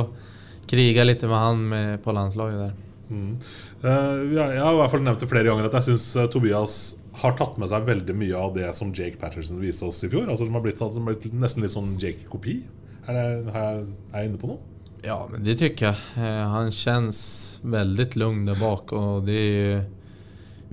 kriga 0.69 1.03
litt 1.07 1.25
med 1.25 1.41
han 1.41 1.63
med, 1.71 2.03
på 2.03 2.13
landslaget 2.13 2.59
der. 2.67 2.75
Mm. 3.09 3.33
Eh, 3.83 4.21
jeg 4.33 4.57
har 4.63 4.73
i 4.73 4.79
hvert 4.79 4.93
fall 4.95 5.03
nevnt 5.05 5.21
det 5.21 5.29
flere 5.29 5.45
ganger 5.51 5.67
at 5.69 5.75
jeg 5.77 5.91
syns 5.91 6.05
Tobias 6.33 6.77
har 7.21 7.35
tatt 7.37 7.57
med 7.61 7.69
seg 7.69 7.85
veldig 7.85 8.13
mye 8.17 8.37
av 8.37 8.55
det 8.55 8.69
som 8.77 8.91
Jake 8.93 9.17
Patterson 9.21 9.59
viste 9.61 9.85
oss 9.85 10.03
i 10.05 10.09
fjor. 10.09 10.27
Altså 10.29 10.45
De 10.47 10.53
har 10.53 10.63
blitt, 10.65 10.81
altså, 10.81 10.97
de 10.99 11.05
har 11.05 11.13
blitt 11.17 11.33
nesten 11.37 11.63
litt 11.65 11.73
sånn 11.73 11.95
Jake-kopi. 12.01 12.59
Er, 13.07 13.15
er 13.47 13.85
jeg- 14.13 14.27
inne 14.29 14.37
på 14.41 14.49
noe? 14.51 14.59
Ja, 15.05 15.19
men 15.29 15.43
det 15.45 15.57
syns 15.59 15.81
jag. 15.81 15.95
Eh, 16.17 16.43
Han 16.49 16.71
kjennes 16.71 17.61
veldig 17.63 18.15
lugn 18.17 18.45
der 18.45 18.55
bak 18.55 18.91
og 18.93 19.25
det 19.25 19.35
er 19.37 19.53
jo 19.77 19.83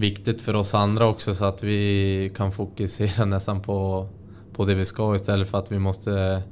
viktig 0.01 0.41
for 0.41 0.57
oss 0.59 0.75
andre 0.75 1.05
også, 1.13 1.35
så 1.37 1.53
at 1.53 1.61
vi 1.63 2.29
kan 2.35 2.51
fokusere 2.51 3.27
nesten 3.31 3.61
på, 3.63 4.07
på 4.53 4.67
det 4.67 4.77
vi 4.81 4.85
skal, 4.85 5.15
i 5.15 5.19
stedet 5.23 5.47
for 5.47 5.61
at 5.63 5.71
vi 5.71 5.79
måtte 5.79 6.43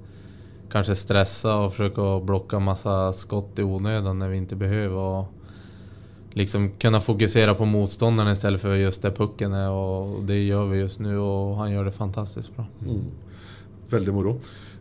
kanskje 0.73 0.95
stresse 0.97 1.49
og 1.53 1.73
prøve 1.75 2.05
å 2.17 2.21
blokke 2.25 2.61
masse 2.63 2.89
skott 3.19 3.59
i 3.59 3.63
onödan 3.67 4.17
når 4.23 4.29
vi 4.31 4.39
ikke 4.45 4.57
behøver. 4.63 4.97
Och 4.97 5.42
liksom 6.33 6.71
kunna 6.79 7.01
fokusera 7.01 7.55
på 7.55 7.65
motståndaren 7.65 8.33
istället 8.33 8.61
för 8.61 8.75
just 8.77 9.03
där 9.03 9.11
pucken 9.11 9.53
är 9.53 9.71
och 9.71 10.23
det 10.23 10.39
gör 10.39 10.67
vi 10.67 10.79
just 10.79 10.99
nu 10.99 11.19
och 11.19 11.57
han 11.57 11.73
gör 11.73 11.85
det 11.85 11.91
fantastiskt 11.91 12.57
bra. 12.57 12.67
Veldig 13.91 14.15
moro. 14.15 14.39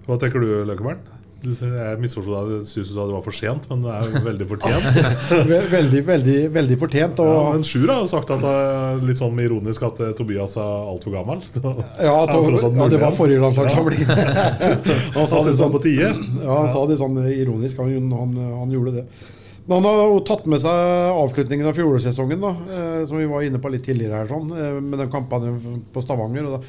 Hva 0.07 0.17
tenker 0.17 0.39
du, 0.39 0.63
Løkkeberg? 0.65 0.97
Jeg 1.41 1.97
misforsto 1.97 2.35
deg. 2.35 2.49
Du 2.61 2.65
syntes 2.69 2.91
du 2.91 2.93
sa 2.93 3.05
det 3.09 3.15
var 3.15 3.23
for 3.25 3.33
sent, 3.33 3.63
men 3.69 3.81
det 3.81 3.89
er 3.95 4.05
jo 4.05 4.19
veldig 4.27 4.45
fortjent. 4.51 4.99
Veldig, 5.71 6.01
veldig, 6.05 6.35
veldig 6.53 6.77
fortjent. 6.83 7.21
Og, 7.23 7.31
Ja, 7.33 7.47
men 7.55 7.65
Sjur 7.65 7.89
har 7.89 8.03
jo 8.03 8.09
sagt 8.11 8.29
at 8.35 8.43
det 8.45 8.51
er 8.51 9.01
litt 9.07 9.17
sånn 9.17 9.41
ironisk 9.41 9.87
at 9.87 10.03
eh, 10.05 10.11
Tobias 10.17 10.53
er 10.61 10.85
altfor 10.91 11.15
gammel. 11.17 11.41
Ja, 11.57 12.13
to, 12.29 12.43
ja, 12.45 12.87
det 12.93 13.01
var 13.01 13.09
01. 13.09 13.17
forrige 13.17 13.41
landslagssamling. 13.41 14.05
Han 15.17 15.27
sa 15.33 15.41
det 15.47 15.55
sånn 15.57 15.73
på 15.73 15.81
tide. 15.81 16.13
Ja, 16.43 16.59
han 16.61 16.69
sa 16.69 16.85
det 16.89 16.99
sånn 17.01 17.17
ironisk. 17.25 17.81
Han, 17.81 18.13
han, 18.13 18.37
han 18.61 18.77
gjorde 18.77 18.99
det. 19.01 19.05
Men 19.65 19.78
han 19.78 19.88
har 19.88 20.08
jo 20.10 20.21
tatt 20.26 20.47
med 20.50 20.62
seg 20.63 21.17
avslutningen 21.21 21.69
av 21.69 21.78
fjorårssesongen, 21.78 22.45
eh, 22.45 23.02
som 23.10 23.19
vi 23.19 23.30
var 23.30 23.45
inne 23.45 23.62
på 23.62 23.69
litt 23.74 23.86
tidligere 23.86 24.24
her, 24.24 24.32
sånn, 24.32 24.50
eh, 24.58 24.80
med 24.82 25.00
den 25.00 25.12
kampanjen 25.13 25.84
på 25.93 26.02
Stavanger. 26.02 26.50
da, 26.50 26.62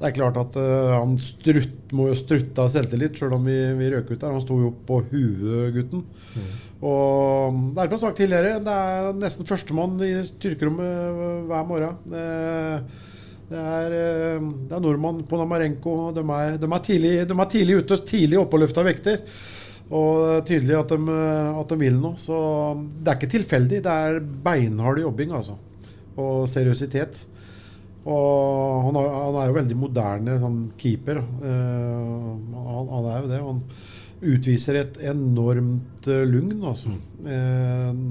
Det 0.00 0.08
er 0.08 0.16
klart 0.16 0.38
at 0.40 0.56
eh, 0.56 0.94
han 0.94 1.18
strutt, 1.18 1.92
må 1.92 2.06
jo 2.08 2.14
strutte 2.16 2.62
av 2.62 2.70
selvtillit, 2.72 3.18
sjøl 3.18 3.34
om 3.36 3.44
vi, 3.44 3.58
vi 3.76 3.90
røk 3.92 4.14
ut 4.14 4.20
der. 4.20 4.32
Han 4.32 4.40
sto 4.40 4.56
jo 4.62 4.70
på 4.86 5.02
huet, 5.10 5.74
gutten. 5.74 6.06
Og 6.80 7.58
det 7.74 7.82
er 7.82 7.92
som 7.92 8.06
sagt 8.06 8.22
tidligere, 8.22 8.62
det 8.64 8.72
er 8.72 9.12
nesten 9.12 9.44
førstemann 9.44 10.00
i 10.00 10.14
styrkerommet 10.30 11.44
hver 11.50 11.66
morgen. 11.68 11.98
Det, 12.08 12.24
det 13.50 13.58
er, 13.58 13.94
eh, 13.98 14.50
det 14.70 14.76
er 14.76 14.82
nordmann 14.84 15.24
Ponamarenko. 15.26 16.12
De 16.14 16.22
er, 16.22 16.56
de, 16.62 16.68
er 16.70 16.84
tidlig, 16.86 17.14
de 17.26 17.34
er 17.34 17.50
tidlig 17.50 17.80
ute 17.82 17.98
tidlig 18.06 18.38
oppe 18.38 18.56
og 18.56 18.64
løfta 18.64 18.84
vekter. 18.86 19.24
Og 19.90 20.10
det 20.22 20.34
er 20.36 20.46
tydelig 20.46 20.76
at 20.78 20.92
de, 20.92 21.18
at 21.60 21.72
de 21.72 21.78
vil 21.80 21.98
noe. 21.98 22.18
Så 22.20 22.36
det 22.94 23.10
er 23.10 23.18
ikke 23.18 23.32
tilfeldig. 23.34 23.82
Det 23.82 23.96
er 24.06 24.20
beinhard 24.20 25.02
jobbing, 25.02 25.34
altså. 25.34 25.56
Og 26.20 26.46
seriøsitet. 26.50 27.24
Og 28.08 28.84
han, 28.86 28.96
har, 28.96 29.08
han 29.26 29.38
er 29.40 29.50
jo 29.50 29.56
veldig 29.58 29.78
moderne 29.78 30.36
sånn 30.40 30.60
keeper. 30.80 31.20
Uh, 31.42 32.36
han, 32.54 32.92
han 32.94 33.08
er 33.10 33.18
jo 33.18 33.30
det. 33.32 33.40
Han 33.44 33.62
utviser 34.20 34.76
et 34.76 34.98
enormt 35.10 36.06
eh, 36.12 36.26
lugn, 36.28 36.58
altså. 36.68 36.92
Uh, 37.24 38.02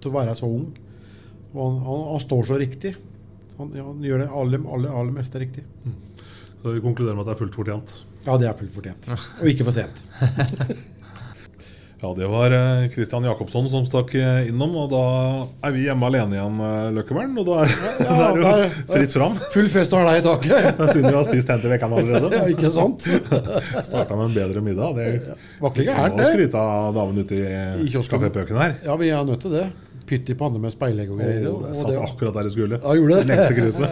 til 0.00 0.10
å 0.10 0.14
være 0.16 0.36
så 0.38 0.48
ung. 0.48 0.70
Og 1.54 1.60
han, 1.62 2.06
han, 2.10 2.22
står 2.24 2.48
så 2.50 2.58
riktig. 2.60 2.94
Han, 3.60 3.70
gjør 4.02 4.24
det 4.24 4.32
aller, 4.32 4.64
aller, 4.66 4.90
aller 4.90 5.14
meste 5.14 5.40
riktig. 5.40 5.62
Så 6.58 6.74
vi 6.74 6.82
konkluderer 6.82 7.14
med 7.14 7.22
at 7.22 7.30
det 7.30 7.36
er 7.36 7.42
fullt 7.44 7.60
fortjent. 7.60 7.94
Ja, 8.24 8.38
det 8.40 8.48
er 8.48 8.58
fullt 8.58 8.74
fortjent. 8.74 9.08
Og 9.12 9.52
ikke 9.52 9.68
for 9.68 9.76
sent. 9.76 10.00
Ja, 12.04 12.10
det 12.12 12.26
var 12.28 12.50
Kristian 12.50 12.90
Christian 12.92 13.24
Jacobsson 13.24 13.68
som 13.68 13.84
stakk 13.88 14.10
eh, 14.18 14.48
innom, 14.50 14.74
og 14.76 14.90
da 14.92 15.04
er 15.64 15.72
vi 15.72 15.86
hjemme 15.86 16.04
alene 16.10 16.36
igjen, 16.36 16.58
eh, 16.60 16.88
Løkkebern. 16.98 17.32
Og 17.40 17.46
da 17.48 17.54
er, 17.62 17.72
ja, 18.04 18.16
det 18.36 18.42
er 18.50 18.64
jo 18.66 18.72
fritt 18.90 19.16
fram. 19.16 19.38
Full 19.54 19.70
fest 19.72 19.96
og 19.96 20.04
deg 20.10 20.20
i 20.20 20.24
taket. 20.26 20.82
Synd 20.92 21.08
vi 21.08 21.14
har 21.14 21.24
spist 21.30 21.52
hen 21.54 21.62
til 21.62 21.72
vekkan 21.72 21.94
allerede. 21.96 22.28
Ja, 22.36 22.44
ikke 22.52 22.72
sant? 22.74 23.08
Starta 23.88 24.18
med 24.20 24.26
en 24.26 24.36
bedre 24.36 24.64
middag. 24.66 25.00
Det 25.00 25.38
Var 25.62 25.72
ikke 25.72 25.88
gærent, 25.88 26.20
det. 26.20 26.28
skryte 26.28 26.66
av 26.76 26.92
damen 27.00 27.24
ute 27.24 27.40
i, 27.40 27.48
I 27.86 27.90
kiosken. 27.94 28.28
her. 28.60 28.76
Ja, 28.84 29.00
vi 29.00 29.08
er 29.08 29.24
nødt 29.24 29.40
til 29.46 29.56
det. 29.56 29.64
Pytt 30.04 30.28
i 30.28 30.34
panne 30.36 30.60
med 30.60 30.72
speilegg 30.74 31.08
og 31.14 31.20
greier. 31.22 31.46
Oh, 31.48 31.62
jeg 31.64 31.78
satt 31.78 31.94
akkurat 31.96 32.34
der 32.36 32.48
jeg 32.48 32.52
skulle. 32.52 32.78
Ja, 32.82 32.92
gjorde 32.98 33.16
det? 33.16 33.24
Lengste 33.30 33.54
krysset. 33.56 33.90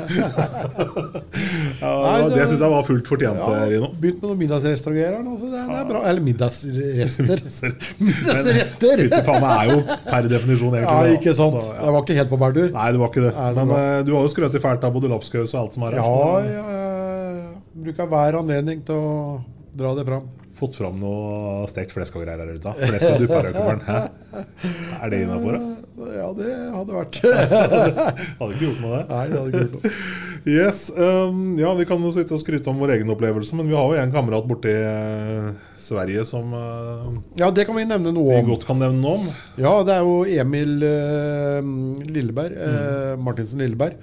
ja, 1.81 1.93
Nei, 2.05 2.19
det 2.35 2.49
syns 2.51 2.61
jeg 2.61 2.73
var 2.75 2.85
fullt 2.85 3.09
fortjent, 3.09 3.41
Ja, 3.41 3.63
Rino. 3.71 3.89
Begynt 4.03 4.21
med 4.21 4.29
noen 4.29 4.41
middagsrester 4.43 4.93
og 4.93 4.99
greier. 4.99 5.17
her 5.17 5.25
det, 5.25 5.49
det 5.71 5.79
er 5.79 5.87
bra. 5.89 6.03
Eller 6.11 6.27
middagsrester. 6.27 7.73
Middagsretter! 8.11 9.05
Pytt 9.07 9.17
i 9.17 9.23
panne 9.31 9.55
er 9.57 9.73
jo 9.73 9.79
per 10.11 10.29
definisjon 10.35 10.77
Ja, 10.77 10.83
egentlig 10.85 11.09
det, 11.09 11.17
ikke 11.23 11.37
sant. 11.41 11.59
Så, 11.63 11.73
ja. 11.73 11.81
Jeg 11.87 11.97
var 11.97 12.05
ikke 12.05 12.19
helt 12.21 12.33
på 12.35 12.41
bærtur. 12.45 12.69
Nei, 12.77 12.87
det 12.93 13.03
var 13.03 13.13
ikke 13.15 13.25
det. 13.25 13.33
Nei, 13.39 13.49
det 13.49 13.63
Men 13.65 13.73
bra. 13.73 13.81
eh, 13.89 14.05
du 14.05 14.15
har 14.19 14.29
jo 14.29 14.35
skrøt 14.37 14.61
i 14.61 14.65
fælt 14.69 14.87
av 14.89 14.95
både 14.99 15.13
lapskaus 15.15 15.57
og 15.57 15.61
alt 15.65 15.79
som 15.79 15.89
er 15.89 15.97
her. 15.97 16.05
Ja, 16.05 16.13
ja, 16.53 16.79
jeg 17.73 17.87
bruker 17.89 18.13
hver 18.13 18.41
anledning 18.43 18.85
til 18.85 19.01
å 19.01 19.17
dra 19.73 19.97
det 19.97 20.05
fram. 20.13 20.29
Fått 20.61 20.77
fram 20.79 21.01
noe 21.01 21.65
stekt 21.73 21.95
flesk 21.97 22.21
og 22.21 22.27
greier 22.27 22.45
her 22.45 22.53
ute. 22.53 22.77
Flesk 22.85 23.09
og. 23.25 23.87
Hæ? 23.89 24.03
Er 25.01 25.11
det 25.11 25.25
innafor? 25.25 25.57
Ja, 25.93 26.29
det 26.33 26.51
hadde 26.73 26.95
vært 26.97 27.19
Hadde 28.39 28.53
ikke 28.55 28.65
gjort 28.65 28.81
noe, 28.81 28.97
det. 28.97 29.03
Nei, 29.11 29.25
det 29.29 29.37
hadde 29.39 29.51
ikke 29.51 29.65
gjort 29.67 29.75
noe. 29.77 29.93
Yes, 30.43 30.81
um, 30.97 31.43
ja, 31.61 31.71
Vi 31.79 31.85
kan 31.87 32.03
jo 32.03 32.11
sitte 32.17 32.35
og 32.35 32.41
skryte 32.43 32.73
om 32.73 32.81
vår 32.81 32.97
egen 32.97 33.13
opplevelse, 33.15 33.55
men 33.59 33.69
vi 33.71 33.77
har 33.79 33.93
jo 33.93 34.01
en 34.01 34.15
kamerat 34.15 34.49
borte 34.49 34.73
i 34.73 34.81
eh, 34.89 35.53
Sverige 35.79 36.25
som 36.27 36.51
uh, 36.57 37.13
Ja, 37.39 37.53
det 37.55 37.69
kan 37.69 37.79
vi 37.79 37.85
nevne 37.87 38.11
noe 38.17 38.33
vi 38.33 38.41
om. 38.41 38.51
godt 38.55 38.67
kan 38.67 38.81
nevne 38.83 38.99
noe 39.05 39.21
om. 39.21 39.31
Ja, 39.61 39.77
det 39.87 39.95
er 40.01 40.09
jo 40.09 40.17
Emil 40.43 40.83
uh, 40.83 41.61
Lilleberg. 42.11 42.57
mm. 42.59 43.23
Martinsen 43.23 43.63
Lilleberg. 43.63 44.01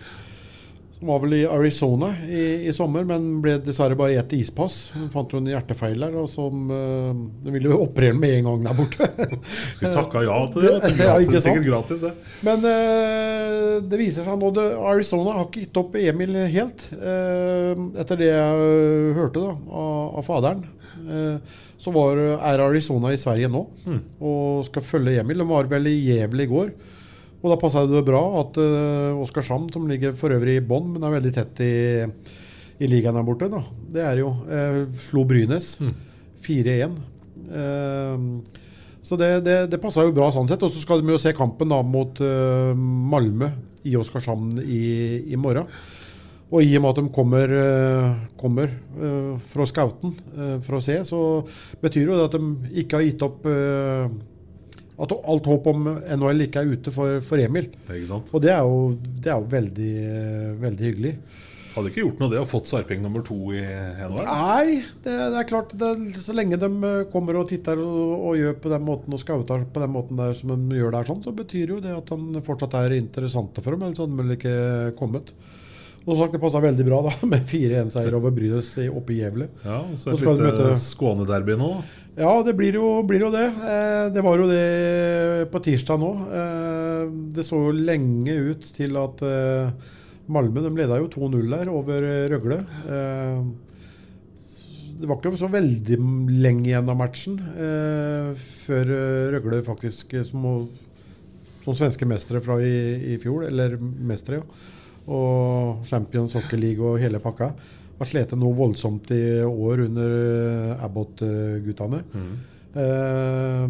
Som 0.99 1.07
var 1.07 1.19
vel 1.23 1.33
i 1.37 1.45
Arizona 1.47 2.09
i, 2.27 2.41
i 2.67 2.71
sommer, 2.75 3.05
men 3.07 3.27
ble 3.39 3.53
dessverre 3.63 3.95
bare 3.95 4.17
ett 4.19 4.33
ispass. 4.35 4.89
Hun 4.97 5.05
fant 5.13 5.31
jo 5.31 5.39
en 5.39 5.47
hjertefeil 5.47 5.95
der, 6.03 6.17
og 6.19 6.25
som 6.27 6.65
eh, 6.75 7.21
De 7.45 7.53
ville 7.55 7.71
jo 7.71 7.77
operere 7.85 8.17
med 8.19 8.33
en 8.41 8.49
gang 8.49 8.65
der 8.67 8.75
borte. 8.75 9.07
Skulle 9.77 9.93
takka 9.95 10.25
ja 10.27 10.35
til 10.51 10.65
det. 10.67 10.73
det. 10.83 10.91
Ja, 11.07 11.13
ikke 11.23 11.37
sant? 11.39 11.45
sikkert 11.47 11.69
gratis, 11.69 12.01
det. 12.03 12.11
Men 12.43 12.67
eh, 12.67 13.79
det 13.87 14.01
viser 14.01 14.27
seg 14.27 14.41
nå 14.43 14.51
det, 14.59 14.67
Arizona 14.91 15.37
har 15.37 15.47
ikke 15.47 15.63
gitt 15.63 15.79
opp 15.85 15.95
Emil 16.03 16.35
helt. 16.51 16.89
eh, 16.99 17.71
etter 18.03 18.19
det 18.19 18.29
jeg 18.33 19.15
hørte 19.21 19.45
da, 19.47 19.55
av, 19.55 20.19
av 20.19 20.27
faderen. 20.27 20.67
Så 21.79 21.93
var, 21.95 22.19
er 22.43 22.59
Arizona 22.61 23.13
i 23.15 23.17
Sverige 23.17 23.47
nå 23.49 23.61
og 24.19 24.65
skal 24.67 24.83
følge 24.83 25.21
Emil. 25.23 25.39
De 25.39 25.47
var 25.47 25.69
vel 25.71 25.87
i 25.87 25.95
Gävle 26.09 26.43
i 26.43 26.49
går. 26.51 26.73
Og 27.39 27.51
da 27.53 27.59
passa 27.59 27.85
det 27.87 28.03
bra 28.07 28.21
at 28.41 28.57
uh, 28.59 29.19
Oskarshamn, 29.23 29.69
som 29.71 29.87
ligger 29.87 30.15
for 30.19 30.33
øvrig 30.35 30.57
i 30.59 30.65
bånn, 30.65 30.89
men 30.93 31.05
er 31.07 31.15
veldig 31.15 31.33
tett 31.37 31.61
i, 31.63 31.73
i 32.83 32.89
ligaen 32.91 33.15
der 33.15 33.27
borte, 33.27 33.47
da. 33.51 33.61
det 33.95 34.03
er 34.03 34.23
jo 34.23 34.33
uh, 34.49 34.81
Slo 34.99 35.23
Brynes 35.27 35.77
4-1. 36.43 36.97
Uh, 37.47 38.41
så 38.99 39.15
det, 39.15 39.31
det, 39.45 39.55
det 39.71 39.79
passa 39.81 40.03
jo 40.03 40.11
bra 40.15 40.27
sånn 40.35 40.49
sett. 40.51 40.63
Og 40.67 40.73
så 40.73 40.83
skal 40.83 40.99
de 40.99 41.15
jo 41.15 41.21
se 41.21 41.31
kampen 41.37 41.71
da 41.71 41.79
mot 41.85 42.19
uh, 42.19 42.75
Malmö 42.75 43.53
i 43.87 43.95
Oskarshamn 43.95 44.59
i, 44.65 44.83
i 45.31 45.39
morgen. 45.39 45.69
Og 46.49 46.65
i 46.65 46.71
og 46.77 46.81
med 46.81 46.89
at 46.89 46.99
de 47.03 47.11
kommer, 47.13 47.51
eh, 47.53 48.13
kommer 48.39 48.71
eh, 48.73 49.33
fra 49.51 49.67
scouten 49.69 50.15
eh, 50.33 50.55
for 50.65 50.79
å 50.79 50.81
se, 50.81 50.95
så 51.05 51.19
betyr 51.81 52.09
jo 52.09 52.17
det 52.17 52.25
at 52.25 52.37
de 52.39 52.79
ikke 52.81 52.97
har 52.97 53.05
gitt 53.05 53.25
opp 53.25 53.45
eh, 53.45 54.07
At 54.99 55.13
alt 55.15 55.45
håp 55.47 55.67
om 55.71 55.85
NHL 55.87 56.47
ikke 56.47 56.63
er 56.63 56.73
ute 56.73 56.91
for, 56.91 57.19
for 57.23 57.39
Emil. 57.41 57.69
Sant? 58.07 58.33
Og 58.35 58.43
det 58.43 58.51
er 58.51 58.65
jo, 58.67 58.81
det 58.99 59.31
er 59.31 59.37
jo 59.39 59.51
veldig, 59.53 59.93
veldig 60.65 60.89
hyggelig. 60.89 61.13
Hadde 61.69 61.91
ikke 61.91 62.01
gjort 62.01 62.21
noe 62.23 62.31
det 62.31 62.39
å 62.41 62.47
fått 62.49 62.69
Sarping 62.69 63.01
nummer 63.03 63.23
to 63.25 63.37
i 63.53 63.61
NHL? 63.61 64.25
Nei, 64.25 64.79
det, 65.05 65.13
det 65.13 65.37
er 65.39 65.47
klart 65.47 65.75
det, 65.79 65.91
Så 66.17 66.33
lenge 66.35 66.57
de 66.59 66.69
eh, 66.89 67.03
kommer 67.13 67.37
og 67.39 67.47
titter 67.51 67.79
og, 67.83 68.15
og 68.31 68.39
gjør 68.39 68.57
på 68.63 68.71
den 68.73 68.85
måten 68.87 69.15
og 69.15 69.21
scouter 69.21 69.63
på 69.69 69.83
den 69.83 69.93
måten 69.93 70.19
der 70.19 70.33
som 70.37 70.51
de 70.51 70.79
gjør 70.79 70.97
der, 70.97 71.07
sånn, 71.07 71.21
så 71.23 71.33
betyr 71.35 71.75
jo 71.75 71.79
det 71.83 71.93
at 71.93 72.11
han 72.11 72.41
fortsatt 72.45 72.75
er 72.81 72.97
interessant 72.97 73.61
for 73.61 73.75
dem. 73.75 73.85
Ellers 73.85 74.01
hadde 74.01 74.17
de 74.17 74.23
vel 74.23 74.35
ikke 74.35 74.57
kommet. 74.99 75.31
Og 76.05 76.17
sagt, 76.17 76.33
Det 76.33 76.41
passa 76.41 76.61
veldig 76.63 76.85
bra 76.87 77.01
da 77.09 77.13
med 77.31 77.45
4-1-seier 77.49 78.15
over 78.17 78.33
Brynes 78.35 78.71
oppe 78.89 79.13
i 79.15 79.19
Gävle. 79.21 79.49
Ja, 79.65 79.81
og 79.83 79.97
så 79.99 80.13
et 80.15 80.23
de 80.25 80.47
lite 80.47 80.75
Skåne-derby 80.81 81.57
nå. 81.59 81.73
Ja, 82.19 82.33
det 82.43 82.55
blir 82.57 82.75
jo, 82.75 82.87
blir 83.07 83.23
jo 83.27 83.29
det. 83.31 83.45
Eh, 83.47 84.09
det 84.15 84.23
var 84.25 84.41
jo 84.41 84.47
det 84.49 85.47
på 85.53 85.61
tirsdag 85.63 86.01
nå. 86.01 86.09
Eh, 86.35 87.03
det 87.35 87.45
så 87.47 87.61
jo 87.67 87.75
lenge 87.75 88.35
ut 88.49 88.65
til 88.75 88.97
at 88.99 89.23
eh, 89.23 89.71
Malmö 90.29 90.61
de 90.65 90.73
leda 90.75 90.99
jo 90.99 91.07
2-0 91.13 91.47
der 91.53 91.71
over 91.71 92.03
Røgle. 92.33 92.59
Eh, 92.89 93.43
det 94.99 95.07
var 95.07 95.15
ikke 95.21 95.39
så 95.39 95.47
veldig 95.47 95.95
lenge 96.43 96.67
igjen 96.73 96.91
av 96.91 96.97
matchen 96.99 97.37
eh, 97.39 98.33
før 98.65 98.91
Røgle 99.37 99.61
faktisk, 99.63 100.17
som, 100.27 100.49
som 101.63 101.77
svenske 101.77 102.09
mestere 102.09 102.43
fra 102.43 102.59
i, 102.59 103.13
i 103.13 103.21
fjor, 103.21 103.45
eller 103.47 103.77
mestere, 103.79 104.41
ja, 104.41 104.78
og 105.09 105.85
Champions 105.89 106.35
Hockey 106.37 106.59
League 106.61 106.85
og 106.85 106.99
hele 107.01 107.21
pakka, 107.23 107.51
har 107.99 108.07
slitt 108.07 108.31
noe 108.39 108.55
voldsomt 108.55 109.09
i 109.11 109.41
år 109.43 109.83
under 109.89 110.13
eh, 110.15 110.85
Abbott-guttene. 110.85 112.03
Eh, 112.79 113.65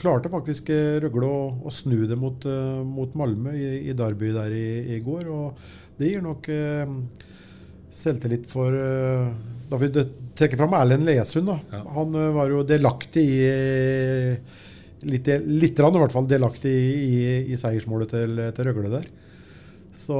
klarte 0.00 0.32
faktisk 0.32 0.70
eh, 0.74 0.96
Røgle 1.04 1.28
å, 1.28 1.40
å 1.62 1.70
snu 1.70 2.06
det 2.10 2.18
mot, 2.18 2.42
eh, 2.48 2.80
mot 2.82 3.12
Malmö 3.18 3.52
i, 3.54 3.68
i 3.90 3.94
Derby 3.96 4.32
der 4.34 4.54
i, 4.56 4.68
i 4.96 5.00
går. 5.04 5.28
Og 5.30 6.00
det 6.00 6.10
gir 6.10 6.24
nok 6.24 6.48
eh, 6.50 6.96
selvtillit 7.94 8.48
for 8.50 8.74
eh, 8.74 9.28
Da 9.70 9.78
vil 9.80 9.94
jeg 9.94 10.10
trekke 10.38 10.58
fram 10.58 10.74
Erlend 10.78 11.06
Lesund. 11.06 11.52
Da. 11.52 11.84
Han 11.94 12.16
var 12.36 12.50
jo 12.52 12.64
delaktig 12.66 13.28
i 13.36 13.44
Litt, 15.06 15.28
litt 15.44 15.78
rann, 15.78 15.94
i 15.94 16.00
hvert 16.00 16.14
fall 16.14 16.24
delaktig 16.26 16.70
i, 16.72 16.92
i, 17.04 17.18
i 17.52 17.56
seiersmålet 17.60 18.10
til, 18.10 18.40
til 18.56 18.66
Røgle 18.66 18.88
der. 18.90 19.04
Så 20.06 20.14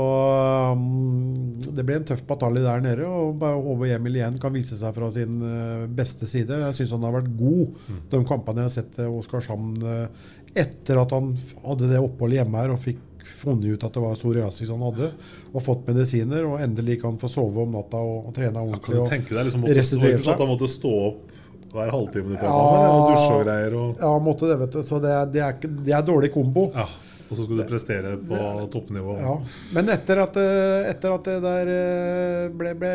um, 0.75 1.55
det 1.63 1.85
ble 1.87 2.01
en 2.01 2.07
tøff 2.09 2.23
batalje 2.27 2.63
der 2.65 2.81
nede. 2.83 3.07
Og 3.07 3.37
bare 3.41 3.59
håper 3.63 3.93
Emil 3.97 4.19
igjen 4.19 4.39
kan 4.43 4.55
vise 4.57 4.79
seg 4.79 4.95
fra 4.97 5.11
sin 5.15 5.37
uh, 5.45 5.85
beste 5.87 6.27
side. 6.31 6.59
Jeg 6.65 6.79
syns 6.81 6.95
han 6.97 7.05
har 7.07 7.15
vært 7.21 7.31
god 7.39 7.77
de 8.11 8.23
kampene 8.27 8.65
jeg 8.65 8.71
har 8.71 8.75
sett 8.81 8.91
til 8.99 9.15
Oskarshamn 9.21 9.77
uh, 9.85 10.33
etter 10.57 10.99
at 11.03 11.13
han 11.15 11.35
hadde 11.67 11.91
det 11.93 12.01
oppholdet 12.03 12.41
hjemme 12.41 12.63
her 12.65 12.73
og 12.75 12.81
fikk 12.83 13.03
funnet 13.37 13.67
ut 13.77 13.83
at 13.85 13.93
det 13.93 14.01
var 14.03 14.15
psoriasis 14.17 14.71
han 14.73 14.83
hadde, 14.87 15.09
og 15.51 15.61
fått 15.61 15.83
medisiner, 15.91 16.45
og 16.47 16.61
endelig 16.63 17.01
kan 17.03 17.17
få 17.21 17.29
sove 17.29 17.65
om 17.67 17.75
natta 17.75 17.99
og, 18.01 18.29
og 18.31 18.37
trene 18.37 18.55
Kan 18.55 18.71
ordentlig. 18.71 19.01
du 19.03 19.11
tenke 19.11 19.35
deg 19.35 19.49
liksom 19.49 19.65
måtte, 19.65 19.75
restituere 19.77 20.21
seg? 20.23 20.31
at 20.33 20.45
han 20.45 20.51
måtte 20.53 20.69
stå 20.73 20.93
opp 21.09 21.35
hver 21.75 21.91
halvtime 21.93 22.39
på 22.39 22.47
Ja. 22.47 22.53
og 22.55 23.11
dusje 23.11 23.35
og 23.35 23.43
greier? 23.45 23.77
Og, 23.83 23.99
Ja, 24.01 24.13
måtte 24.23 24.49
det, 24.49 24.57
vet 24.63 24.79
du. 24.79 24.81
Så 24.89 25.01
det 25.03 25.11
er, 25.13 25.27
det 25.35 25.43
er, 25.45 25.59
det 25.91 25.97
er 25.99 26.07
dårlig 26.07 26.31
kombo. 26.35 26.71
ja. 26.75 26.87
Og 27.27 27.35
så 27.35 27.43
skulle 27.43 27.65
du 27.65 27.71
prestere 27.71 28.15
på 28.23 28.39
toppnivå. 28.73 29.17
Ja, 29.19 29.35
Men 29.75 29.91
etter 29.91 30.23
at, 30.23 30.37
eh, 30.39 30.91
etter 30.93 31.15
at 31.17 31.27
det 31.27 31.37
der 31.43 31.71
eh, 31.75 32.49
ble, 32.55 32.75
ble, 32.79 32.93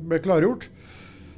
ble 0.00 0.20
klargjort 0.24 0.68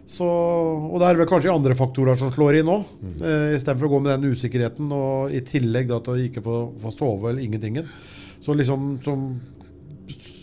så, 0.09 0.25
Og 0.25 0.95
det 1.03 1.09
er 1.11 1.19
vel 1.19 1.29
kanskje 1.29 1.53
andre 1.53 1.75
faktorer 1.77 2.17
som 2.17 2.31
slår 2.33 2.61
inn 2.61 2.69
nå. 2.71 2.79
Mm. 3.03 3.17
Eh, 3.21 3.57
Istedenfor 3.59 3.91
å 3.91 3.93
gå 3.93 3.99
med 4.07 4.15
den 4.15 4.33
usikkerheten 4.33 4.89
og 4.95 5.35
i 5.37 5.43
tillegg 5.45 5.91
da, 5.91 5.99
til 6.01 6.15
å 6.15 6.23
ikke 6.31 6.43
få, 6.47 6.61
få 6.81 6.93
sove 6.95 7.33
eller 7.33 7.45
ingentingen. 7.45 7.91
Så 8.41 8.57
liksom 8.57 8.95
som, 9.05 9.27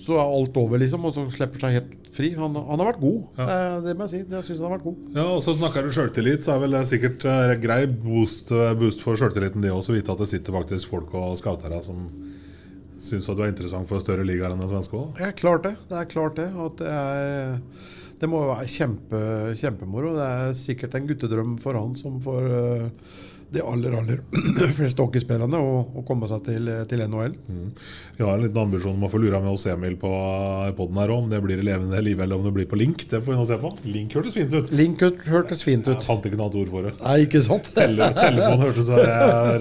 så 0.06 0.16
er 0.22 0.24
alt 0.38 0.58
over, 0.62 0.78
liksom, 0.82 1.06
og 1.10 1.16
så 1.16 1.26
slipper 1.34 1.64
seg 1.66 1.80
helt 1.80 1.94
fri. 2.16 2.30
Han, 2.38 2.54
han 2.56 2.80
har 2.82 2.92
vært 2.92 3.02
god, 3.02 3.42
eh, 3.42 3.78
det 3.88 3.96
må 3.98 4.06
jeg 4.06 4.14
si. 4.14 4.22
Jeg 4.30 4.48
synes 4.48 4.62
han 4.62 4.70
har 4.70 4.76
vært 4.78 4.86
god. 4.88 5.00
Ja, 5.18 5.26
og 5.34 5.42
så 5.44 5.56
snakker 5.58 5.84
du 5.88 5.92
sjøltillit, 5.96 6.46
så 6.46 6.56
er 6.56 6.64
vel 6.64 6.78
det 6.78 6.84
sikkert 6.92 7.26
eh, 7.32 7.56
grei 7.64 7.82
boost, 7.90 8.54
boost 8.80 9.04
for 9.04 9.18
sjøltilliten 9.20 9.66
det 9.66 9.74
også, 9.74 9.98
vite 9.98 10.14
at 10.14 10.22
det 10.22 10.30
sitter 10.32 10.56
faktisk 10.62 10.94
folk 10.94 11.14
og 11.18 11.36
scouter 11.42 11.74
her 11.74 11.84
som 11.86 12.06
syns 13.06 13.28
at 13.30 13.38
du 13.38 13.44
er 13.44 13.52
interessant 13.52 13.90
for 13.90 14.00
større 14.04 14.24
ligaer 14.28 14.54
enn 14.54 14.62
den 14.64 14.72
svenske 14.72 14.98
òg. 14.98 15.20
Ja, 15.22 15.34
klart 15.36 15.66
det. 15.68 15.76
Det 15.90 15.98
er 16.00 16.10
klart 16.10 16.40
det. 16.40 16.48
At 16.56 16.80
det 16.80 16.92
er 16.96 17.60
Det 18.22 18.30
må 18.32 18.40
jo 18.46 18.52
være 18.54 18.70
kjempe, 18.72 19.20
kjempemoro. 19.60 20.14
Det 20.16 20.28
er 20.38 20.54
sikkert 20.56 20.96
en 20.96 21.08
guttedrøm 21.10 21.58
for 21.60 21.76
han 21.76 21.98
som 22.00 22.22
får 22.24 22.48
eh, 22.48 22.86
de 23.54 23.62
aller, 23.62 23.94
aller 23.98 24.22
fleste 24.78 25.04
hockeyspillerne 25.04 25.60
å, 25.60 26.04
komme 26.08 26.28
seg 26.30 26.44
til, 26.48 26.70
til 26.90 27.04
NHL. 27.06 27.36
Vi 28.18 28.24
har 28.24 28.34
en 28.36 28.44
liten 28.44 28.62
ambisjon 28.62 28.96
om 28.98 29.06
å 29.08 29.12
få 29.12 29.22
lura 29.22 29.42
med 29.44 29.54
oss 29.54 29.68
Emil 29.72 29.98
på 30.02 30.12
poden 30.78 31.00
her 31.02 31.14
òg. 31.14 31.26
Om 31.26 31.30
det 31.32 31.42
blir 31.46 31.62
i 31.62 31.68
levende 31.68 32.02
liv 32.04 32.20
eller 32.22 32.40
om 32.40 32.48
det 32.48 32.54
blir 32.56 32.70
på 32.70 32.80
link, 32.80 33.06
det 33.12 33.22
får 33.22 33.34
vi 33.34 33.40
nå 33.40 33.46
se 33.50 33.60
på. 33.62 33.72
Link 33.88 34.18
hørtes 34.18 34.38
fint 34.38 34.56
ut. 34.56 34.72
Link 34.76 35.04
hørtes 35.30 35.64
fint 35.66 35.88
ut. 35.88 35.96
Jeg 35.96 36.08
fant 36.08 36.28
ikke 36.28 36.40
noe 36.40 36.50
annet 36.50 36.60
ord 36.64 36.74
for 36.74 36.90
det. 36.90 36.96
Nei, 37.04 37.18
ikke 37.28 37.44
sant? 37.46 37.72
Tele 37.78 38.12
telefonen 38.18 38.66
hørtes 38.66 38.92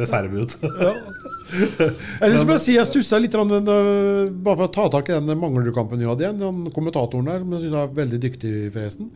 reserve 0.02 0.44
ut. 0.44 0.58
Eller 2.24 2.38
som 2.40 2.50
jeg 2.54 2.62
sier, 2.64 2.78
jeg 2.80 2.88
stussa 2.88 3.20
litt 3.20 3.34
øh, 3.36 3.44
bare 3.46 4.56
for 4.58 4.66
å 4.66 4.72
ta 4.74 4.86
tak 4.96 5.10
i 5.10 5.16
den 5.16 5.38
Manglerud-kampen 5.38 6.00
vi 6.00 6.08
hadde 6.08 6.26
igjen. 6.26 6.40
Den 6.40 6.74
kommentatoren 6.74 7.28
der, 7.30 7.42
som 7.44 7.54
jeg 7.54 7.66
syns 7.66 7.80
er 7.82 7.98
veldig 8.00 8.20
dyktig, 8.24 8.54
forresten. 8.74 9.10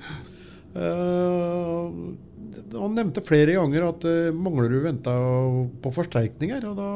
Eh, 0.79 2.28
han 2.73 2.95
nevnte 2.97 3.25
flere 3.25 3.57
ganger 3.57 3.89
at 3.89 4.07
uh, 4.09 4.29
Manglerud 4.37 4.85
venta 4.85 5.15
på 5.83 5.93
forsterkninger. 5.95 6.67
Og 6.71 6.79
da 6.79 6.91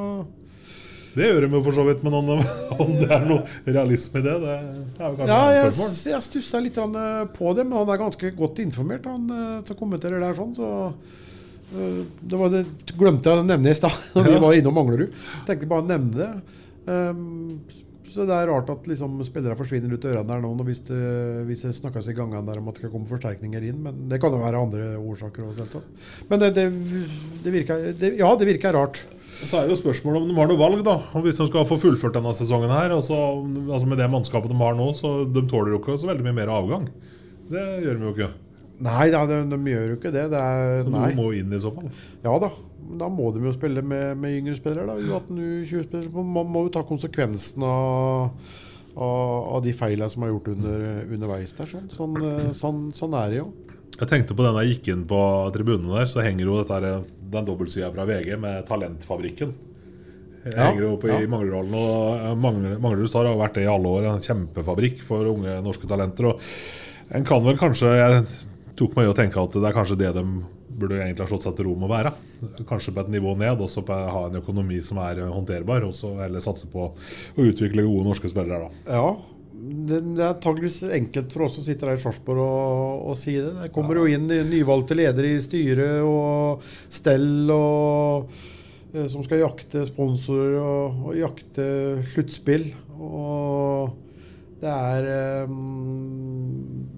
Det 1.16 1.28
gjør 1.28 1.46
de 1.46 1.50
jo 1.59 1.62
for 1.66 1.76
så 1.76 1.86
vidt, 1.88 2.05
men 2.07 2.16
om, 2.18 2.30
om 2.82 2.92
det 3.00 3.09
er 3.09 3.26
noe 3.28 3.42
realisme 3.66 4.22
i 4.22 4.26
det, 4.26 4.36
det 4.44 4.55
er 4.57 5.11
jo 5.11 5.18
kanskje 5.18 5.30
Ja, 5.32 5.42
jeg, 5.59 5.90
jeg 6.12 6.26
stussa 6.28 6.62
litt 6.64 6.80
eh, 6.80 7.24
på 7.36 7.53
det, 7.59 7.66
men 7.68 7.78
han 7.80 7.92
er 7.92 8.00
ganske 8.05 8.32
godt 8.38 8.62
informert, 8.64 9.09
han 9.11 9.28
eh, 9.36 9.59
som 9.68 9.78
kommenterer 9.78 10.22
der 10.24 10.38
sånn. 10.38 10.57
Så 10.57 10.72
eh, 11.76 12.03
det 12.22 12.40
var 12.40 12.53
det 12.55 12.64
glemte 12.96 13.32
jeg 13.32 13.44
å 13.44 13.46
nevne 13.46 13.72
i 13.72 13.78
stad, 13.78 13.96
når 14.16 14.28
vi 14.32 14.42
var 14.46 14.59
innom 14.59 14.78
Manglerud. 14.80 15.22
Tenkte 15.48 15.70
bare 15.70 15.84
å 15.84 15.90
nevne 15.92 16.16
det. 16.16 16.59
Um, 16.82 17.61
så 18.12 18.26
det 18.28 18.36
er 18.36 18.50
rart 18.50 18.68
at 18.72 18.88
liksom, 18.90 19.16
spillere 19.26 19.56
forsvinner 19.56 19.94
ut 19.94 20.04
ørene 20.10 20.28
der 20.28 20.42
nå 20.44 20.52
hvis 20.66 20.82
det, 20.88 21.00
hvis 21.48 21.64
det 21.66 21.72
snakkes 21.78 22.10
i 22.12 22.16
gangene 22.16 22.44
der 22.46 22.60
om 22.60 22.68
at 22.68 22.76
det 22.76 22.84
skal 22.84 22.92
komme 22.92 23.08
forsterkninger 23.08 23.64
inn. 23.70 23.80
Men 23.86 24.04
det 24.10 24.20
kan 24.22 24.34
jo 24.34 24.42
være 24.42 24.60
andre 24.60 24.92
årsaker 25.00 25.46
også, 25.48 25.64
selvsagt. 25.64 26.28
Men 26.30 26.42
det, 26.42 26.52
det, 26.58 26.68
det 27.44 27.56
virker 27.56 27.88
Ja, 28.20 28.30
det 28.36 28.48
virker 28.50 28.76
rart. 28.76 29.02
Så 29.42 29.58
er 29.58 29.66
det 29.66 29.74
jo 29.74 29.80
spørsmålet 29.80 30.22
om 30.22 30.28
de 30.30 30.36
har 30.36 30.50
noe 30.50 30.60
valg, 30.60 30.82
da. 30.86 30.98
Hvis 31.24 31.40
de 31.40 31.48
skal 31.48 31.66
få 31.66 31.80
fullført 31.80 32.14
denne 32.14 32.34
sesongen 32.36 32.70
her, 32.70 32.92
altså, 32.94 33.16
altså 33.64 33.88
med 33.90 33.98
det 33.98 34.10
mannskapet 34.12 34.52
de 34.52 34.58
har 34.60 34.76
nå, 34.78 34.90
så 34.94 35.22
de 35.26 35.42
tåler 35.50 35.74
jo 35.74 35.80
ikke 35.80 35.96
så 35.98 36.12
veldig 36.12 36.26
mye 36.28 36.36
mer 36.42 36.52
avgang. 36.52 36.84
Det 37.50 37.64
gjør 37.82 37.96
de 37.98 38.06
jo 38.06 38.12
ikke. 38.14 38.28
Nei, 38.82 39.06
de, 39.14 39.38
de 39.50 39.58
gjør 39.72 39.88
jo 39.92 39.96
ikke 39.98 40.12
det. 40.14 40.26
det 40.32 40.42
er, 40.42 40.82
Så 40.84 40.92
noen 40.92 41.16
må 41.18 41.30
inn 41.38 41.54
i 41.54 41.62
så 41.62 41.72
fall. 41.74 41.90
Ja 42.24 42.36
da. 42.42 42.52
Da 42.98 43.08
må 43.08 43.30
de 43.34 43.44
jo 43.46 43.52
spille 43.54 43.82
med, 43.84 44.18
med 44.20 44.38
yngre 44.40 44.54
spillere. 44.58 44.86
da, 44.90 44.98
U18, 44.98 45.38
U20-spillere. 45.62 46.24
Man 46.26 46.50
må 46.52 46.66
jo 46.66 46.72
ta 46.74 46.82
konsekvensen 46.86 47.64
av, 47.66 48.32
av, 48.96 49.56
av 49.56 49.62
de 49.64 49.72
feilene 49.76 50.10
som 50.12 50.24
er 50.26 50.32
gjort 50.34 50.52
under, 50.52 50.86
underveis 51.08 51.54
der. 51.56 51.70
Sånn, 51.70 51.88
sånn, 51.92 52.16
eh, 52.28 52.52
sånn, 52.58 52.82
sånn 52.96 53.16
er 53.18 53.32
det 53.32 53.40
jo. 53.42 53.48
Jeg 53.98 54.08
tenkte 54.10 54.36
på 54.36 54.44
den 54.44 54.58
jeg 54.60 54.74
gikk 54.74 54.92
inn 54.94 55.02
på 55.08 55.18
tribunen 55.54 55.90
der, 55.92 56.08
så 56.10 56.24
henger 56.24 56.48
jo 56.48 56.60
dette 56.62 56.94
den 57.32 57.46
dobbeltsida 57.48 57.92
fra 57.94 58.06
VG 58.08 58.36
med 58.40 58.64
Talentfabrikken. 58.68 59.52
Jeg 60.42 60.56
Ja, 60.56 60.70
henger 60.72 60.82
jo 60.82 60.94
oppe 60.96 61.06
i 61.06 61.12
ja. 61.12 61.18
Og 61.22 62.16
eh, 62.18 62.32
Manglerud 62.34 63.12
har 63.14 63.36
vært 63.38 63.60
det 63.60 63.66
i 63.66 63.70
alle 63.70 63.92
år. 63.92 64.08
En 64.10 64.24
kjempefabrikk 64.24 65.04
for 65.06 65.28
unge 65.30 65.60
norske 65.62 65.86
talenter. 65.86 66.32
Og 66.32 67.14
en 67.14 67.24
kan 67.28 67.44
vel 67.44 67.58
kanskje 67.60 67.92
Jeg 67.94 68.24
tok 68.76 68.96
meg 68.96 69.06
i 69.06 69.12
å 69.12 69.14
tenke 69.16 69.38
at 69.38 69.54
det 69.54 69.68
er 69.68 69.76
kanskje 69.76 69.98
det 70.00 70.10
de 70.16 70.24
burde 70.78 71.00
egentlig 71.00 71.26
ha 71.26 71.30
slått 71.30 71.46
seg 71.46 71.58
til 71.58 71.68
ro 71.68 71.74
med 71.76 71.88
å 71.88 71.92
være. 71.92 72.12
Kanskje 72.68 72.94
på 72.94 73.04
et 73.04 73.12
nivå 73.12 73.34
ned, 73.38 73.60
og 73.60 73.70
så 73.70 73.84
ha 73.88 74.24
en 74.28 74.40
økonomi 74.40 74.80
som 74.84 75.00
er 75.02 75.22
håndterbar. 75.26 75.86
Og 75.88 75.94
så 75.96 76.14
heller 76.20 76.42
satse 76.44 76.68
på 76.70 76.88
å 76.88 77.46
utvikle 77.46 77.86
gode 77.86 78.08
norske 78.08 78.30
spillere, 78.32 78.68
da. 78.68 78.98
Ja. 78.98 79.38
Det, 79.62 80.00
er 80.18 80.32
antakeligvis 80.32 80.80
enkelt 80.90 81.30
for 81.30 81.46
oss 81.46 81.54
som 81.54 81.62
sitter 81.62 81.92
her 81.92 82.00
i 82.00 82.02
Sarpsborg 82.02 82.40
og, 82.42 83.02
og 83.12 83.18
si 83.20 83.36
det. 83.36 83.52
Det 83.60 83.68
kommer 83.74 84.00
jo 84.00 84.08
inn 84.10 84.26
nyvalgte 84.48 84.96
ledere 84.98 85.36
i 85.36 85.42
styret 85.44 86.02
og 86.02 86.64
stell 86.90 87.52
og 87.54 88.32
eh, 88.90 89.06
som 89.12 89.22
skal 89.22 89.44
jakte 89.44 89.84
sponsorer 89.86 90.58
og, 90.58 91.04
og 91.06 91.20
jakte 91.20 91.66
sluttspill. 92.10 92.72
Og 92.98 93.94
det 94.64 94.72
er 94.72 95.10
eh, 95.12 95.54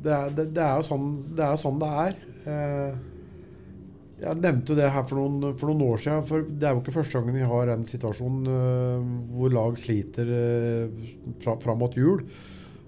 det 0.05 0.15
er, 0.15 0.33
det, 0.37 0.49
det 0.57 0.65
er 0.65 0.81
jo 0.81 0.87
sånn 0.89 1.11
det 1.37 1.45
er. 1.45 1.61
Sånn 1.61 1.83
det 1.83 1.91
er. 2.07 2.17
Eh, 4.19 4.25
Jeg 4.25 4.41
nevnte 4.41 4.73
jo 4.73 4.79
det 4.79 4.91
her 4.91 5.07
for 5.09 5.21
noen, 5.21 5.55
for 5.59 5.71
noen 5.71 5.85
år 5.89 6.03
siden. 6.03 6.27
For 6.29 6.47
det 6.47 6.69
er 6.69 6.75
jo 6.75 6.83
ikke 6.83 6.97
første 6.99 7.19
gangen 7.19 7.39
vi 7.39 7.53
har 7.55 7.73
en 7.73 7.87
situasjon 7.89 8.43
uh, 8.49 9.07
hvor 9.35 9.55
lag 9.55 9.79
sliter 9.81 10.31
uh, 10.31 11.55
fram 11.63 11.81
mot 11.83 11.97
jul. 11.97 12.25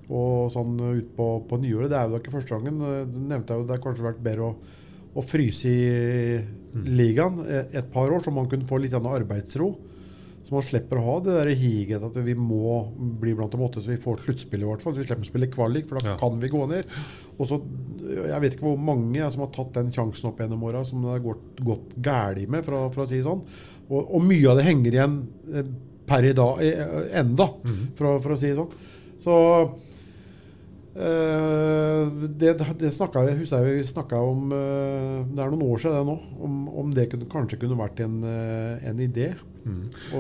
Og 0.06 0.52
sånn 0.54 0.78
ut 0.78 1.08
på, 1.16 1.28
på 1.50 1.58
nyåret. 1.62 1.90
Det 1.90 1.98
er 1.98 2.06
jo 2.06 2.14
da 2.14 2.22
ikke 2.22 2.36
første 2.36 2.54
gangen. 2.54 2.78
Det 3.10 3.22
nevnte 3.26 3.52
jeg 3.52 3.62
jo, 3.62 3.66
det 3.66 3.74
har 3.74 3.82
kanskje 3.82 4.06
vært 4.06 4.22
bedre 4.22 4.52
å, 4.52 4.76
å 5.16 5.24
fryse 5.26 5.72
i 5.72 6.38
ligaen 6.86 7.40
et, 7.48 7.74
et 7.80 7.88
par 7.90 8.12
år, 8.12 8.22
så 8.22 8.30
man 8.34 8.46
kunne 8.50 8.68
få 8.68 8.78
litt 8.82 8.94
arbeidsro. 8.94 9.72
Så 10.46 10.54
man 10.54 10.62
slipper 10.62 11.00
å 11.00 11.04
ha 11.08 11.14
det 11.24 11.32
der 11.34 11.48
higet 11.58 12.04
at 12.06 12.18
vi 12.22 12.36
må 12.38 12.76
bli 13.18 13.32
blant 13.34 13.50
de 13.50 13.58
åtte, 13.66 13.80
så 13.82 13.90
vi 13.90 13.98
får 13.98 14.20
sluttspill 14.22 14.62
i 14.62 14.68
hvert 14.68 14.84
fall. 14.84 14.94
Så 14.94 15.02
vi 15.02 15.06
slipper 15.08 15.26
å 15.26 15.30
spille 15.32 15.48
kvalik, 15.50 15.88
for 15.90 15.98
da 15.98 16.14
kan 16.20 16.36
vi 16.38 16.50
gå 16.52 16.60
ned. 16.70 16.92
Og 17.34 17.48
så, 17.50 17.58
Jeg 18.06 18.38
vet 18.44 18.54
ikke 18.54 18.68
hvor 18.68 18.78
mange 18.78 19.26
som 19.34 19.42
har 19.42 19.50
tatt 19.56 19.74
den 19.74 19.90
sjansen 19.94 20.30
opp 20.30 20.38
gjennom 20.38 20.62
åra 20.68 20.84
som 20.86 21.02
det 21.02 21.16
har 21.16 21.24
gått, 21.24 21.64
gått 21.66 21.96
galt 21.98 22.46
med, 22.52 22.62
for 22.62 22.78
å, 22.78 22.84
for 22.94 23.02
å 23.02 23.08
si 23.10 23.18
det 23.18 23.26
sånn. 23.26 23.42
Og, 23.88 23.98
og 23.98 24.22
mye 24.22 24.46
av 24.52 24.60
det 24.60 24.68
henger 24.68 24.98
igjen 25.00 25.18
eh, 25.50 25.66
per 26.06 26.28
i 26.30 26.36
dag 26.38 26.62
eh, 26.62 26.94
enda, 27.18 27.48
for, 27.98 28.12
å, 28.12 28.14
for 28.22 28.36
å 28.36 28.38
si 28.38 28.52
det 28.52 28.60
sånn. 28.60 28.78
Så 29.26 29.36
eh, 29.56 29.74
det, 30.96 32.54
det 32.80 32.92
snakket, 32.94 33.28
jeg 33.28 33.40
husker 33.42 33.66
jeg 33.66 33.80
vi 33.80 33.88
snakka 33.88 34.20
om 34.22 34.52
eh, 34.56 35.18
Det 35.28 35.42
er 35.42 35.52
noen 35.52 35.66
år 35.66 35.82
siden 35.82 35.98
det 35.98 36.06
nå. 36.08 36.16
Om, 36.46 36.54
om 36.84 36.94
det 36.96 37.10
kunne, 37.12 37.28
kanskje 37.32 37.60
kunne 37.60 37.76
vært 37.80 38.00
en, 38.06 38.22
eh, 38.24 38.88
en 38.88 39.04
idé. 39.04 39.34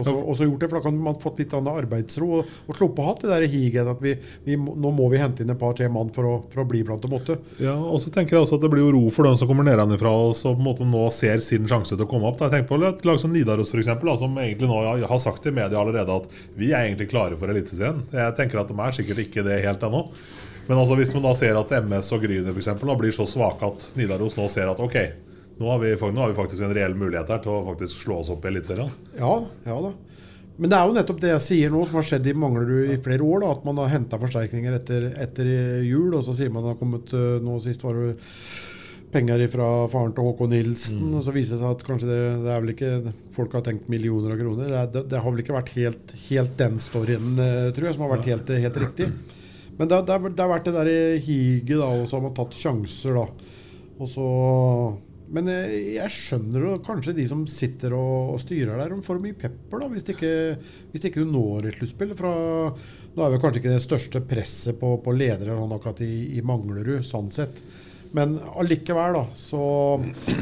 Så 0.02 0.10
og 0.10 0.34
så 0.34 0.46
gjort 0.46 0.64
det, 0.64 0.68
for 0.68 0.78
Da 0.80 0.84
kan 0.88 0.96
man 0.98 1.18
fått 1.22 1.38
litt 1.38 1.52
annen 1.54 1.78
arbeidsro 1.78 2.28
og, 2.40 2.54
og 2.66 2.78
sluppe 2.78 3.02
å 3.02 3.06
ha 3.06 3.14
det 3.20 3.30
der 3.30 3.46
higet 3.50 3.90
at 3.90 4.00
vi, 4.02 4.16
vi, 4.46 4.56
nå 4.58 4.90
må 4.94 5.06
vi 5.12 5.20
hente 5.22 5.44
inn 5.44 5.52
et 5.54 5.60
par-tre 5.60 5.86
mann 5.92 6.10
for 6.14 6.26
å, 6.26 6.34
for 6.50 6.64
å 6.64 6.66
bli 6.68 6.82
blant 6.86 7.04
de 7.04 7.10
åtte. 7.14 7.38
Ja, 7.62 7.76
og 7.76 8.00
så 8.02 8.10
tenker 8.14 8.36
jeg 8.36 8.46
også 8.46 8.58
at 8.58 8.64
Det 8.66 8.72
blir 8.72 8.82
jo 8.82 8.94
ro 8.96 9.04
for 9.14 9.28
dem 9.28 9.38
som 9.38 9.50
kommer 9.50 9.66
nedenfra 9.68 10.12
og 10.26 10.34
så 10.38 10.54
på 10.56 10.62
en 10.62 10.66
måte 10.66 10.88
nå 10.88 11.04
ser 11.14 11.42
sin 11.44 11.68
sjanse 11.70 11.94
til 11.94 12.06
å 12.06 12.10
komme 12.10 12.26
opp. 12.30 12.40
Da. 12.40 12.48
Jeg 12.50 12.56
tenker 12.56 12.72
på 12.72 12.80
et 12.90 13.06
lag 13.06 13.20
som 13.22 13.34
Nidaros 13.34 13.70
for 13.70 13.82
eksempel, 13.82 14.10
da, 14.10 14.16
som 14.18 14.34
egentlig 14.42 14.70
nå 14.70 14.80
har 15.06 15.22
sagt 15.22 15.46
i 15.46 15.54
media 15.54 15.78
allerede 15.78 16.18
at 16.22 16.26
vi 16.58 16.72
er 16.72 16.88
egentlig 16.88 17.10
klare 17.12 17.38
for 17.38 17.52
Eliteserien. 17.52 18.02
Jeg 18.16 18.36
tenker 18.40 18.62
at 18.62 18.72
de 18.72 18.82
er 18.82 18.98
sikkert 18.98 19.22
ikke 19.28 19.46
det 19.46 19.62
helt 19.62 19.86
ennå. 19.86 20.08
Men 20.66 20.80
altså 20.80 20.96
hvis 20.98 21.12
man 21.14 21.24
da 21.26 21.32
ser 21.38 21.58
at 21.58 21.76
MS 21.78 22.10
og 22.16 22.24
Gryner 22.26 22.50
for 22.50 22.62
eksempel, 22.62 22.92
blir 22.98 23.14
så 23.14 23.26
svake 23.28 23.68
at 23.68 23.86
Nidaros 23.98 24.36
nå 24.38 24.48
ser 24.52 24.72
at 24.72 24.82
ok, 24.82 24.98
nå 25.56 25.70
har, 25.70 25.78
vi, 25.80 25.94
nå 25.96 26.20
har 26.20 26.32
vi 26.32 26.36
faktisk 26.36 26.66
en 26.66 26.74
reell 26.76 26.96
mulighet 26.98 27.30
her 27.32 27.40
til 27.44 27.54
å 27.54 27.62
faktisk 27.70 28.02
slå 28.02 28.20
oss 28.20 28.32
opp 28.34 28.44
i 28.44 28.50
Eliteserien. 28.50 28.92
Ja, 29.16 29.38
ja 29.64 29.78
da. 29.86 29.94
Men 30.56 30.72
det 30.72 30.76
er 30.76 30.88
jo 30.88 30.96
nettopp 30.96 31.18
det 31.20 31.32
jeg 31.34 31.44
sier 31.44 31.72
nå, 31.72 31.82
som 31.84 31.98
har 31.98 32.06
skjedd 32.08 32.28
i 32.30 32.36
Manglerud 32.36 32.92
i 32.92 33.00
flere 33.04 33.24
år. 33.24 33.42
da, 33.44 33.50
At 33.56 33.66
man 33.68 33.80
har 33.82 33.92
henta 33.92 34.20
forsterkninger 34.20 34.76
etter, 34.78 35.10
etter 35.20 35.50
jul, 35.84 36.14
og 36.16 36.24
så 36.24 36.36
sier 36.36 36.52
man 36.52 36.64
det 36.64 36.72
har 36.72 36.80
kommet 36.80 37.12
øh, 37.12 37.36
Nå 37.44 37.58
sist 37.64 37.84
var 37.84 37.98
det 38.00 38.14
penger 39.12 39.44
fra 39.52 39.68
faren 39.92 40.12
til 40.16 40.26
Håkon 40.26 40.52
Nilsen. 40.52 41.04
Og 41.12 41.24
så 41.24 41.34
viser 41.36 41.56
det 41.56 41.62
seg 41.62 41.76
at 41.76 41.84
kanskje 41.88 42.08
det, 42.08 42.20
det 42.44 42.52
er 42.52 42.64
vel 42.64 42.72
ikke 42.72 42.92
folk 43.36 43.56
har 43.56 43.64
tenkt 43.68 43.90
millioner 43.92 44.32
av 44.32 44.40
kroner. 44.40 44.72
Det, 44.72 44.84
det, 44.96 45.04
det 45.12 45.22
har 45.22 45.32
vel 45.34 45.44
ikke 45.44 45.56
vært 45.56 45.72
helt, 45.76 46.16
helt 46.26 46.56
den 46.60 46.80
storyen, 46.84 47.32
øh, 47.36 47.72
tror 47.76 47.90
jeg, 47.90 47.98
som 47.98 48.06
har 48.06 48.14
vært 48.16 48.30
helt, 48.32 48.54
helt 48.66 48.80
riktig. 48.84 49.10
Men 49.76 49.90
det, 49.90 50.02
det, 50.08 50.20
det 50.32 50.44
har 50.44 50.52
vært 50.54 50.68
det 50.68 50.76
der 50.76 50.92
higet, 51.20 51.76
da, 51.76 51.90
og 51.90 52.06
så 52.08 52.18
har 52.18 52.24
man 52.28 52.36
tatt 52.36 52.56
sjanser, 52.56 53.18
da. 53.18 53.52
Og 53.96 54.08
så 54.10 54.30
men 55.34 55.48
jeg, 55.50 55.78
jeg 55.96 56.12
skjønner 56.14 56.62
jo 56.62 56.74
kanskje 56.86 57.14
de 57.16 57.24
som 57.26 57.40
sitter 57.50 57.96
og, 57.96 58.36
og 58.36 58.42
styrer 58.42 58.78
der, 58.78 58.92
de 58.94 59.06
får 59.06 59.18
mye 59.22 59.38
pepper 59.38 59.82
da, 59.82 59.88
hvis 59.90 60.06
ikke, 60.12 60.30
hvis 60.92 61.08
ikke 61.08 61.24
du 61.24 61.32
når 61.32 61.66
et 61.70 61.80
sluttspill. 61.80 62.12
Nå 62.14 63.24
er 63.24 63.34
det 63.34 63.40
kanskje 63.42 63.62
ikke 63.62 63.74
det 63.74 63.82
største 63.82 64.22
presset 64.28 64.78
på, 64.78 64.92
på 65.02 65.16
ledere 65.16 65.56
sånn 65.58 65.74
akkurat 65.74 66.02
i, 66.06 66.12
i 66.38 66.44
Manglerud, 66.46 67.02
sånn 67.06 67.32
sett. 67.34 67.58
Men 68.14 68.36
allikevel 68.54 69.18
da, 69.18 69.24
så, 69.34 69.62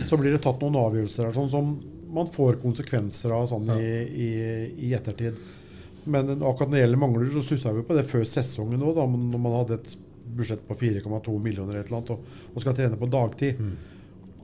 så 0.05 0.21
blir 0.21 0.35
det 0.35 0.43
tatt 0.45 0.61
noen 0.63 0.77
avgjørelser 0.83 1.29
der, 1.29 1.37
sånn 1.39 1.53
som 1.53 1.75
man 2.15 2.29
får 2.31 2.61
konsekvenser 2.63 3.33
av 3.35 3.49
sånn 3.51 3.73
i, 3.79 3.89
i, 4.05 4.31
i 4.87 4.93
ettertid. 4.95 5.39
Men 6.07 6.35
akkurat 6.37 6.69
når 6.69 6.77
det 6.77 6.83
gjelder 6.85 7.01
mangler, 7.01 7.31
så 7.33 7.43
stussa 7.45 7.73
vi 7.77 7.85
på 7.87 7.97
det 7.97 8.05
før 8.09 8.25
sesongen 8.29 8.83
òg, 8.85 8.99
når 9.09 9.41
man 9.41 9.55
hadde 9.61 9.79
et 9.81 9.95
budsjett 10.35 10.63
på 10.69 10.77
4,2 10.81 11.35
millioner 11.43 11.79
eller 11.81 11.99
annet, 11.99 12.11
og, 12.15 12.25
og 12.55 12.65
skal 12.65 12.77
trene 12.77 12.99
på 13.01 13.09
dagtid. 13.13 13.61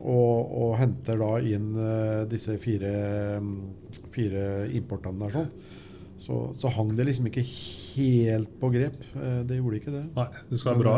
Og, 0.00 0.52
og 0.56 0.70
henter 0.80 1.18
da 1.20 1.34
inn 1.44 1.74
uh, 1.76 2.22
disse 2.30 2.54
fire, 2.62 2.92
mm, 3.44 3.50
fire 4.14 4.44
importene 4.78 5.26
der 5.26 5.34
sånn. 5.36 5.50
Så, 6.20 6.38
så 6.60 6.68
hang 6.72 6.90
det 6.96 7.04
liksom 7.08 7.28
ikke 7.30 7.44
helt 7.44 8.54
på 8.60 8.70
grep. 8.72 8.96
Uh, 9.16 9.42
det 9.48 9.58
gjorde 9.58 9.80
ikke 9.80 9.92
det. 9.92 10.02
Nei, 10.16 10.26
Du 10.48 10.56
skal 10.60 10.78
være 10.78 10.84
bra, 10.86 10.94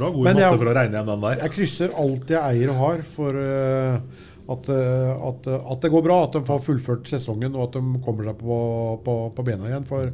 bra 0.00 0.10
god 0.14 0.24
i 0.24 0.26
matte 0.32 0.42
jeg- 0.46 0.58
for 0.64 0.70
å 0.72 0.74
regne 0.80 0.98
hjem 0.98 1.12
den 1.12 1.24
der. 1.28 1.38
Jeg 1.44 1.54
krysser 1.54 1.94
alt 2.02 2.34
jeg 2.34 2.42
eier 2.58 2.72
og 2.74 2.80
har 2.82 3.02
for 3.06 3.38
eh, 3.38 4.26
at, 4.50 4.70
eh, 4.74 5.26
at, 5.30 5.50
at 5.60 5.82
det 5.84 5.92
går 5.92 6.06
bra. 6.06 6.22
At 6.26 6.38
de 6.38 6.44
får 6.46 6.62
fullført 6.68 7.10
sesongen 7.10 7.56
og 7.56 7.68
at 7.68 7.80
de 7.80 8.04
kommer 8.04 8.30
seg 8.30 8.38
på, 8.40 8.60
på, 9.04 9.18
på 9.36 9.46
bena 9.46 9.70
igjen. 9.70 9.88
For 9.88 10.10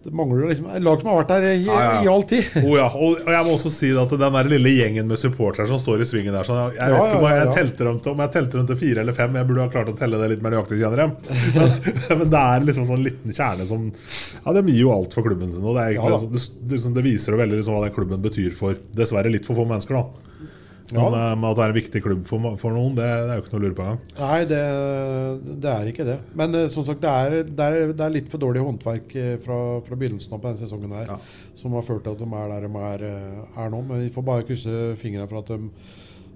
det 0.00 0.10
mangler 0.16 0.48
liksom 0.48 0.68
lag 0.80 1.00
som 1.00 1.08
har 1.10 1.18
vært 1.18 1.32
der 1.34 1.46
i, 1.50 1.56
Ja, 1.66 1.80
ja. 1.84 1.96
i 2.04 2.08
all 2.08 2.22
tid. 2.24 2.46
Oh, 2.64 2.72
ja. 2.78 2.86
og, 2.88 3.18
jeg 3.20 3.44
må 3.44 3.52
også 3.52 3.72
si 3.72 3.90
at 4.00 4.12
den 4.22 4.36
der 4.36 4.48
lille 4.48 4.72
gjengen 4.72 5.10
med 5.10 5.20
supportere 5.20 5.68
som 5.68 5.80
står 5.82 6.00
i 6.00 6.06
svingen 6.08 6.32
der 6.32 6.48
sånn, 6.48 6.72
Jeg, 6.72 6.94
vet 6.94 7.04
ikke 7.04 7.18
om 7.18 7.26
jeg 7.28 7.50
telte 7.58 7.88
dem 7.88 7.98
til, 8.00 8.14
om 8.14 8.22
jeg 8.24 8.32
telte 8.36 8.56
dem 8.56 8.70
til 8.70 8.78
fire 8.80 9.04
eller 9.04 9.16
fem. 9.16 9.36
Jeg 9.36 9.48
burde 9.50 9.66
ha 9.66 9.72
klart 9.74 9.92
å 9.92 9.96
telle 9.98 10.20
det 10.22 10.30
litt 10.32 10.46
mer 10.46 10.56
nøyaktig, 10.56 10.80
kjenner 10.80 11.04
jeg. 11.04 11.36
Men, 11.58 11.76
men 12.22 12.32
det 12.32 12.44
er 12.46 12.66
liksom 12.70 12.88
sånn 12.88 13.04
liten 13.04 13.36
kjerne 13.36 13.68
som 13.68 13.90
Ja, 13.90 14.56
de 14.56 14.64
gir 14.70 14.80
jo 14.86 14.94
alt 14.94 15.16
for 15.16 15.26
klubben 15.26 15.52
sin. 15.52 15.66
Og 15.66 15.76
det, 15.76 15.90
egentlig, 15.92 16.32
det, 16.32 16.46
det, 16.62 16.78
liksom, 16.78 16.96
det 16.96 17.04
viser 17.10 17.36
jo 17.36 17.42
veldig 17.42 17.60
liksom, 17.60 17.76
hva 17.76 17.84
den 17.84 17.96
klubben 17.98 18.24
betyr 18.24 18.56
for 18.56 18.80
dessverre 18.96 19.32
litt 19.32 19.48
for 19.48 19.60
få 19.60 19.68
mennesker. 19.68 20.00
da 20.00 20.48
Men, 20.96 21.14
eh, 21.14 21.34
men 21.38 21.46
at 21.50 21.56
det 21.58 21.64
er 21.64 21.72
en 21.72 21.76
viktig 21.78 22.02
klubb 22.02 22.22
for, 22.26 22.46
for 22.58 22.74
noen, 22.74 22.96
det, 22.98 23.04
det 23.06 23.30
er 23.34 23.38
jo 23.38 23.44
ikke 23.44 23.52
noe 23.54 23.60
å 23.60 23.64
lure 23.66 23.76
på 23.78 23.84
engang. 23.86 24.00
Nei, 24.18 24.40
det, 24.50 24.60
det 25.62 25.70
er 25.74 25.90
ikke 25.92 26.06
det. 26.08 26.16
Men 26.40 26.56
eh, 26.58 26.68
som 26.74 26.86
sagt, 26.88 27.02
det 27.04 27.12
er, 27.12 27.36
er, 27.46 27.92
det 27.94 28.06
er 28.06 28.14
litt 28.16 28.30
for 28.32 28.42
dårlig 28.42 28.64
håndverk 28.66 29.14
eh, 29.20 29.34
fra, 29.44 29.58
fra 29.86 29.98
begynnelsen 30.00 30.34
av 30.36 30.42
på 30.42 30.50
denne 30.50 30.62
sesongen 30.64 30.96
her, 30.98 31.12
som 31.58 31.76
har 31.78 31.86
ført 31.86 32.02
til 32.06 32.16
at 32.16 32.22
de 32.24 32.30
er 32.42 32.54
der 32.54 32.66
de 32.68 32.84
er, 32.90 33.06
eh, 33.10 33.60
er 33.64 33.74
nå. 33.74 33.82
Men 33.90 34.02
vi 34.06 34.12
får 34.14 34.26
bare 34.30 34.46
krysse 34.48 34.80
fingrene 35.02 35.28
for 35.30 35.42
at 35.44 35.52
de, 35.54 35.70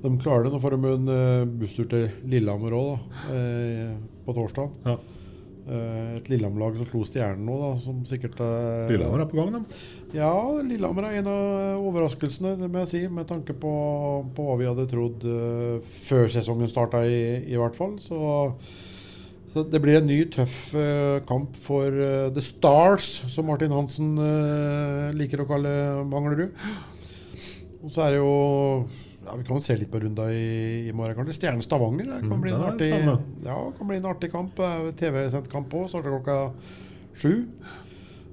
de 0.05 0.15
klarer 0.23 0.47
det. 0.47 0.55
Nå 0.55 0.63
får 0.63 0.77
de 0.77 0.93
en 0.95 1.11
eh, 1.17 1.49
busstur 1.65 1.91
til 1.91 2.07
Lillehammer 2.31 2.79
òg, 2.79 3.19
eh, 3.35 3.99
på 4.27 4.37
torsdag. 4.39 4.79
Ja. 4.87 4.97
Eh, 5.65 6.17
Et 6.19 6.27
Lillehammer-lag 6.29 6.75
som 6.77 6.87
slo 6.91 7.03
Stjernen 7.09 7.47
nå, 7.49 7.55
da, 7.63 7.69
som 7.81 8.03
sikkert 8.09 8.37
eh, 8.45 8.91
Lillehammer 8.93 9.25
er 9.25 9.31
på 9.31 9.39
gang, 9.41 9.55
dem. 9.57 9.65
Ja, 10.15 10.31
Lillehammer 10.63 11.09
er 11.09 11.17
en 11.19 11.29
av 11.31 11.81
overraskelsene, 11.89 12.53
det 12.61 12.69
må 12.71 12.85
jeg 12.85 12.91
si. 12.93 13.01
Med 13.11 13.27
tanke 13.27 13.55
på, 13.59 13.71
på 14.37 14.47
hva 14.47 14.57
vi 14.61 14.69
hadde 14.69 14.87
trodd 14.91 15.25
uh, 15.27 15.79
før 15.83 16.29
sesongen 16.31 16.71
starta, 16.71 17.01
i, 17.03 17.41
i 17.51 17.59
hvert 17.59 17.75
fall. 17.75 17.97
Så, 18.03 18.21
så 19.51 19.65
det 19.73 19.81
blir 19.83 19.99
en 19.99 20.07
ny, 20.07 20.21
tøff 20.31 20.59
uh, 20.79 21.19
kamp 21.27 21.59
for 21.59 21.91
uh, 21.91 22.29
The 22.35 22.45
Stars, 22.47 23.09
som 23.33 23.51
Martin 23.51 23.75
Hansen 23.75 24.15
eh, 24.23 25.09
liker 25.19 25.43
å 25.43 25.49
kalle 25.51 25.75
Manglerud. 26.07 26.55
Og 27.83 27.91
så 27.91 28.07
er 28.07 28.15
det 28.15 28.21
jo 28.23 28.31
ja, 29.25 29.35
Vi 29.35 29.45
kan 29.45 29.59
jo 29.59 29.65
se 29.67 29.75
litt 29.81 29.91
på 29.93 29.99
runda 30.01 30.29
i, 30.31 30.47
i 30.87 30.95
morgen, 30.95 31.19
kanskje. 31.19 31.41
Stjernen 31.41 31.65
Stavanger. 31.65 32.07
Det 32.13 32.23
kan, 32.23 32.37
Mm, 32.39 32.45
bli 32.45 32.55
en 32.55 32.69
artig, 32.71 32.93
ja, 33.49 33.59
kan 33.81 33.91
bli 33.91 33.99
en 33.99 34.13
artig 34.15 34.31
kamp. 34.33 34.63
TV-sendt 35.01 35.51
kamp 35.53 35.75
òg. 35.75 35.91
Starter 35.91 36.15
klokka 36.15 36.39
sju. 37.19 37.35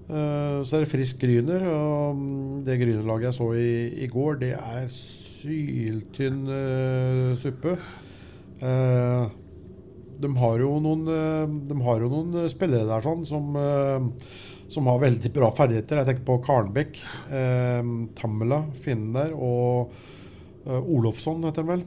Eh, 0.09 0.57
så 0.65 0.77
er 0.77 0.83
det 0.83 0.91
frisk 0.91 1.21
Gryner. 1.21 1.65
Og 1.69 2.17
mm, 2.17 2.63
det 2.67 2.79
Gryner-laget 2.81 3.29
jeg 3.29 3.37
så 3.37 3.49
i, 3.57 3.73
i 4.05 4.09
går, 4.11 4.39
det 4.41 4.53
er 4.57 4.89
syltynn 4.95 6.43
uh, 6.49 7.31
suppe. 7.39 7.77
Uh, 8.61 9.31
de 10.21 10.29
har 10.37 10.61
jo 10.61 10.75
noen, 10.83 11.07
de 11.65 11.75
har 11.81 12.03
jo 12.03 12.09
noen 12.11 12.43
spillere 12.51 12.85
der 12.85 13.01
sånn 13.01 13.23
som, 13.25 13.55
som 14.69 14.89
har 14.91 14.99
veldig 15.01 15.31
bra 15.33 15.47
ferdigheter. 15.57 15.97
Jeg 15.97 16.09
tenker 16.11 16.27
på 16.27 16.35
Karnbekk, 16.45 16.99
Tammela, 18.19 18.59
finnen 18.83 19.17
der, 19.17 19.33
og 19.33 19.89
Olofsson 20.69 21.41
heter 21.47 21.65
han 21.65 21.71
vel, 21.71 21.81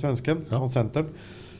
svensken. 0.00 0.40
Han 0.48 0.72
senteren. 0.72 1.12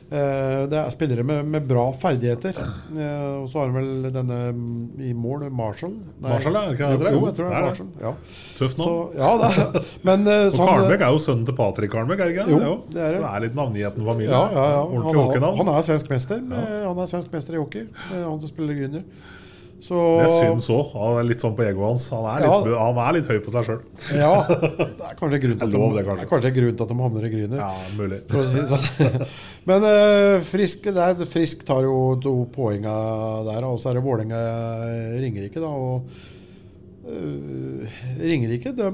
Eh, 0.05 0.63
det 0.69 0.77
er 0.77 0.91
spillere 0.93 1.23
med, 1.25 1.47
med 1.49 1.63
bra 1.65 1.87
ferdigheter. 1.97 2.53
Eh, 2.93 3.29
og 3.39 3.47
så 3.49 3.63
har 3.63 3.71
han 3.71 3.77
vel 3.79 4.11
denne 4.13 4.37
mm, 4.53 5.01
i 5.01 5.13
mål, 5.17 5.47
Marshall. 5.49 5.95
Nei, 6.21 6.29
Marshall, 6.29 6.59
er 6.59 6.75
det 6.75 6.89
heter? 6.91 7.09
Jo, 7.15 7.23
jeg 7.25 7.37
tror 7.39 7.49
det 7.49 7.57
er. 7.57 7.65
Marshall. 7.65 7.89
Ja. 8.03 8.11
Tøft 8.59 8.81
navn. 8.81 9.15
Ja. 9.17 9.85
Men 10.05 10.27
eh, 10.29 10.45
Og 10.51 10.59
Karlbekk 10.61 11.05
er 11.07 11.15
jo 11.15 11.23
sønnen 11.25 11.47
til 11.49 11.57
Patrick 11.57 11.93
Karlbekk, 11.95 12.21
er 12.21 12.29
det 12.29 12.37
ikke? 12.37 12.47
Jo, 12.53 12.75
det 12.93 13.01
er 13.01 13.15
det. 13.15 13.15
Så 13.17 13.23
det 13.23 13.31
er 13.31 13.45
litt 13.47 13.57
navngieten 13.57 14.09
familie. 14.11 14.29
Ja, 14.29 14.43
ja, 14.53 14.67
ja. 14.75 15.39
Han, 15.39 15.57
han 15.63 15.73
er 15.73 15.87
svensk 15.89 16.13
mester. 16.13 16.43
Med, 16.53 16.75
Han 16.85 17.01
er 17.01 17.09
svensk 17.09 17.33
mester 17.33 17.57
i 17.57 17.63
hockey. 17.63 17.87
Han 18.13 18.37
som 18.43 18.51
spiller 18.51 18.77
Grüner. 18.77 19.07
Så 19.85 20.01
Det 20.17 20.29
syns 20.33 20.67
òg. 20.73 20.93
Han 20.95 21.19
er 21.19 21.27
litt 21.29 21.43
sånn 21.43 21.55
på 21.57 21.65
egoet 21.65 21.91
hans. 21.91 22.07
Han 22.13 22.25
er 22.31 22.45
litt, 22.45 22.71
han 22.81 22.99
er 23.03 23.17
litt 23.19 23.27
høy 23.29 23.39
på 23.45 23.53
seg 23.53 23.67
sjøl. 23.67 23.81
Ja. 24.17 24.31
Det 24.95 25.09
er 25.11 25.17
kanskje 25.19 25.41
grunnen 25.43 25.59
til 25.61 25.73
de, 25.75 26.51
grunn 26.55 26.77
til 26.77 26.85
at 26.85 26.91
de 26.91 26.97
havner 27.01 27.27
i 27.27 27.31
Grüner. 27.33 27.59
Ja, 27.61 27.71
mulig. 27.97 28.21
Si 28.31 28.63
sånn. 28.71 29.25
Men 29.69 29.85
uh, 29.85 30.45
Frisk, 30.45 30.87
det 30.95 31.03
er, 31.05 31.25
Frisk 31.29 31.65
tar 31.67 31.85
jo 31.85 32.15
to 32.23 32.33
poeng 32.53 32.85
der, 32.85 33.67
og 33.67 33.77
så 33.81 33.91
er 33.91 33.99
det 33.99 34.05
Vålerenga-Ringerike. 34.05 35.61
da, 35.61 35.69
og 35.69 36.09
eh, 36.09 36.34
Ringerike 37.05 38.71
de 38.73 38.87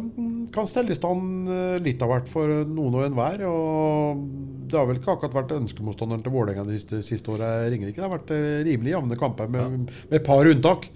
kan 0.51 0.67
stelle 0.67 0.91
i 0.91 0.97
stand 0.97 1.47
eh, 1.47 1.77
litt 1.83 2.01
av 2.03 2.11
hvert 2.11 2.31
for 2.31 2.63
noen 2.67 2.97
og 2.99 3.05
enhver. 3.05 3.43
og 3.47 4.23
Det 4.67 4.79
har 4.79 4.87
vel 4.89 4.99
ikke 4.99 5.15
akkurat 5.15 5.37
vært 5.39 5.53
ønskemotstanderen 5.59 6.23
til 6.25 6.35
Vålerenga 6.35 6.65
de 6.67 6.79
siste, 6.79 7.01
siste 7.07 7.31
åra. 7.31 7.53
Ringerike. 7.71 7.99
Det 7.99 8.07
har 8.07 8.15
vært 8.15 8.33
eh, 8.35 8.63
rimelig 8.67 8.95
jevne 8.95 9.19
kamper, 9.19 9.51
med, 9.51 9.85
med 9.87 10.17
et 10.19 10.27
par 10.27 10.47
unntak. 10.47 10.89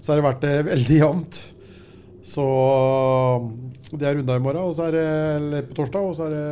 Så 0.00 0.12
har 0.12 0.20
det 0.20 0.28
vært 0.30 0.46
eh, 0.48 0.62
veldig 0.70 1.00
jevnt. 1.02 1.42
Så 2.22 2.46
det 3.92 4.06
er 4.08 4.16
runda 4.16 4.38
i 4.38 4.42
morgen, 4.42 4.70
og 4.70 4.76
så 4.78 4.86
er 4.88 4.96
det 4.96 5.08
eller 5.40 5.66
på 5.68 5.76
torsdag. 5.76 6.08
Og 6.08 6.16
så 6.16 6.28
er 6.28 6.36
det 6.36 6.46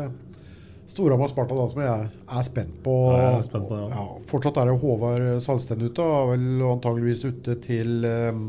Storhamar-Sparta 0.90 1.54
da, 1.54 1.66
som 1.70 1.82
jeg 1.84 2.08
er 2.10 2.46
spent 2.46 2.80
på. 2.84 2.96
Ja, 3.14 3.20
jeg 3.22 3.38
er 3.38 3.46
spent 3.46 3.68
på 3.70 3.78
ja. 3.78 3.88
ja. 3.94 4.06
fortsatt 4.30 4.58
er 4.60 4.70
det 4.70 4.78
Håvard 4.82 5.26
Salsten 5.44 5.84
ute, 5.86 6.02
og 6.04 6.32
vel 6.32 6.64
antageligvis 6.66 7.24
ute 7.28 7.56
til, 7.62 8.00
eh, 8.08 8.40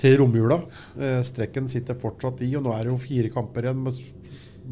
til 0.00 0.16
romjula. 0.22 0.62
Eh, 0.98 1.20
Strekken 1.26 1.68
sitter 1.70 1.98
fortsatt 2.00 2.40
i, 2.46 2.54
og 2.56 2.64
nå 2.64 2.72
er 2.74 2.86
det 2.86 2.94
jo 2.94 3.02
fire 3.02 3.32
kamper 3.32 3.68
igjen. 3.68 3.84
Men 3.84 4.00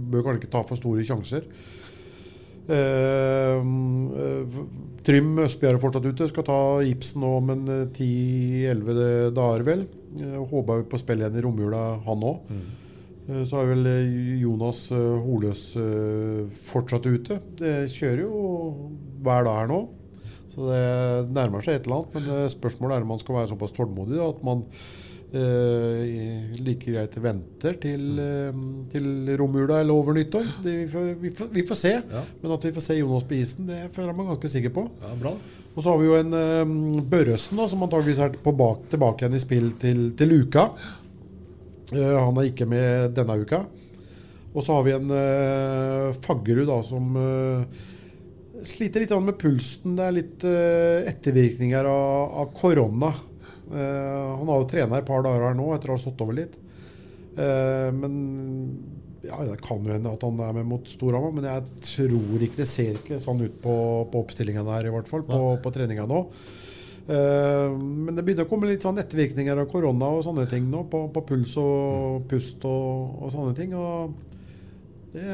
bør 0.09 0.27
kanskje 0.27 0.45
ikke 0.45 0.55
ta 0.55 0.65
for 0.67 0.81
store 0.81 1.05
sjanser. 1.07 1.47
Eh, 2.69 3.59
eh, 3.59 4.57
Trym 5.07 5.39
Østbjerg 5.41 5.79
er 5.79 5.83
fortsatt 5.83 6.09
ute. 6.09 6.29
Skal 6.29 6.47
ta 6.47 6.59
Ibsen 6.85 7.23
nå 7.25 7.31
om 7.39 7.55
en 7.55 7.65
eh, 7.73 7.87
10-11 7.89 9.33
dager, 9.37 9.65
vel. 9.69 9.87
Håper 10.51 10.85
på 10.89 11.01
spille 11.01 11.25
igjen 11.25 11.39
i 11.41 11.45
romjula, 11.45 11.83
han 12.05 12.29
òg. 12.29 12.53
Mm. 12.53 12.69
Så 13.45 13.59
er 13.61 13.67
vel 13.69 13.89
Jonas 14.41 14.87
Holøs 14.89 15.63
fortsatt 16.65 17.05
ute. 17.05 17.37
Det 17.61 17.73
kjører 17.93 18.23
jo 18.23 18.39
hver 19.21 19.45
dag 19.45 19.59
her 19.59 19.69
nå. 19.69 19.83
Så 20.49 20.65
det 20.71 21.35
nærmer 21.37 21.61
seg 21.61 21.77
et 21.77 21.85
eller 21.91 21.99
annet. 21.99 22.17
Men 22.17 22.49
spørsmålet 22.55 22.97
er 22.97 23.05
om 23.05 23.13
man 23.13 23.21
skal 23.21 23.37
være 23.37 23.51
såpass 23.51 23.77
tålmodig 23.77 24.17
at 24.25 24.41
man 24.49 24.65
eh, 25.33 26.57
like 26.63 26.89
greit 26.89 27.17
venter 27.21 27.77
til, 27.83 28.05
uh, 28.17 28.61
til 28.93 29.33
romjula 29.39 29.81
eller 29.83 29.95
over 29.95 30.17
nyttår. 30.17 30.47
Det, 30.65 30.75
vi, 30.83 30.87
får, 30.93 31.09
vi, 31.21 31.33
får, 31.37 31.51
vi 31.55 31.65
får 31.69 31.81
se. 31.81 31.95
Men 32.43 32.55
at 32.55 32.69
vi 32.69 32.75
får 32.77 32.87
se 32.87 32.99
Jonas 32.99 33.27
på 33.29 33.39
isen, 33.39 33.69
det 33.69 33.81
føler 33.95 34.13
jeg 34.13 34.19
meg 34.21 34.31
ganske 34.33 34.53
sikker 34.55 34.75
på. 34.79 34.87
Ja, 35.03 35.17
bra. 35.21 35.35
Og 35.75 35.83
så 35.83 35.93
har 35.93 36.01
vi 36.01 36.09
jo 36.09 36.17
en 36.19 36.39
uh, 36.39 37.03
Børresen 37.11 37.61
som 37.71 37.85
antageligvis 37.87 38.23
er 38.25 38.39
på 38.43 38.55
bak, 38.57 38.89
tilbake 38.93 39.25
igjen 39.25 39.37
i 39.39 39.43
spill 39.43 39.69
til, 39.81 40.09
til 40.19 40.39
uka. 40.41 40.71
Uh, 41.93 42.17
han 42.19 42.41
er 42.41 42.51
ikke 42.51 42.69
med 42.69 43.15
denne 43.19 43.39
uka. 43.43 43.63
Og 44.55 44.65
så 44.65 44.75
har 44.79 44.89
vi 44.89 44.97
en 44.97 45.13
uh, 45.13 46.17
Faggerud 46.25 46.67
da, 46.71 46.81
som 46.83 47.15
sliter 48.67 49.05
litt 49.05 49.13
med 49.23 49.37
pulsen. 49.39 49.95
Det 49.95 50.03
er 50.03 50.15
litt 50.17 50.45
ettervirkninger 51.13 51.87
av, 51.87 52.33
av 52.43 52.49
korona. 52.57 53.13
Eh, 53.69 54.39
han 54.39 54.49
har 54.49 54.63
jo 54.63 54.69
trena 54.71 54.99
et 54.99 55.09
par 55.09 55.25
dager 55.25 55.45
her 55.45 55.57
nå 55.59 55.69
etter 55.75 55.93
å 55.93 55.99
ha 55.99 56.01
stått 56.01 56.23
over 56.25 56.39
litt. 56.39 56.55
Eh, 57.39 57.91
men 57.95 58.15
ja, 59.27 59.37
Det 59.45 59.59
kan 59.61 59.83
jo 59.85 59.93
hende 59.93 60.13
at 60.15 60.23
han 60.25 60.39
er 60.41 60.55
med 60.57 60.69
mot 60.71 60.87
Storhamar, 60.89 61.35
men 61.35 61.49
jeg 61.49 61.67
tror 61.85 62.45
ikke 62.45 62.63
det 62.63 62.69
ser 62.71 62.97
ikke 62.97 63.19
sånn 63.21 63.43
ut 63.45 63.59
på, 63.65 63.75
på 64.13 64.23
oppstillingen 64.23 64.69
her, 64.71 64.89
i 64.89 64.95
hvert 64.95 65.11
fall. 65.11 65.27
På, 65.27 65.59
på 65.61 65.73
treninga 65.75 66.07
nå. 66.09 66.23
Eh, 67.09 67.75
men 67.75 68.15
det 68.15 68.25
begynner 68.25 68.47
å 68.47 68.51
komme 68.51 68.71
litt 68.71 68.87
sånn 68.87 69.01
ettervirkninger 69.03 69.61
av 69.61 69.69
korona 69.71 70.13
og 70.17 70.25
sånne 70.27 70.47
ting 70.49 70.71
nå, 70.71 70.87
på, 70.93 71.07
på 71.13 71.25
puls 71.29 71.59
og 71.61 72.25
pust 72.31 72.65
og, 72.69 73.21
og 73.25 73.35
sånne 73.35 73.55
ting. 73.59 73.77
og 73.77 74.17
det, 75.09 75.25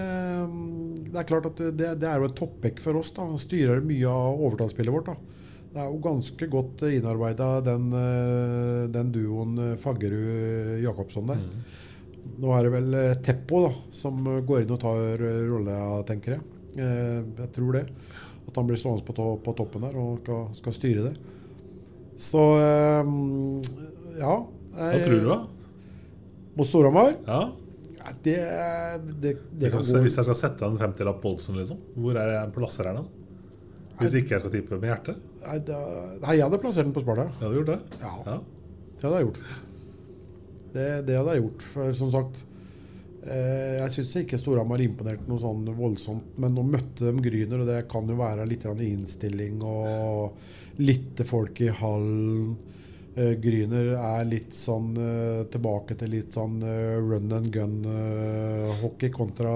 det 1.10 1.18
er 1.18 1.26
klart 1.26 1.48
at 1.50 1.62
det, 1.74 1.88
det 1.98 2.06
er 2.08 2.22
jo 2.22 2.28
et 2.30 2.36
toppback 2.38 2.82
for 2.82 2.98
oss. 2.98 3.10
da 3.14 3.26
Han 3.26 3.42
styrer 3.42 3.84
mye 3.84 4.10
av 4.10 4.42
overtallsspillet 4.48 4.94
vårt. 4.94 5.12
da 5.12 5.43
Det 5.74 5.82
er 5.82 5.88
jo 5.90 5.98
ganske 6.04 6.46
godt 6.52 6.84
innarbeida, 6.86 7.48
den, 7.66 7.88
eh, 7.98 8.82
den 8.94 9.08
duoen 9.14 9.56
eh, 9.58 9.72
Faggerud-Jacobsson 9.82 11.26
der. 11.32 11.40
Nå 12.40 12.52
er 12.56 12.62
det 12.66 12.72
vel 12.76 12.94
eh, 12.98 13.14
Teppo 13.26 13.64
da 13.66 13.72
som 13.94 14.20
går 14.46 14.62
inn 14.64 14.74
og 14.76 14.80
tar 14.84 15.18
eh, 15.18 15.40
rolla, 15.50 15.78
tenker 16.08 16.36
jeg. 16.36 16.44
Eh, 16.78 17.18
Jeg 17.42 17.50
tror 17.56 17.74
det. 17.80 17.84
At 18.46 18.60
han 18.60 18.68
blir 18.68 18.78
stående 18.78 19.02
på, 19.06 19.14
to 19.16 19.26
på 19.42 19.54
toppen 19.58 19.82
der 19.86 19.96
og 19.98 20.20
skal, 20.22 20.46
skal 20.60 20.76
styre 20.76 21.08
det. 21.08 21.14
Så 22.22 22.44
eh, 22.60 23.12
ja. 24.22 24.36
Hva 24.78 25.02
tror 25.02 25.18
du, 25.18 25.28
da? 25.32 25.40
Mot 26.54 26.70
Storhamar? 26.70 27.16
Ja. 27.26 27.42
Ja, 27.98 28.12
Det, 28.22 28.36
det, 29.22 29.30
det 29.58 29.70
kan 29.72 29.80
Hvis 30.04 30.18
jeg 30.20 30.26
skal 30.28 30.36
sette 30.38 30.66
en 30.68 30.78
50-lapp 30.78 31.22
på 31.22 31.34
oddsen, 31.34 31.56
liksom, 31.58 31.78
hvor 31.98 32.14
er 32.20 32.34
jeg 32.36 32.52
plasserer 32.54 32.92
jeg 32.92 33.02
den? 33.02 33.06
Hvis 34.00 34.14
ikke 34.18 34.34
jeg 34.34 34.42
skal 34.42 34.52
tippe 34.52 34.78
med 34.82 34.90
hjertet? 34.90 35.22
Nei, 35.44 35.60
da, 35.66 35.78
nei, 36.22 36.38
jeg 36.38 36.46
hadde 36.46 36.60
plassert 36.62 36.88
den 36.88 36.96
på 36.96 37.04
Sparta. 37.04 37.28
Jeg 37.36 37.44
hadde 37.44 37.60
gjort 37.60 37.70
det. 37.72 38.00
Ja. 38.00 38.12
Ja. 38.26 38.40
Det 38.94 39.06
hadde 39.06 39.20
jeg 39.20 39.28
gjort. 39.28 39.40
Det, 40.74 40.88
det 41.06 41.16
hadde 41.20 41.36
jeg 41.36 41.44
gjort. 41.44 41.64
For 41.74 41.96
som 41.98 42.12
sagt 42.14 42.42
eh, 43.28 43.80
Jeg 43.80 43.94
syns 43.94 44.14
ikke 44.22 44.40
Storhamar 44.40 44.82
imponerte 44.84 45.28
noe 45.30 45.42
sånn 45.42 45.64
voldsomt. 45.76 46.36
Men 46.40 46.56
nå 46.56 46.64
møtte 46.66 47.10
de 47.10 47.24
Gryner, 47.24 47.62
og 47.62 47.70
det 47.70 47.82
kan 47.92 48.08
jo 48.08 48.18
være 48.18 48.46
litt 48.48 48.66
i 48.72 48.92
innstilling 48.92 49.60
og 49.68 50.80
litt 50.82 51.20
folk 51.28 51.60
i 51.62 51.70
hallen. 51.82 52.54
Eh, 53.14 53.36
Gryner 53.38 53.92
er 53.94 54.24
litt 54.26 54.56
sånn 54.58 54.94
eh, 54.98 55.44
tilbake 55.52 55.94
til 56.00 56.16
litt 56.16 56.34
sånn 56.34 56.58
eh, 56.66 56.96
run 56.98 57.30
and 57.36 57.52
gun-hockey 57.54 59.12
kontra 59.14 59.52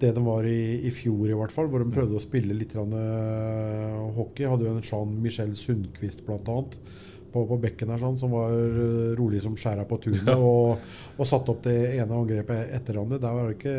det 0.00 0.14
de 0.16 0.22
var 0.24 0.46
i, 0.48 0.86
i 0.86 0.92
fjor, 0.94 1.26
i 1.28 1.36
hvert 1.36 1.54
fall, 1.54 1.68
hvor 1.70 1.82
de 1.82 1.92
prøvde 1.92 2.18
å 2.18 2.22
spille 2.22 2.56
litt 2.56 2.74
rann, 2.76 2.94
uh, 2.94 4.08
hockey. 4.16 4.48
Hadde 4.48 4.68
jo 4.68 4.74
en 4.74 4.84
Jean-Michel 4.84 5.54
Sundquist 5.58 6.24
bl.a. 6.26 6.58
På, 7.28 7.42
på 7.44 7.58
bekken 7.60 7.90
her, 7.92 8.00
sånn, 8.00 8.16
som 8.16 8.32
var 8.32 8.54
eh, 8.56 9.10
rolig 9.18 9.42
som 9.44 9.56
skjæra 9.58 9.82
på 9.84 9.98
tunet. 10.00 10.30
Og, 10.48 10.78
og 11.18 11.28
satte 11.28 11.52
opp 11.52 11.60
det 11.66 11.74
ene 11.98 12.16
angrepet 12.16 12.72
etter 12.72 12.96
hverandre. 12.96 13.18
Der 13.20 13.34
var 13.36 13.50
det 13.50 13.58
ikke 13.58 13.74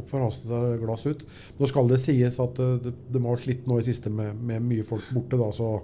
å 0.00 0.02
forhaste 0.08 0.50
seg 0.50 0.82
glass 0.82 1.06
ut. 1.06 1.22
Nå 1.60 1.68
skal 1.70 1.92
det 1.92 2.00
sies 2.02 2.40
at 2.42 2.58
uh, 2.58 2.90
de 2.90 3.22
har 3.22 3.38
slitt 3.38 3.70
nå 3.70 3.78
i 3.78 3.86
siste 3.86 4.10
med, 4.10 4.34
med 4.42 4.66
mye 4.66 4.88
folk 4.88 5.06
borte, 5.14 5.38
da, 5.38 5.52
så 5.54 5.76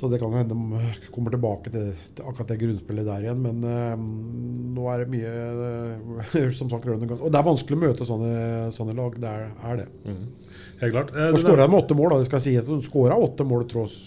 så 0.00 0.08
det 0.08 0.18
kan 0.22 0.32
hende 0.32 0.56
de 0.56 1.08
kommer 1.12 1.34
tilbake 1.34 1.70
til, 1.74 1.90
til 2.16 2.24
akkurat 2.30 2.48
det 2.54 2.56
grunnspillet 2.62 3.04
der 3.06 3.26
igjen. 3.26 3.42
Men 3.44 3.64
eh, 3.68 4.04
nå 4.76 4.86
er 4.94 5.02
det 5.04 5.10
mye 5.12 5.32
eh, 5.68 6.46
som 6.58 6.70
sagt, 6.72 6.88
run 6.88 7.04
and. 7.04 7.12
Og 7.18 7.28
det 7.28 7.40
er 7.42 7.46
vanskelig 7.50 7.76
å 7.78 7.82
møte 7.84 8.08
sånne, 8.08 8.32
sånne 8.74 8.96
lag. 8.96 9.18
Det 9.20 9.28
er, 9.30 9.50
er 9.70 9.82
det. 9.82 9.88
Helt 10.80 10.94
klart. 10.96 11.12
Eh, 11.12 11.34
Og 11.36 11.42
skåra 11.44 11.68
med 11.68 11.82
åtte 11.82 11.98
mål, 11.98 12.14
da. 12.14 12.22
Det 12.24 12.30
skal 12.32 12.42
sies. 12.46 12.64
De 12.66 12.80
skåra 12.88 13.20
åtte 13.20 13.44
mål 13.46 13.68
tross 13.70 14.00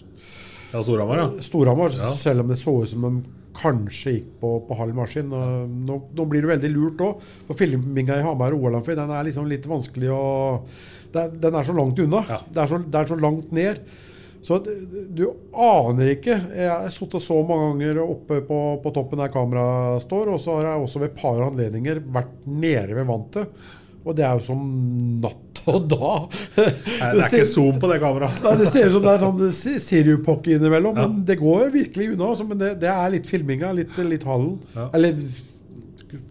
Ja, 0.74 0.82
Storhamar, 0.82 1.20
ja. 1.22 1.30
Storhamar, 1.46 1.94
Ja. 1.94 2.12
selv 2.18 2.41
om 2.41 2.50
det 2.50 2.58
så 2.58 2.74
ut 2.82 2.89
som 2.89 3.04
de 3.06 3.14
kanskje 3.54 4.16
gikk 4.16 4.30
på, 4.41 4.50
på 4.66 4.78
halv 4.80 4.96
maskin. 4.98 5.28
Nå, 5.30 5.98
nå 6.18 6.24
blir 6.26 6.41
det 6.41 6.50
veldig 6.56 6.72
lurt 6.74 7.04
òg. 7.06 7.22
For 7.46 7.60
filminga 7.60 8.18
i 8.18 8.24
Hamar 8.26 8.56
og 8.58 8.66
Ålandfjord 8.72 8.98
den 9.04 9.14
er 9.14 9.28
liksom 9.28 9.46
litt 9.52 9.68
vanskelig 9.70 10.10
å 10.10 10.24
Den, 11.14 11.54
er 11.54 11.68
så 11.68 11.76
langt 11.78 12.00
unna. 12.02 12.24
Det, 12.50 12.58
er 12.64 12.72
så, 12.72 12.80
det 12.82 12.98
er 13.04 13.12
så 13.12 13.20
langt 13.22 13.52
ned. 13.54 13.84
Så 14.44 14.58
du 15.16 15.24
aner 15.56 16.10
ikke. 16.18 16.36
Jeg 16.58 16.68
har 16.70 16.89
sittet 16.91 17.24
så 17.24 17.38
mange 17.48 17.70
ganger 17.72 18.02
oppe 18.04 18.41
på, 18.48 18.58
på 18.84 18.91
toppen 18.96 19.22
der 19.24 19.32
kameraet 19.32 20.04
står, 20.04 20.34
og 20.36 20.41
så 20.44 20.58
har 20.60 20.74
jeg 20.74 20.84
også 20.84 21.00
ved 21.04 21.14
et 21.14 21.22
par 21.22 21.39
anledninger 21.48 22.02
vært 22.14 22.34
nede 22.52 22.98
ved 22.98 23.08
vantet. 23.08 23.64
Og 24.04 24.18
det 24.18 24.26
er 24.28 24.36
jo 24.36 24.44
som 24.44 24.60
natt 25.24 25.62
og 25.72 25.86
dag. 25.94 26.34
Nei, 26.58 26.66
det 27.16 27.22
er 27.24 27.30
ikke 27.30 27.46
zoom 27.54 27.78
på 27.80 27.88
det 27.94 28.02
kameraet. 28.04 28.41
Nei, 28.44 28.56
det 28.60 28.68
ser 28.68 28.89
ut 28.89 28.98
som 28.98 29.06
det 29.08 29.14
er 29.14 29.22
sånn 29.24 29.39
se- 29.56 29.78
innimellom, 29.80 30.50
innimellom, 30.58 30.98
men 31.00 31.22
det 31.30 31.38
går 31.39 31.70
virkelig 31.72 32.10
unna. 32.18 32.34
Altså, 32.34 32.48
men 32.50 32.60
det, 32.60 32.74
det 32.84 32.91
er 32.91 33.14
litt 33.16 33.30
filminga, 33.32 33.72
litt, 33.80 33.96
litt 34.12 34.28
hallen. 34.28 34.58
Ja. 34.76 34.89
Eller 35.00 35.24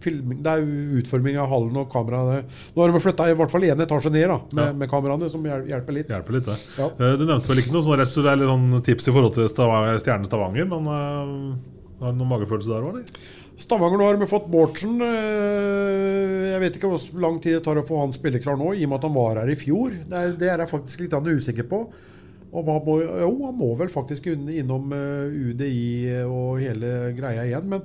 filming, 0.03 0.39
det 0.45 0.51
er 0.53 0.65
utforming 1.01 1.37
av 1.41 1.49
hallen 1.51 1.77
og 1.81 1.89
kameraene. 1.93 2.43
Nå 2.75 2.81
har 2.83 2.91
de 2.93 3.01
flytta 3.03 3.27
i 3.31 3.35
hvert 3.39 3.51
fall 3.53 3.67
én 3.67 3.83
etasje 3.85 4.11
ned 4.13 4.27
da, 4.31 4.39
med, 4.53 4.63
Ja. 4.65 4.73
med 4.73 4.89
kameraene, 4.91 5.29
som 5.29 5.43
hjelper 5.43 5.93
litt. 5.93 6.09
Hjelper 6.13 6.37
litt, 6.37 6.45
det. 6.45 6.57
Ja. 6.77 6.87
Eh, 6.87 7.17
Du 7.17 7.25
nevnte 7.25 7.47
vel 7.51 7.61
ikke 7.63 7.73
noe 7.75 7.83
sånn, 7.83 8.27
eller 8.33 8.45
noen 8.49 8.81
tips 8.83 9.07
i 9.07 9.11
forhold 9.15 9.33
til 9.35 9.47
Stavanger, 9.49 9.99
Stjernen 9.99 10.25
Stavanger, 10.29 10.65
men 10.69 10.87
uh, 10.87 11.55
har 12.03 12.11
du 12.13 12.19
noen 12.21 12.31
magefølelse 12.33 12.71
der 12.73 12.87
òg. 12.89 13.03
Stavanger 13.55 13.99
nå 14.01 14.05
har 14.07 14.17
vi 14.17 14.25
fått 14.25 14.49
Bårdsen. 14.49 14.95
Eh, 15.01 16.53
Jeg 16.53 16.61
vet 16.63 16.77
ikke 16.77 16.89
hvor 16.89 17.21
lang 17.21 17.37
tid 17.41 17.57
det 17.57 17.63
tar 17.65 17.77
å 17.77 17.85
få 17.85 17.99
han 18.01 18.13
spilleklar 18.15 18.57
nå, 18.57 18.73
i 18.73 18.85
og 18.85 18.89
med 18.93 18.97
at 18.99 19.07
han 19.07 19.15
var 19.17 19.39
her 19.41 19.51
i 19.53 19.59
fjor. 19.59 19.93
Det 20.09 20.17
er, 20.17 20.33
det 20.39 20.49
er 20.49 20.63
jeg 20.63 20.71
faktisk 20.71 21.05
litt 21.05 21.13
usikker 21.13 21.67
på. 21.69 21.83
Må, 22.53 23.01
jo, 23.01 23.29
han 23.47 23.55
må 23.57 23.71
vel 23.79 23.89
faktisk 23.89 24.27
innom 24.29 24.91
UDI 24.93 26.21
og 26.27 26.59
hele 26.61 27.13
greia 27.17 27.47
igjen. 27.49 27.65
Men 27.71 27.81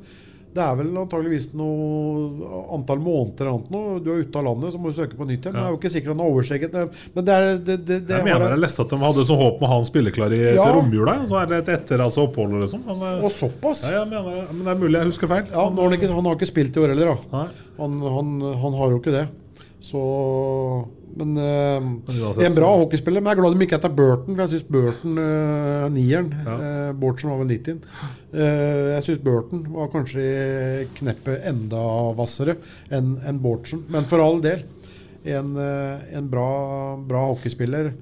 det 0.54 0.62
er 0.64 0.76
vel 0.78 0.88
antageligvis 0.98 1.50
noe 1.54 2.62
antall 2.74 2.98
måneder 3.04 3.44
eller 3.46 3.52
annet 3.58 3.70
noe. 3.74 3.98
Du 4.02 4.08
er 4.14 4.22
ute 4.24 4.40
av 4.40 4.46
landet, 4.48 4.72
så 4.74 4.80
må 4.80 4.90
du 4.90 4.96
søke 4.96 5.18
på 5.18 5.26
nytt 5.28 5.44
igjen. 5.44 5.54
Det 5.54 5.62
er 5.62 5.70
jo 5.74 5.78
ikke 5.78 5.92
sikkert 5.92 6.12
han 6.14 6.22
har 6.24 6.30
oversteget 6.32 6.72
det. 6.74 6.84
Men 7.14 7.26
det 7.28 7.34
er 7.36 7.46
det, 7.58 7.76
det, 7.86 7.98
det 8.08 8.16
Jeg 8.16 8.22
har 8.22 8.26
mener 8.26 8.54
jeg 8.56 8.62
leste 8.64 8.82
at 8.86 8.94
de 8.94 9.00
hadde 9.02 9.26
så 9.28 9.36
håp 9.38 9.58
om 9.60 9.66
å 9.66 9.70
ha 9.72 9.78
han 9.78 9.88
spilleklar 9.88 10.34
i, 10.34 10.40
Ja. 10.56 10.68
romjula. 10.74 11.16
Så 11.30 11.38
er 11.42 11.46
det 11.52 11.58
et 11.62 11.72
etter 11.78 12.02
altså 12.04 12.26
oppholdet, 12.26 12.64
liksom. 12.64 12.82
Men, 12.88 13.02
eh, 13.12 13.24
Og 13.28 13.30
såpass? 13.34 13.84
ja, 13.90 14.00
jeg 14.02 14.08
mener, 14.10 14.46
men 14.52 14.64
det 14.64 14.72
er 14.74 14.80
mulig 14.82 14.98
jeg 14.98 15.10
husker 15.12 15.28
feil. 15.34 15.44
Ja, 15.52 15.66
har 15.68 15.76
han, 15.82 15.98
ikke, 15.98 16.12
han 16.14 16.24
har 16.30 16.34
ikke 16.40 16.50
spilt 16.54 16.76
i 16.76 16.80
år 16.80 16.94
heller, 16.94 17.14
da. 17.14 17.44
Han, 17.78 18.00
han, 18.02 18.32
han 18.64 18.78
har 18.80 18.90
jo 18.96 18.98
ikke 19.02 19.14
det. 19.14 19.26
Så 19.80 20.00
Men 21.18 21.36
eh, 21.38 21.88
en 22.46 22.54
bra 22.54 22.70
hockeyspiller. 22.82 23.22
Men 23.22 23.32
jeg 23.32 23.38
er 23.38 23.42
glad 23.42 23.56
de 23.56 23.66
ikke 23.66 23.78
heter 23.78 23.94
Burton, 23.94 24.34
for 24.34 24.44
jeg 24.44 24.52
syns 24.52 24.70
Burton 24.70 25.18
uh, 25.18 25.86
nieren 25.90 26.28
uh, 26.46 26.92
Bårdsen 26.98 27.32
var 27.32 27.40
vel 27.42 27.54
90 27.56 27.80
Eh, 28.28 28.88
jeg 28.92 29.04
syns 29.06 29.22
Burton 29.24 29.62
var 29.72 29.88
kanskje 29.92 30.24
kneppet 30.98 31.46
enda 31.48 31.80
hvassere 32.18 32.58
enn 32.92 33.14
en 33.24 33.38
Bårdsen. 33.40 33.86
Men 33.92 34.08
for 34.10 34.20
all 34.24 34.42
del. 34.44 34.66
En, 35.28 35.54
eh, 35.56 36.16
en 36.16 36.28
bra, 36.30 36.48
bra 37.08 37.24
hockeyspiller 37.32 37.92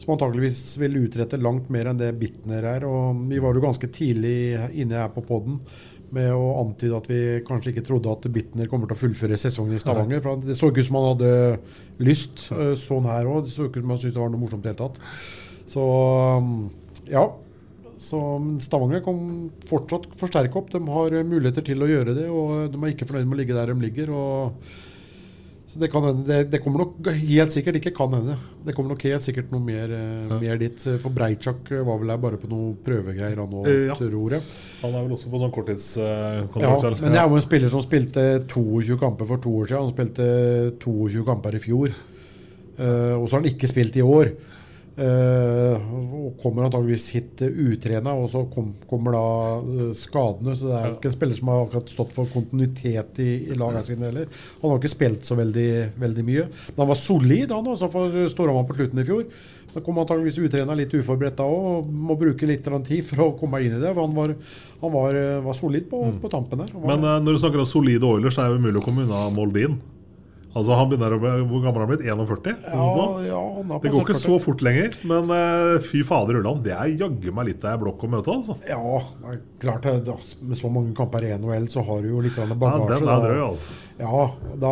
som 0.00 0.14
antakeligvis 0.16 0.74
vil 0.80 0.98
utrette 1.04 1.38
langt 1.40 1.70
mer 1.72 1.88
enn 1.88 2.00
det 2.00 2.12
Bitner 2.20 2.64
er. 2.74 2.86
Og 2.88 3.24
vi 3.28 3.40
var 3.40 3.54
jo 3.54 3.64
ganske 3.64 3.88
tidlig 3.92 4.56
inne 4.72 5.04
her 5.04 5.12
på 5.14 5.24
poden 5.24 5.60
med 6.14 6.30
å 6.32 6.54
antyde 6.62 6.96
at 6.96 7.08
vi 7.10 7.20
kanskje 7.46 7.72
ikke 7.72 7.84
trodde 7.86 8.12
at 8.12 8.28
Bitner 8.32 8.68
kommer 8.70 8.90
til 8.90 8.96
å 8.96 9.00
fullføre 9.02 9.38
sesongen 9.40 9.76
i 9.76 9.80
Stavanger. 9.82 10.22
For 10.24 10.42
Det 10.42 10.56
så 10.58 10.70
ikke 10.70 10.84
ut 10.84 10.88
som 10.88 10.98
han 11.00 11.08
hadde 11.12 11.32
lyst 12.06 12.46
eh, 12.54 12.74
sånn 12.80 13.08
her 13.10 13.30
òg. 13.30 13.44
Det 13.44 13.54
så 13.54 13.68
ikke 13.68 13.82
ut 13.82 13.86
som 13.86 13.94
han 13.94 14.02
syntes 14.02 14.16
det 14.16 14.22
var 14.22 14.32
noe 14.34 14.44
morsomt 14.44 14.64
i 14.64 14.68
det 14.68 14.74
hele 14.74 14.82
tatt. 14.84 15.02
Så 15.74 15.84
um, 16.38 16.54
ja. 17.10 17.26
Så 18.04 18.18
Stavanger 18.64 19.04
kan 19.04 19.20
fortsatt 19.70 20.08
forsterke 20.20 20.58
opp. 20.60 20.72
De 20.72 20.80
har 20.82 21.20
muligheter 21.26 21.64
til 21.66 21.84
å 21.84 21.88
gjøre 21.88 22.16
det, 22.16 22.26
og 22.30 22.72
de 22.72 22.80
er 22.80 22.92
ikke 22.92 23.06
fornøyd 23.08 23.28
med 23.28 23.36
å 23.36 23.40
ligge 23.42 23.56
der 23.56 23.70
de 23.70 23.86
ligger. 23.86 24.10
og 24.14 24.74
så 25.74 25.80
det, 25.82 25.88
kan 25.90 26.04
det, 26.22 26.36
det, 26.52 26.60
kommer 26.62 26.84
nok 26.84 27.08
helt 27.10 27.50
sikkert 27.50 27.80
ikke 27.80 27.90
kan 27.96 28.12
hende. 28.14 28.36
Det 28.62 28.76
kommer 28.76 28.94
nok 28.94 29.02
helt 29.08 29.24
sikkert 29.24 29.48
noe 29.50 29.58
mer, 29.58 29.90
eh, 29.90 30.28
ja. 30.30 30.36
mer 30.38 30.60
dit. 30.60 30.84
For 31.02 31.10
Breitschak 31.10 31.72
var 31.74 31.98
vel 31.98 32.12
her 32.14 32.20
bare 32.22 32.38
på 32.38 32.46
noen 32.46 32.76
prøvegreier 32.84 33.40
han 33.42 33.56
òg, 33.58 33.66
ja. 33.88 33.96
tror 33.98 34.36
jeg. 34.36 34.46
Han 34.84 34.94
er 34.94 35.02
vel 35.08 35.16
også 35.16 35.32
på 35.32 35.40
sånn 35.42 35.54
korttidskontrakt? 35.56 36.86
Ja, 36.86 36.92
men 37.00 37.16
det 37.16 37.22
er 37.24 37.26
jo 37.26 37.40
en 37.40 37.42
spiller 37.42 37.72
som 37.74 37.82
spilte 37.82 38.24
22 38.46 39.00
kamper 39.02 39.30
for 39.32 39.42
to 39.42 39.56
år 39.64 39.72
siden. 39.72 39.82
Han 39.82 39.96
spilte 39.96 40.28
22 40.84 41.26
kamper 41.26 41.58
i 41.58 41.62
fjor. 41.66 41.98
Uh, 42.78 43.18
og 43.18 43.26
så 43.26 43.34
har 43.34 43.42
han 43.42 43.50
ikke 43.50 43.70
spilt 43.70 43.98
i 43.98 44.06
år. 44.06 44.30
Uh, 44.94 45.74
og 46.14 46.36
kommer 46.38 46.68
antageligvis 46.68 47.08
hit 47.16 47.40
uh, 47.42 47.56
utrena, 47.66 48.12
og 48.14 48.28
så 48.30 48.44
kom, 48.46 48.68
kommer 48.86 49.16
da 49.16 49.22
uh, 49.58 49.88
skadene. 49.98 50.54
Så 50.54 50.68
det 50.68 50.76
er 50.78 50.84
jo 50.86 50.94
ikke 50.94 51.10
en 51.10 51.16
spiller 51.16 51.38
som 51.40 51.50
har 51.50 51.62
akkurat 51.64 51.90
stått 51.90 52.12
for 52.14 52.30
kontinuitet 52.30 53.18
i, 53.24 53.30
i 53.50 53.56
lagene 53.58 53.82
sine 53.88 54.06
heller. 54.06 54.28
Han 54.60 54.70
har 54.70 54.78
ikke 54.78 54.92
spilt 54.92 55.26
så 55.26 55.34
veldig, 55.40 55.70
veldig 55.98 56.26
mye. 56.28 56.44
Men 56.68 56.84
han 56.84 56.92
var 56.92 57.00
solid, 57.00 57.50
han 57.50 57.70
også, 57.72 57.88
for 57.90 58.14
Storhamar 58.30 58.68
på 58.68 58.76
slutten 58.78 59.02
i 59.02 59.06
fjor. 59.08 59.26
Da 59.74 59.82
kom 59.82 59.98
antageligvis 59.98 60.38
utrena, 60.46 60.76
litt 60.78 60.94
uforberedt 60.94 61.40
da 61.40 61.48
òg, 61.50 61.88
må 61.90 62.14
bruke 62.20 62.46
litt 62.46 62.68
tid 62.86 63.02
for 63.08 63.24
å 63.24 63.32
komme 63.40 63.64
inn 63.64 63.74
i 63.74 63.82
det. 63.82 63.90
Han 63.98 64.14
var, 64.14 64.36
han 64.84 64.94
var, 64.94 65.18
var 65.48 65.58
solid 65.58 65.90
på, 65.90 66.04
mm. 66.12 66.22
på, 66.22 66.30
tampen 66.30 66.62
der. 66.62 66.70
Men 66.86 67.02
når 67.02 67.34
du 67.34 67.42
snakker 67.42 67.64
om 67.64 67.66
solide 67.66 68.06
Oilers, 68.06 68.38
så 68.38 68.46
er 68.46 68.54
det 68.54 68.62
umulig 68.62 68.78
å 68.78 68.86
komme 68.86 69.08
unna 69.08 69.26
Moldin. 69.34 69.74
Altså 70.54 70.76
han 70.78 70.90
begynner 70.90 71.16
å 71.16 71.18
bli, 71.18 71.32
Hvor 71.50 71.62
gammel 71.64 71.82
har 71.82 71.88
han 71.88 71.90
blitt? 71.90 72.04
41? 72.06 72.68
Ja, 72.70 72.90
ja, 73.26 73.40
det 73.82 73.90
går 73.90 74.04
ikke 74.04 74.18
så 74.20 74.38
fort 74.42 74.62
lenger. 74.62 74.94
Men 75.10 75.30
uh, 75.32 75.82
fy 75.82 76.04
fader 76.06 76.38
Ulland, 76.38 76.62
det 76.66 76.76
er 76.76 76.92
jaggu 76.94 77.32
meg 77.34 77.50
litt 77.50 77.66
av 77.66 77.80
blokk 77.82 78.06
å 78.06 78.12
møte. 78.12 78.34
altså 78.34 78.58
Ja, 78.68 78.78
det 79.24 79.34
er 79.34 79.40
klart 79.64 79.88
det, 79.88 80.18
Med 80.44 80.60
så 80.60 80.70
mange 80.70 80.94
kamper 80.96 81.26
i 81.26 81.34
NHL 81.34 81.66
så 81.72 81.82
har 81.86 82.04
du 82.04 82.12
jo 82.12 82.22
litt 82.22 82.38
bagasje. 82.38 82.86
Ja, 82.86 83.00
den 83.02 83.10
er 83.10 83.26
drøy, 83.26 83.42
altså. 83.48 83.80
Ja, 83.94 84.22
da, 84.58 84.70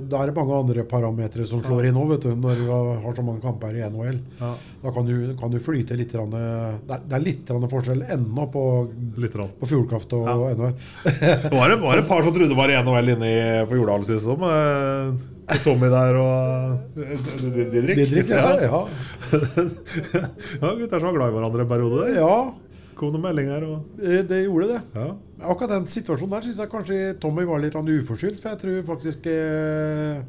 da, 0.00 0.20
er 0.22 0.30
det 0.30 0.34
mange 0.38 0.58
andre 0.62 0.84
parametere 0.88 1.44
som 1.48 1.60
slår 1.60 1.90
inn 1.90 1.96
nå, 1.96 2.06
vet 2.08 2.24
du, 2.24 2.30
når 2.40 2.62
du 2.62 2.70
har 2.72 3.16
så 3.16 3.24
mange 3.24 3.42
kamper 3.44 3.76
i 3.76 3.82
NHL. 3.84 4.16
Ja. 4.38 4.52
Da 4.80 4.92
kan 4.96 5.04
du, 5.04 5.12
kan 5.36 5.52
du, 5.52 5.58
flyte 5.60 5.96
litt 5.98 6.14
rann, 6.16 6.32
Det 6.32 7.16
er 7.16 7.24
litt 7.24 7.50
forskjell 7.52 8.06
ennå 8.16 8.46
på, 8.52 8.62
på 9.60 9.68
Fjordkraft 9.68 10.16
og 10.16 10.30
ja. 10.30 10.54
NHL. 10.56 10.72
det, 11.04 11.50
var 11.52 11.74
det 11.76 12.00
et 12.00 12.08
par 12.14 12.24
som 12.24 12.32
trodde 12.32 12.48
det 12.54 12.56
var 12.58 12.72
i 12.72 12.80
NHL 12.80 13.14
inne 13.16 13.34
på 13.68 13.76
Jordal 13.76 14.08
sist 14.08 14.24
som 14.24 14.40
Tommy 15.64 15.90
der 15.90 16.16
og 16.20 16.96
Didrik? 16.96 17.96
Didrik 17.98 18.30
ja, 18.30 18.50
ja. 18.62 18.80
ja, 19.32 20.74
gutter 20.78 20.98
som 20.98 21.08
var 21.10 21.16
glad 21.16 21.32
i 21.32 21.36
hverandre 21.36 21.64
en 21.64 21.70
periode 21.70 22.04
der. 22.04 22.20
Ja. 22.20 22.34
Kom 23.00 23.14
noen 23.14 23.24
meldinger? 23.24 23.64
Og... 23.64 23.96
Det, 23.98 24.22
det 24.28 24.42
gjorde 24.44 24.68
det. 24.74 24.80
Ja. 24.94 25.08
Akkurat 25.48 25.72
den 25.72 25.88
situasjonen 25.90 26.34
der 26.34 26.46
syns 26.46 26.60
jeg 26.60 26.72
kanskje 26.72 27.00
Tommy 27.22 27.46
var 27.48 27.62
litt 27.62 27.74
uforskyldt. 27.74 28.40
For 28.42 28.52
jeg 28.52 28.60
tror 28.62 28.86
faktisk 28.92 29.26
eh, 29.32 30.20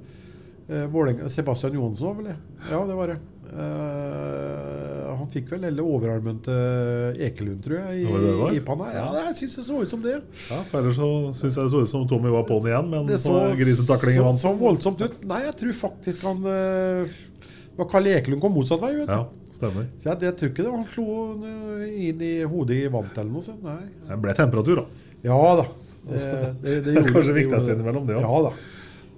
eh 0.71 1.27
Sebastian 1.27 1.75
Johansson 1.75 2.07
var 2.07 2.17
vel 2.21 2.31
det. 2.31 2.37
Ja, 2.71 2.81
det 2.87 2.95
var 2.95 3.13
det. 3.13 3.19
Uh, 3.51 5.11
han 5.17 5.27
fikk 5.33 5.49
vel 5.51 5.65
hele 5.67 5.83
overarmen 5.83 6.37
til 6.45 7.19
Ekelund, 7.27 7.59
tror 7.65 7.81
jeg, 7.81 8.03
i, 8.03 8.05
det 8.07 8.35
det 8.39 8.53
i 8.57 8.61
panna. 8.65 8.87
Ja, 8.95 9.07
jeg 9.27 9.35
syns 9.41 9.57
det 9.59 9.65
så 9.67 9.81
ut 9.81 9.91
som 9.91 10.01
det. 10.03 10.15
Ja, 10.47 10.61
for 10.69 10.79
Ellers 10.79 10.97
så 10.99 11.09
syns 11.35 11.59
jeg 11.59 11.67
det 11.67 11.73
så 11.73 11.81
ut 11.83 11.91
som 11.91 12.07
Tommy 12.09 12.31
var 12.33 12.47
på'n 12.47 12.69
igjen, 12.71 12.87
men 12.93 13.09
det 13.09 13.19
så, 13.21 13.35
vant 13.35 13.99
så, 13.99 14.31
så 14.39 14.53
voldsomt 14.57 15.03
ut. 15.03 15.19
Nei, 15.27 15.43
jeg 15.49 15.57
tror 15.61 15.77
faktisk 15.81 16.25
han 16.29 16.47
var 17.77 17.87
Kalle 17.91 18.15
Ekelund 18.17 18.41
kom 18.43 18.55
motsatt 18.55 18.81
vei. 18.83 18.95
vet 18.97 19.09
du. 19.09 19.13
Ja, 19.13 19.53
stemmer. 19.55 19.87
Så 19.99 20.11
jeg, 20.11 20.23
jeg 20.27 20.37
tror 20.39 20.51
ikke 20.51 20.65
det 20.65 20.73
han 20.73 20.89
slo 20.89 21.07
inn 22.09 22.25
i 22.25 22.33
hodet 22.47 22.81
i 22.81 22.89
vannet 22.91 23.21
eller 23.21 23.31
noe 23.35 23.45
sånt. 23.45 23.63
Nei. 23.65 23.79
Det 24.09 24.19
ble 24.25 24.35
temperatur, 24.37 24.83
da. 24.83 25.07
Ja 25.27 25.39
da. 25.61 25.69
Det, 26.01 26.17
det, 26.63 26.71
det 26.81 26.93
gjorde, 26.95 27.11
Kanskje 27.13 27.33
viktigst 27.35 27.67
innimellom, 27.69 28.07
det 28.07 28.15
òg. 28.17 28.23
Ja 28.25 28.37
da. 28.47 28.51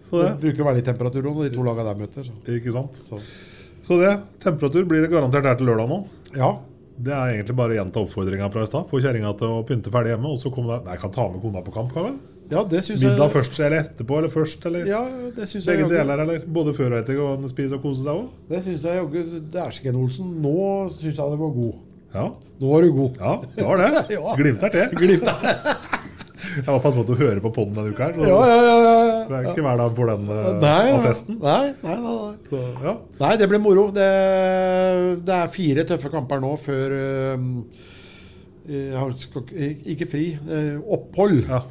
Så 0.10 0.20
det. 0.20 0.32
bruker 0.42 0.68
veldig 0.68 0.82
temperatur 0.86 1.24
når 1.26 1.38
de 1.46 1.52
to 1.56 1.64
lagene 1.64 1.86
der 1.88 2.02
møter. 2.02 2.28
Så. 2.28 2.34
Ikke 2.58 2.74
sant. 2.76 3.00
Så. 3.00 3.20
Så 3.84 3.98
det, 4.00 4.14
temperatur 4.44 4.86
blir 4.88 5.04
det 5.04 5.12
garantert 5.12 5.48
her 5.50 5.58
til 5.60 5.68
lørdag 5.72 5.90
nå. 5.92 6.04
Ja. 6.38 6.54
Det 6.94 7.12
er 7.12 7.34
egentlig 7.34 7.56
bare 7.58 7.74
å 7.74 7.78
gjenta 7.80 8.04
oppfordringa 8.04 8.48
fra 8.54 8.64
i 8.64 8.70
stad. 8.70 8.86
Få 8.90 9.02
kjerringa 9.04 9.34
til 9.40 9.56
å 9.58 9.64
pynte 9.68 9.92
ferdig 9.94 10.14
hjemme, 10.14 10.30
og 10.32 10.40
så 10.40 10.52
komme 10.54 10.76
deg 10.76 10.92
Nei, 10.92 11.00
kan 11.02 11.12
ta 11.14 11.26
med 11.32 11.42
kona 11.44 11.64
på 11.66 11.74
kamp, 11.74 11.92
kan 11.96 12.08
vel? 12.08 12.20
Ja, 12.52 12.62
det 12.70 12.84
synes 12.86 13.02
Middag 13.02 13.30
jeg... 13.30 13.34
først 13.38 13.58
eller 13.60 13.80
etterpå, 13.80 14.18
eller 14.20 14.32
først, 14.32 14.66
eller 14.70 14.90
ja, 14.90 15.00
det 15.34 15.48
synes 15.50 15.66
begge 15.70 15.86
jeg 15.86 15.94
deler, 15.94 16.22
eller 16.26 16.44
både 16.58 16.74
før 16.76 16.94
og 16.94 17.00
etter 17.00 17.22
og 17.24 17.48
spise 17.50 17.80
og 17.80 17.86
kose 17.86 18.04
seg 18.04 18.20
òg? 18.20 18.28
Det 18.52 18.62
syns 18.68 18.86
jeg 18.88 19.00
jaggu 19.00 19.40
Dæsken 19.56 20.00
Olsen. 20.04 20.36
Nå 20.44 20.60
syns 21.00 21.18
jeg 21.18 21.34
det 21.34 21.40
var 21.40 21.56
god. 21.56 21.82
Ja. 22.14 22.28
Nå 22.62 22.70
var 22.70 22.86
du 22.86 22.94
god. 22.94 23.18
Ja, 23.18 23.34
det 23.56 23.68
var 23.68 23.82
det. 23.82 24.04
ja. 24.18 24.36
Glimter 24.38 24.76
til. 24.76 24.96
Glimter. 25.02 25.48
Jeg 26.44 26.68
må 26.68 26.78
passe 26.84 27.00
på 27.00 27.04
at 27.06 27.10
du 27.10 27.16
hører 27.18 27.40
på 27.42 27.52
poden 27.56 27.74
denne 27.78 27.94
uka. 27.96 28.12
her 28.12 28.28
ja, 28.28 28.40
ja, 28.46 28.58
ja, 28.62 28.74
ja, 28.84 29.20
Det 29.30 29.38
er 29.40 29.52
ikke 29.54 29.64
hver 29.66 29.80
dag 29.80 29.96
får 29.98 30.12
den 30.12 30.26
uh, 30.30 30.50
nei, 30.62 30.82
attesten. 31.00 31.40
Nei, 31.42 31.72
nei, 31.82 31.96
nei. 32.04 32.33
Så, 32.54 32.62
ja. 32.86 32.94
nei, 33.24 33.34
det 33.42 33.48
blir 33.50 33.62
moro. 33.62 33.88
Det, 33.96 34.10
det, 35.26 35.38
er 35.38 35.54
fire 35.54 35.86
tøffe 35.90 36.12
kamper 36.14 36.42
nå 36.44 36.52
før 36.62 36.94
uh, 37.34 37.38
Ikke 39.90 40.10
fri. 40.10 40.26
Uh, 40.48 40.78
opphold. 40.98 41.40
Ja. 41.50 41.64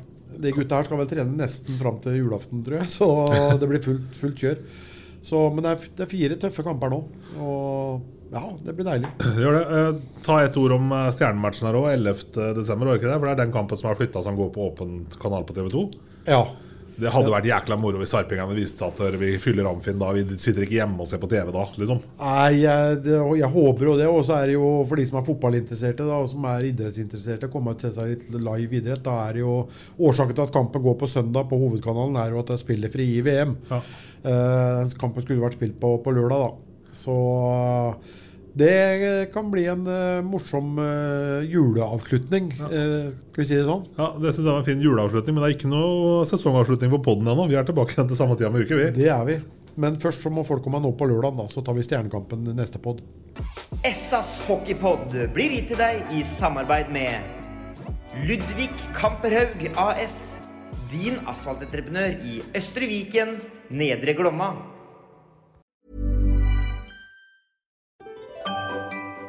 De 0.43 0.55
gutta 0.57 0.81
her 0.81 0.89
skal 0.89 0.99
vel 0.99 1.11
trene 1.11 1.37
nesten 1.39 1.77
fram 1.79 2.01
til 2.03 2.19
julaften, 2.23 2.65
tror 2.67 2.81
jeg. 2.81 2.91
Så 2.95 3.07
det 3.61 3.69
blir 3.71 3.85
fullt, 3.85 4.11
fullt 4.19 4.43
kjør. 4.43 4.59
Så, 5.23 5.45
men 5.55 5.63
det 5.63 5.77
er, 5.77 5.87
det 5.99 6.03
er 6.05 6.11
fire 6.11 6.41
tøffe 6.43 6.65
kamper 6.67 6.91
nå. 6.91 6.99
Og 7.39 8.33
ja, 8.33 8.43
det 8.65 8.75
blir 8.75 8.89
deilig. 8.89 9.11
Gjør 9.43 9.59
det. 9.59 9.65
Eh, 9.79 10.21
ta 10.25 10.41
et 10.43 10.57
ord 10.59 10.75
om 10.79 10.95
stjernematchen 11.15 11.69
her 11.69 11.79
òg. 11.79 11.91
11.12., 11.93 12.73
var 12.73 12.97
ikke 12.97 13.11
det? 13.11 13.19
For 13.21 13.29
det 13.29 13.35
er 13.37 13.43
den 13.45 13.55
kampen 13.55 13.79
som 13.79 13.93
har 13.93 14.01
flytta 14.01 14.25
som 14.25 14.39
går 14.39 14.51
på 14.57 14.67
åpent 14.73 15.19
kanal 15.23 15.47
på 15.47 15.55
TV2. 15.61 15.85
Ja. 16.27 16.43
Det 16.93 17.11
hadde 17.13 17.33
vært 17.33 17.47
jækla 17.49 17.77
moro 17.81 18.01
hvis 18.03 18.13
sarpingene 18.13 18.57
viste 18.57 18.83
seg 18.83 19.01
at 19.09 19.17
vi 19.21 19.31
fyller 19.41 19.69
Amfinn 19.71 20.01
da. 20.01 20.11
Vi 20.15 20.37
sitter 20.37 20.67
ikke 20.67 20.77
hjemme 20.77 21.01
og 21.03 21.09
ser 21.09 21.23
på 21.23 21.31
TV 21.31 21.49
da, 21.55 21.65
liksom. 21.81 22.03
Nei, 22.21 22.51
jeg, 22.61 22.99
det, 23.07 23.19
jeg 23.41 23.51
håper 23.55 23.89
jo 23.89 23.97
det. 23.99 24.09
Og 24.13 24.21
så 24.29 24.37
er 24.39 24.51
det 24.51 24.57
jo 24.59 24.71
for 24.89 25.01
de 25.01 25.07
som 25.09 25.21
er 25.21 25.27
fotballinteresserte, 25.29 26.07
da, 26.09 26.21
og 26.21 26.31
som 26.33 26.49
er 26.53 26.69
idrettsinteresserte, 26.69 27.51
komme 27.53 27.75
og 27.75 27.85
se 27.85 27.93
seg 27.97 28.13
litt 28.13 28.27
live 28.37 28.81
idrett. 28.81 29.05
Da 29.07 29.19
er 29.27 29.39
det 29.39 29.45
jo 29.45 29.57
Årsaken 30.03 30.37
til 30.37 30.47
at 30.47 30.55
kampen 30.55 30.85
går 30.85 30.99
på 31.01 31.11
søndag 31.11 31.49
på 31.51 31.61
hovedkanalen, 31.61 32.19
er 32.21 32.35
jo 32.35 32.43
at 32.43 32.53
det 32.53 32.59
er 32.59 32.65
spillefri 32.65 33.09
i 33.17 33.23
VM. 33.25 33.57
Ja. 33.71 33.81
Uh, 34.23 34.93
kampen 35.01 35.25
skulle 35.25 35.43
vært 35.43 35.57
spilt 35.59 35.81
på, 35.81 35.97
på 36.05 36.15
lørdag, 36.15 36.45
da. 36.45 36.93
Så 36.93 37.17
det 38.53 39.33
kan 39.33 39.49
bli 39.53 39.65
en 39.73 39.87
uh, 39.89 40.21
morsom 40.27 40.77
uh, 40.77 41.41
juleavslutning, 41.49 42.51
ja. 42.59 42.69
uh, 42.69 43.09
skal 43.33 43.43
vi 43.43 43.49
si 43.49 43.57
det 43.57 43.65
sånn? 43.65 43.87
Ja, 43.97 44.11
Det 44.21 44.35
syns 44.35 44.45
jeg 44.45 44.51
var 44.51 44.61
en 44.61 44.69
fin 44.69 44.85
juleavslutning, 44.85 45.37
men 45.37 45.45
det 45.45 45.49
er 45.49 45.57
ikke 45.57 45.73
noe 45.73 46.27
sesongavslutning 46.29 46.93
for 46.93 47.05
poden 47.07 47.33
ennå. 47.33 47.49
Vi 47.49 47.57
er 47.57 47.65
tilbake 47.69 47.97
igjen 47.97 48.11
til 48.11 48.19
samme 48.19 48.37
tida 48.37 48.53
med 48.53 48.67
uke, 48.67 48.77
vi. 48.77 48.91
Det 48.99 49.09
er 49.09 49.25
vi. 49.29 49.39
Men 49.81 49.97
først 50.01 50.21
så 50.21 50.29
må 50.29 50.45
folk 50.45 50.61
komme 50.67 50.83
nå 50.85 50.91
på 51.01 51.09
lørdag, 51.09 51.39
da, 51.39 51.47
så 51.49 51.65
tar 51.65 51.79
vi 51.79 51.85
Stjernekampen 51.87 52.45
neste 52.59 52.81
pod. 52.83 53.01
Essas 53.89 54.37
hockeypod 54.45 55.17
blir 55.33 55.57
gitt 55.57 55.73
til 55.73 55.81
deg 55.81 56.13
i 56.13 56.21
samarbeid 56.29 56.93
med 56.93 58.21
Ludvig 58.29 58.69
Kamperhaug 58.93 59.65
AS. 59.81 60.35
Din 60.93 61.17
asfaltentreprenør 61.25 62.21
i 62.29 62.43
Østre 62.59 62.85
Viken, 62.91 63.39
Nedre 63.73 64.13
Glomma. 64.19 64.53